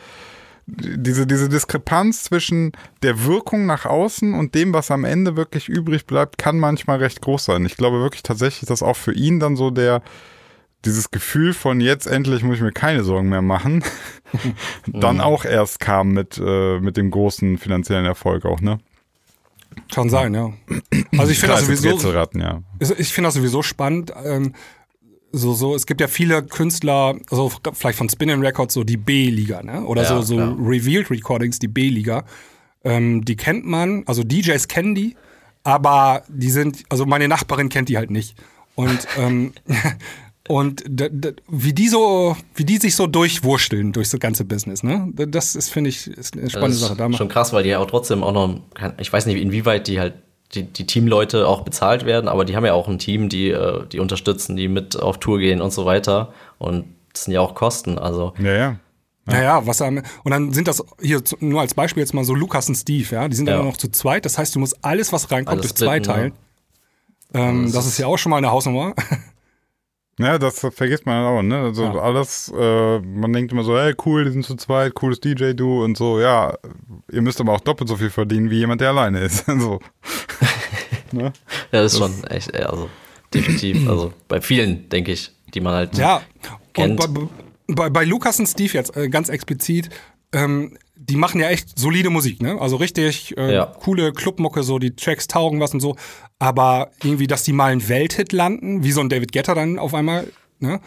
[0.67, 6.07] diese, diese Diskrepanz zwischen der Wirkung nach außen und dem, was am Ende wirklich übrig
[6.07, 7.67] bleibt, kann manchmal recht groß sein.
[7.67, 10.03] Ich glaube wirklich tatsächlich, dass auch für ihn dann so der,
[10.85, 13.85] dieses Gefühl von jetzt endlich muss ich mir keine Sorgen mehr machen,
[14.87, 18.79] dann auch erst kam mit, äh, mit dem großen finanziellen Erfolg auch, ne?
[19.91, 20.53] Kann sein, ja.
[21.17, 22.63] Also ich finde das sowieso, ja.
[22.79, 24.13] Also Ich finde das sowieso spannend.
[24.23, 24.53] Ähm,
[25.33, 29.62] so, so, es gibt ja viele Künstler, also vielleicht von Spinning Records, so die B-Liga,
[29.62, 29.85] ne?
[29.85, 30.57] Oder Ja, so, so ja.
[30.59, 32.24] Revealed Recordings, die B-Liga.
[32.85, 35.16] ähm, die kennt man, also DJs kennen die,
[35.64, 38.37] aber die sind, also meine Nachbarin kennt die halt nicht.
[38.74, 39.53] Und ähm,
[40.49, 40.83] und
[41.49, 45.09] wie die so, wie die sich so durchwurschteln durch das ganze Business, ne?
[45.14, 46.97] Das ist, finde ich, ist eine spannende Sache.
[46.97, 48.61] Da schon krass, weil die ja auch trotzdem auch noch,
[48.99, 50.14] ich weiß nicht, inwieweit die halt
[50.55, 53.87] die, die Teamleute auch bezahlt werden, aber die haben ja auch ein Team, die, äh,
[53.89, 56.33] die unterstützen, die mit auf Tour gehen und so weiter.
[56.59, 57.99] Und das sind ja auch Kosten.
[57.99, 58.77] Also Ja, ja.
[59.25, 62.35] Naja, was am, und dann sind das hier zu- nur als Beispiel jetzt mal so
[62.35, 63.57] Lukas und Steve, ja, die sind Ja.
[63.59, 64.25] dann noch zu zweit.
[64.25, 66.33] Das heißt, du musst alles, was reinkommt, Alles durch zwei splitten, teilen.
[67.35, 68.95] Ähm, das ist ja auch schon mal eine Hausnummer.
[70.19, 71.59] Ja, das vergisst man auch, ne?
[71.59, 71.95] Also Ja.
[71.95, 75.97] alles, äh, man denkt immer so, hey, cool, die sind zu zweit, cooles DJ-Du und
[75.97, 76.55] so, ja,
[77.11, 79.47] ihr müsst aber auch doppelt so viel verdienen wie jemand, der alleine ist.
[79.47, 79.81] so.
[81.13, 81.25] ne?
[81.25, 81.33] ja,
[81.83, 82.91] das ist schon echt, äh, also
[83.33, 86.97] definitiv, also bei vielen, denke ich, die man halt Ja, und Kennt.
[86.99, 87.07] bei,
[87.75, 89.89] bei, bei Lukas und Steve jetzt äh, ganz explizit,
[90.33, 90.77] ähm,
[91.09, 92.57] die machen ja echt solide Musik, ne?
[92.61, 93.67] Also richtig äh, Ja.
[93.67, 95.97] coole Clubmucke, so die Tracks taugen was und so.
[96.39, 99.95] Aber irgendwie, dass die mal einen Welthit landen, wie so ein David Guetta dann auf
[99.95, 100.29] einmal,
[100.61, 100.81] ne?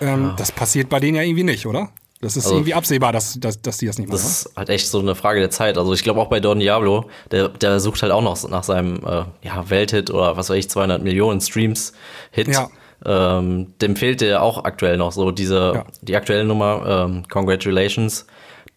[0.00, 1.90] Ähm, Das passiert bei denen ja irgendwie nicht, oder?
[2.20, 4.20] Das ist Also- irgendwie absehbar, dass, dass, dass die das nicht machen.
[4.22, 5.76] Das ist halt echt so eine Frage der Zeit.
[5.76, 8.96] Also ich glaube auch bei Don Diablo, der, der sucht halt auch noch nach seinem
[9.04, 11.92] äh, ja, Welthit oder was weiß ich, 200 Millionen Streams
[12.30, 12.48] Hit.
[12.48, 12.68] Ja.
[13.04, 15.84] Ähm, dem fehlt der auch aktuell noch so diese, Ja.
[16.02, 18.26] die aktuelle Nummer, ähm, Congratulations.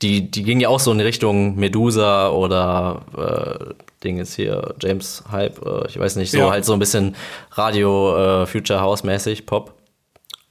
[0.02, 3.74] Die, die ging ja auch so in Richtung Medusa oder äh,
[4.04, 6.50] Ding ist hier James Hype, äh, ich weiß nicht, so Ja.
[6.52, 7.16] halt so ein bisschen
[7.52, 9.74] Radio äh, Future House mäßig, Pop.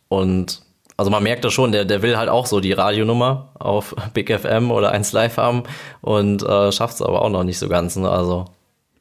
[0.08, 0.62] Und
[0.96, 4.30] also man merkt das schon, der, der will halt auch so die Radionummer auf Big
[4.30, 5.64] FM oder 1 Live haben
[6.00, 7.96] und äh, schafft es aber auch noch nicht so ganz.
[7.96, 8.08] Ne?
[8.08, 8.46] Also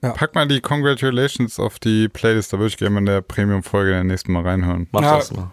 [0.01, 4.03] Pack mal die Congratulations auf die Playlist, da würde ich gerne in der Premium-Folge der
[4.03, 4.87] nächsten Mal reinhören.
[4.91, 5.15] mach Ja.
[5.15, 5.49] das mal.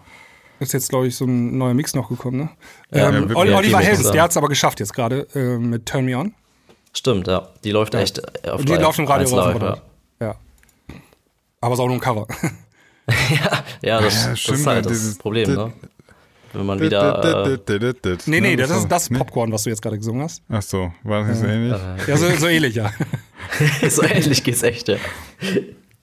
[0.60, 2.48] Ist jetzt, glaube ich, so ein neuer Mix noch gekommen, ne?
[2.92, 4.12] Ja, ähm, ja, Ol- ja, Oliver Mixer.
[4.12, 6.34] der hat es aber geschafft jetzt gerade äh, mit Turn Me On.
[6.92, 7.48] Stimmt, ja.
[7.64, 9.82] Die läuft echt äh, auf Die läuft im Radio 1 rauf Live, runter.
[10.20, 10.34] Ja.
[11.60, 12.26] Aber ist auch nur ein Cover.
[13.30, 13.64] ja.
[13.82, 15.72] ja, das, Ja, das stimmt, ist halt das Problem, ne?
[16.52, 17.54] Wenn man wieder.
[17.54, 17.58] Äh,
[18.26, 19.08] nee, nee, Ne, das ist das.
[19.08, 20.42] Popcorn, was du jetzt gerade gesungen hast.
[20.48, 21.80] Ach so, war das nicht so ähnlich?
[22.08, 22.92] Ja, so, so ähnlich, ja.
[23.88, 24.96] so ähnlich geht's echt, ja.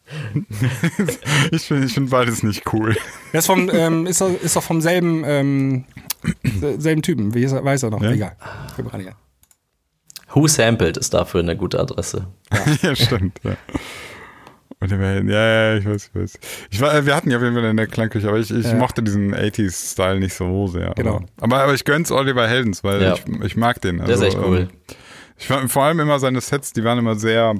[1.51, 2.95] Ich finde ich find beides nicht cool.
[3.33, 5.85] Der ist, vom, ähm, ist, er, ist doch vom selben, ähm,
[6.77, 7.33] selben Typen.
[7.33, 8.01] Wie ist er, weiß er noch?
[8.01, 8.11] Ja?
[8.11, 8.35] Egal.
[10.33, 12.27] Who Sampled ist dafür eine gute Adresse.
[12.81, 13.39] ja, stimmt.
[13.43, 13.55] Ja.
[14.79, 16.39] Und Welt, ja, ja, ich weiß, ich weiß.
[16.69, 18.75] Ich war, wir hatten ja auf jeden Fall in der Klangküche, aber ich, ich Ja.
[18.75, 20.93] mochte diesen 80s-Style nicht so sehr.
[20.95, 21.21] Genau.
[21.41, 23.13] Aber, aber, ich gönn's Oliver Heldens, weil Ja.
[23.15, 23.97] ich, ich mag den.
[23.97, 24.67] Der ist echt cool.
[24.69, 24.95] ähm,
[25.37, 27.55] Ich fand vor allem immer seine Sets, die waren immer sehr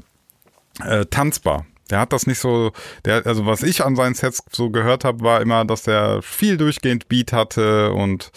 [0.85, 1.65] äh, tanzbar.
[1.89, 2.71] Der hat das nicht so,
[3.05, 6.57] der, also was ich an seinen Sets so gehört habe, war immer, dass er viel
[6.57, 8.31] durchgehend Beat hatte und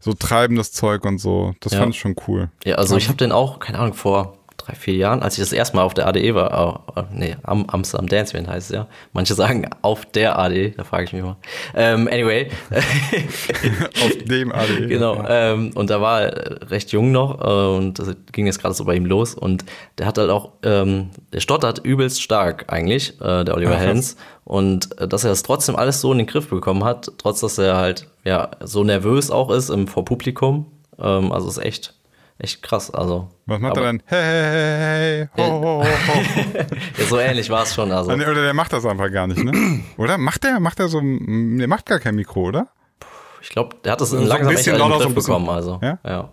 [0.00, 1.54] so treibendes Zeug und so.
[1.60, 1.80] Das Ja.
[1.80, 2.50] fand ich schon cool.
[2.64, 5.52] Ja, also ich habe den auch, keine Ahnung, vor drei, vier Jahren, als ich das
[5.52, 8.86] erste Mal auf der ADE war, äh, nee, am Amsterdam Dance Event heißt es ja.
[9.12, 11.36] Manche sagen auf der ADE, da frage ich mich mal.
[11.74, 12.50] Ähm, anyway,
[14.04, 14.86] Auf dem AD.
[14.88, 15.24] genau.
[15.28, 18.84] Ähm, und da war er recht jung noch äh, und das ging jetzt gerade so
[18.84, 19.64] bei ihm los und
[19.98, 24.16] der hat halt auch, ähm, der stottert übelst stark eigentlich, äh, der Oliver Helms.
[24.44, 27.58] Und äh, dass er das trotzdem alles so in den Griff bekommen hat, trotz dass
[27.58, 30.66] er halt ja so nervös auch ist im vor Publikum.
[30.98, 31.94] Ähm, also ist echt,
[32.38, 32.90] echt krass.
[32.90, 34.02] Also Was macht aber- er dann?
[34.06, 35.84] Hey, hey, hey, hey, ho, ho, ho.
[36.98, 37.90] Ja, so ähnlich war es schon.
[37.92, 39.80] Also, Oder der macht das einfach gar nicht, ne?
[39.96, 40.18] Oder?
[40.18, 40.60] Macht der?
[40.60, 42.68] Macht der so, ein- der macht gar kein Mikro, oder?
[43.42, 45.12] ich glaube, der hat das So ein langsam echt bisschen in den lauter, so Griff
[45.12, 45.32] ein bisschen.
[45.34, 45.48] bekommen.
[45.50, 45.98] Also, Ja?
[46.04, 46.32] ja.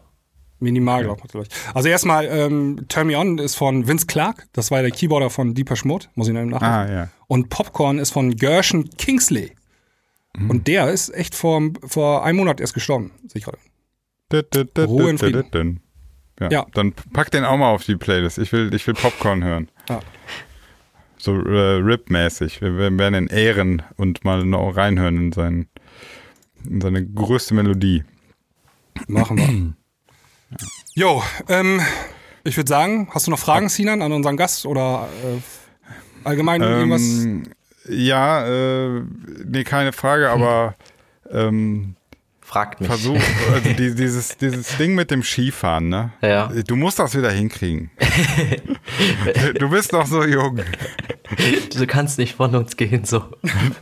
[0.59, 1.49] Minimal, glaube ich.
[1.73, 4.45] Also erstmal, ähm, Turn Me On ist von Vince Clark.
[4.53, 6.05] Das war der Keyboarder von Deeper Mode.
[6.13, 6.63] Muss ich nachgucken.
[6.63, 7.07] Ah, ja.
[7.27, 9.55] Und Popcorn ist von Gershon Kingsley.
[10.37, 10.49] Mhm.
[10.51, 13.11] Und der ist echt vor, vor einem Monat erst gestorben.
[13.27, 13.57] Sehe ich gerade.
[14.87, 15.81] Ruhe in Frieden.
[16.41, 16.65] Ja, Ja.
[16.73, 18.37] Dann pack den auch mal auf die Playlist.
[18.37, 19.69] Ich will, ich will Popcorn hören.
[19.89, 19.99] Ja.
[21.17, 22.61] So äh, Rip-mäßig.
[22.61, 25.67] Wir werden ihn ehren und mal noch reinhören in, seinen,
[26.65, 28.03] in seine größte Melodie.
[29.07, 30.57] Machen wir.
[30.95, 31.79] Jo, ähm,
[32.43, 35.39] ich würde sagen, hast du noch Fragen, Sinan, an unseren Gast oder äh,
[36.27, 37.01] allgemein irgendwas?
[37.01, 37.43] Ähm,
[37.87, 39.03] ja, äh,
[39.45, 40.75] nee, keine Frage, aber
[41.29, 41.95] ähm,
[42.51, 42.87] Fragt mich.
[42.89, 43.17] versuch,
[43.53, 46.11] also die, dieses, dieses Ding mit dem Skifahren, ne?
[46.21, 46.51] Ja.
[46.67, 47.91] Du musst das wieder hinkriegen.
[49.59, 50.59] du bist doch so jung.
[51.77, 53.23] Du kannst nicht von uns gehen, so.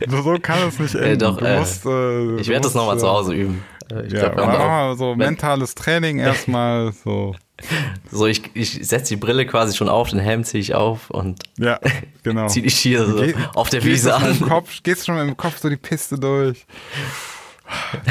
[0.08, 1.18] So, kann es nicht enden.
[1.18, 3.64] doch, du äh, musst, äh, Ich werde das nochmal äh, zu Hause üben.
[3.90, 7.34] Äh, Ich Ja, glaub, mal so mentales Training erstmal, so.
[8.10, 11.42] So, ich, ich setze die Brille quasi schon auf, den Helm ziehe ich auf und
[11.58, 11.78] Ja,
[12.22, 12.46] genau.
[12.46, 14.40] ziehe die Skier so Geh- auf der Wiese an.
[14.40, 16.64] Kopf, gehst schon im Kopf so die Piste durch.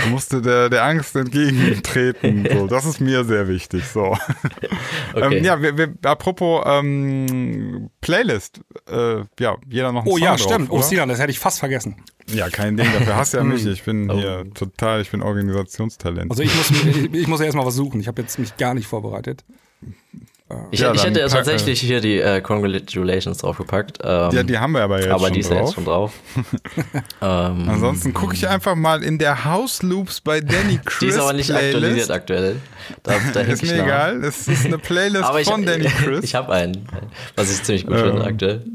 [0.03, 2.47] Du musst der, der Angst entgegentreten.
[2.51, 3.85] So, das ist mir sehr wichtig.
[3.85, 4.17] So.
[5.13, 5.37] Okay.
[5.37, 8.61] Ähm, ja, wir, wir, apropos ähm, Playlist.
[8.89, 10.71] Äh, ja, jeder noch einen Oh Song ja, drauf, stimmt.
[10.71, 10.81] Oh?
[10.81, 11.95] Sinan, das hätte ich fast vergessen.
[12.27, 12.87] Ja, kein Ding.
[12.93, 13.65] Dafür hast du ja mich.
[13.65, 14.15] Ich bin Oh.
[14.17, 16.31] hier total, ich bin Organisationstalent.
[16.31, 17.99] Also ich muss, ich, ich muss ja erstmal was suchen.
[18.01, 19.43] Ich habe jetzt mich gar nicht vorbereitet.
[20.71, 23.99] Ich, ja, ich hätte pack- tatsächlich hier die äh, Congratulations draufgepackt.
[24.03, 25.65] Ähm, ja, die haben wir aber jetzt aber schon die ist ja drauf.
[25.67, 26.13] jetzt schon drauf.
[27.21, 31.17] ähm, Ansonsten gucke ich einfach mal in der House Loops bei Danny Chris die ist
[31.19, 32.11] aber nicht aktualisiert Playlist.
[32.11, 32.55] aktuell.
[33.03, 33.83] Da, da Ist mir nach.
[33.85, 34.23] egal.
[34.23, 36.23] Es ist eine Playlist Aber ich, von Danny Chris.
[36.23, 36.87] ich habe einen,
[37.35, 38.05] was ich ziemlich gut Ähm.
[38.05, 38.65] finde aktuell.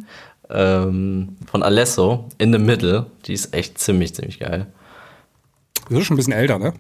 [0.51, 3.07] Ähm, von Alesso, In the Middle.
[3.27, 4.67] Die ist echt ziemlich, ziemlich geil.
[5.89, 6.73] Das ist schon ein bisschen älter, ne?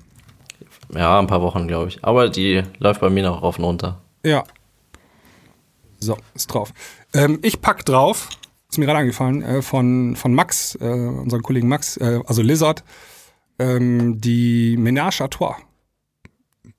[0.95, 1.99] Ja, ein paar Wochen, glaube ich.
[2.05, 4.01] Aber die läuft bei mir noch rauf und runter.
[4.25, 4.45] Ja.
[6.05, 6.73] So, ist drauf.
[7.15, 8.29] Ähm, ich pack drauf,
[8.69, 12.85] ist mir gerade angefallen, äh, von, von Max, äh, unseren Kollegen Max, äh, also Lizard,
[13.59, 15.57] ähm, die Ménage à Trois.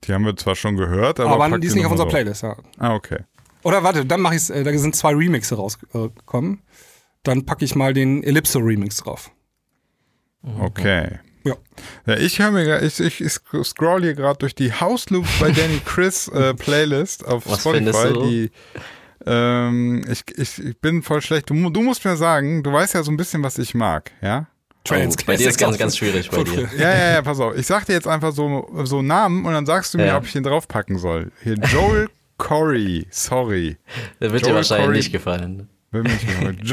[0.04, 2.08] Die haben wir zwar schon gehört, aber, Aber, pack die ist nicht auf unserer.
[2.08, 2.56] Playlist, ja.
[2.78, 3.20] Ah, okay.
[3.62, 6.62] Oder warte, dann mache ich äh, da sind zwei Remixe rausgekommen.
[7.24, 9.32] Dann packe ich mal den Ellipso Remix drauf.
[10.60, 11.18] Okay.
[11.44, 11.56] Ja.
[12.06, 13.32] Ja, ich höre mir, ich, ich, ich
[13.64, 18.12] scroll hier gerade durch die House Loops bei Danny Chris äh, Playlist auf Was Spotify.
[18.12, 18.26] du?
[18.26, 18.50] Die,
[19.26, 21.50] ähm, ich, ich, ich bin voll schlecht.
[21.50, 24.46] Du, du musst mir sagen, du weißt ja so ein bisschen, was ich mag, ja?
[24.84, 26.68] Trans Oh, bei dir ist ganz, ganz schwierig bei dir.
[26.78, 27.56] Ja, ja, ja, pass auf.
[27.56, 30.16] Ich sag dir jetzt einfach so, so Namen und dann sagst du mir, Ja.
[30.16, 31.32] ob ich den draufpacken soll.
[31.42, 32.08] Hier, Joel
[32.38, 33.76] Corey, sorry.
[34.20, 35.68] Der wird dir Joel wahrscheinlich Corey- nicht gefallen.
[35.92, 36.02] Jo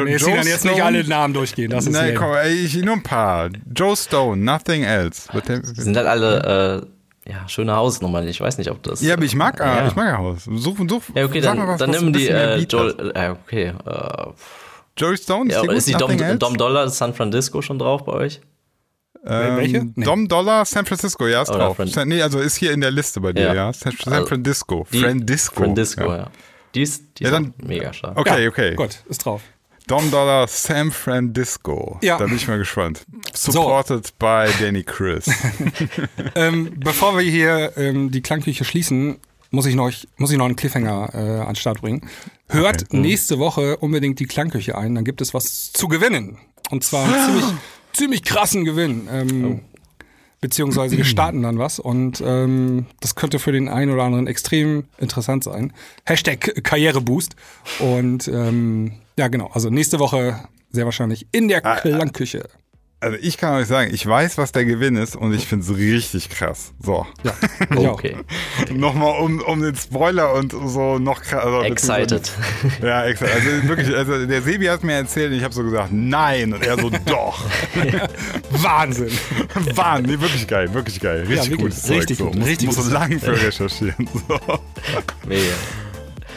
[0.04, 1.70] Nee, Joe dann jetzt nicht alle Namen durchgehen.
[1.72, 3.50] Das ist Nein, komm, ey, ich, nur ein paar.
[3.74, 5.30] Joe Stone, nothing else.
[5.76, 6.88] Sind halt alle, äh,
[7.28, 8.28] ja, schöne Hausnummern.
[8.28, 9.02] Ich weiß nicht, ob das.
[9.02, 9.82] Ja, aber ich mag, Ja.
[9.86, 10.44] äh, ich mag ja Haus.
[10.46, 12.58] Such, such, Ja, okay, dann, mal was, dann was nimm die äh.
[12.60, 13.12] Joel.
[13.16, 13.74] Äh, okay.
[13.86, 14.26] Äh,
[14.98, 15.94] Joey Stone, ja, die aber ist die?
[15.94, 16.40] Dom?
[16.40, 18.42] Dom Dollar San Francisco schon drauf bei euch?
[19.26, 19.84] Ähm, Welche?
[19.96, 20.04] Nee.
[20.06, 21.78] Dom Dollar, San Francisco, ja, ist Oder drauf.
[21.86, 23.54] San- nee, also ist hier in der Liste bei dir, Ja.
[23.54, 23.74] ja.
[23.74, 24.86] San, San Also, Francisco.
[24.92, 25.64] Die- Francisco.
[25.64, 26.28] Francisco, ja.
[26.76, 28.18] Die ist, die Ja, ist dann- mega stark.
[28.20, 28.76] Okay, ja, okay.
[28.76, 29.42] Gut, ist drauf.
[29.88, 32.00] Dom Dollar, San Francisco.
[32.02, 32.18] Ja.
[32.18, 33.06] Da bin ich mal gespannt.
[33.34, 35.26] Supported by Danny Chris.
[36.36, 39.18] ähm, bevor wir hier ähm, die Klangküche schließen,
[39.52, 42.10] muss ich noch, muss ich noch einen Cliffhanger äh, an den Start bringen.
[42.50, 42.98] Hört Okay.
[42.98, 46.38] nächste Woche unbedingt die Klangküche ein, dann gibt es was zu gewinnen.
[46.70, 47.46] Und zwar einen ziemlich,
[47.94, 49.08] ziemlich krassen Gewinn.
[49.12, 49.62] Ähm,
[50.42, 54.84] Beziehungsweise wir starten dann was und ähm, das könnte für den einen oder anderen extrem
[54.98, 55.72] interessant sein.
[56.06, 57.38] Hashtag Karriereboost.
[57.80, 59.50] Und ähm, ja, genau.
[59.54, 60.40] Also nächste Woche
[60.72, 62.44] sehr wahrscheinlich in der Ah, Klangküche.
[63.00, 65.76] Also ich kann euch sagen, ich weiß, was der Gewinn ist und ich finde es
[65.78, 66.72] richtig krass.
[66.82, 67.06] So.
[67.24, 67.34] Ja.
[67.92, 68.16] Okay.
[68.74, 71.44] Nochmal um, um den Spoiler und so noch krass.
[71.44, 72.32] Also Excited.
[72.82, 73.34] Ja, exakt.
[73.34, 76.54] Also wirklich, also der Sebi hat mir erzählt und ich habe so gesagt, nein.
[76.54, 77.46] Und er so, doch.
[78.52, 79.12] Wahnsinn.
[79.76, 81.26] Wahnsinn, nee, wirklich geil, wirklich geil.
[81.28, 81.98] Richtig wirklich, gutes Zeug.
[81.98, 82.26] richtig so.
[82.28, 84.08] gut, Muss, richtig muss lang für recherchieren.
[84.30, 84.40] So.
[85.28, 85.54] Mega.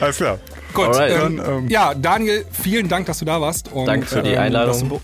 [0.00, 0.38] Alles klar.
[0.76, 1.10] Gut, Alright.
[1.12, 3.72] ähm, Dann, ähm, ja, Daniel, vielen Dank, dass du da warst.
[3.72, 5.00] Und, Danke für die ähm, Einladung.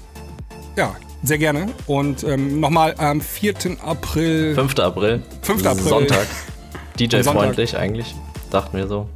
[0.77, 1.66] Ja, sehr gerne.
[1.87, 3.55] Und ähm, nochmal am 4.
[3.85, 4.55] April.
[4.55, 4.79] 5.
[4.79, 5.23] April.
[5.43, 5.66] 5.
[5.66, 5.83] April.
[5.85, 6.27] Sonntag.
[7.01, 8.14] DJ-freundlich eigentlich.
[8.51, 9.09] Dachten wir so.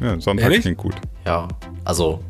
[0.00, 0.60] Ja, Sonntag Ehrlich?
[0.62, 0.94] klingt gut.
[1.26, 1.48] Ja,
[1.84, 2.20] also,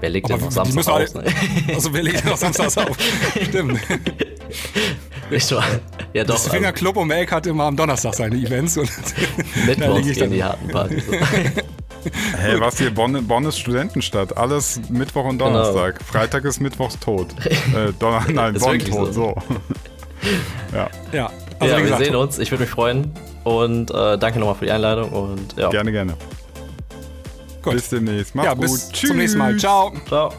[0.00, 1.14] wer legt denn noch Samstag aus?
[1.14, 1.24] Ne?
[1.72, 2.96] Also wir legen noch samstags auf.
[3.42, 3.78] Stimmt.
[5.30, 5.64] Nicht wahr?
[6.12, 6.34] Ja, doch.
[6.34, 8.76] Das Also, Fingerclub um Eck hat immer am Donnerstag seine Events.
[8.76, 8.90] Und
[9.56, 11.04] da Mittwochs lege ich gehen dann- die harten Partys.
[12.36, 12.92] Hey, was hier?
[12.92, 14.36] Bonn, Bonn ist Studentenstadt.
[14.36, 16.02] Alles Mittwoch und Donnerstag.
[16.02, 17.28] Freitag ist Mittwochs tot.
[17.44, 19.34] äh, Donner nein, Ist Bonn tot, so.
[20.72, 22.38] ja, ja, also ja, wie wir gesagt, sehen uns.
[22.38, 23.12] Ich würde mich freuen.
[23.44, 25.10] Und äh, danke nochmal für die Einladung.
[25.10, 26.14] Und ja, gerne, gerne.
[27.62, 27.74] Gut.
[27.74, 28.34] Bis demnächst.
[28.34, 28.62] Mach's Ja, gut.
[28.62, 29.08] bis Tschüss.
[29.08, 29.56] zum nächsten Mal.
[29.56, 29.92] Ciao.
[30.06, 30.32] ciao.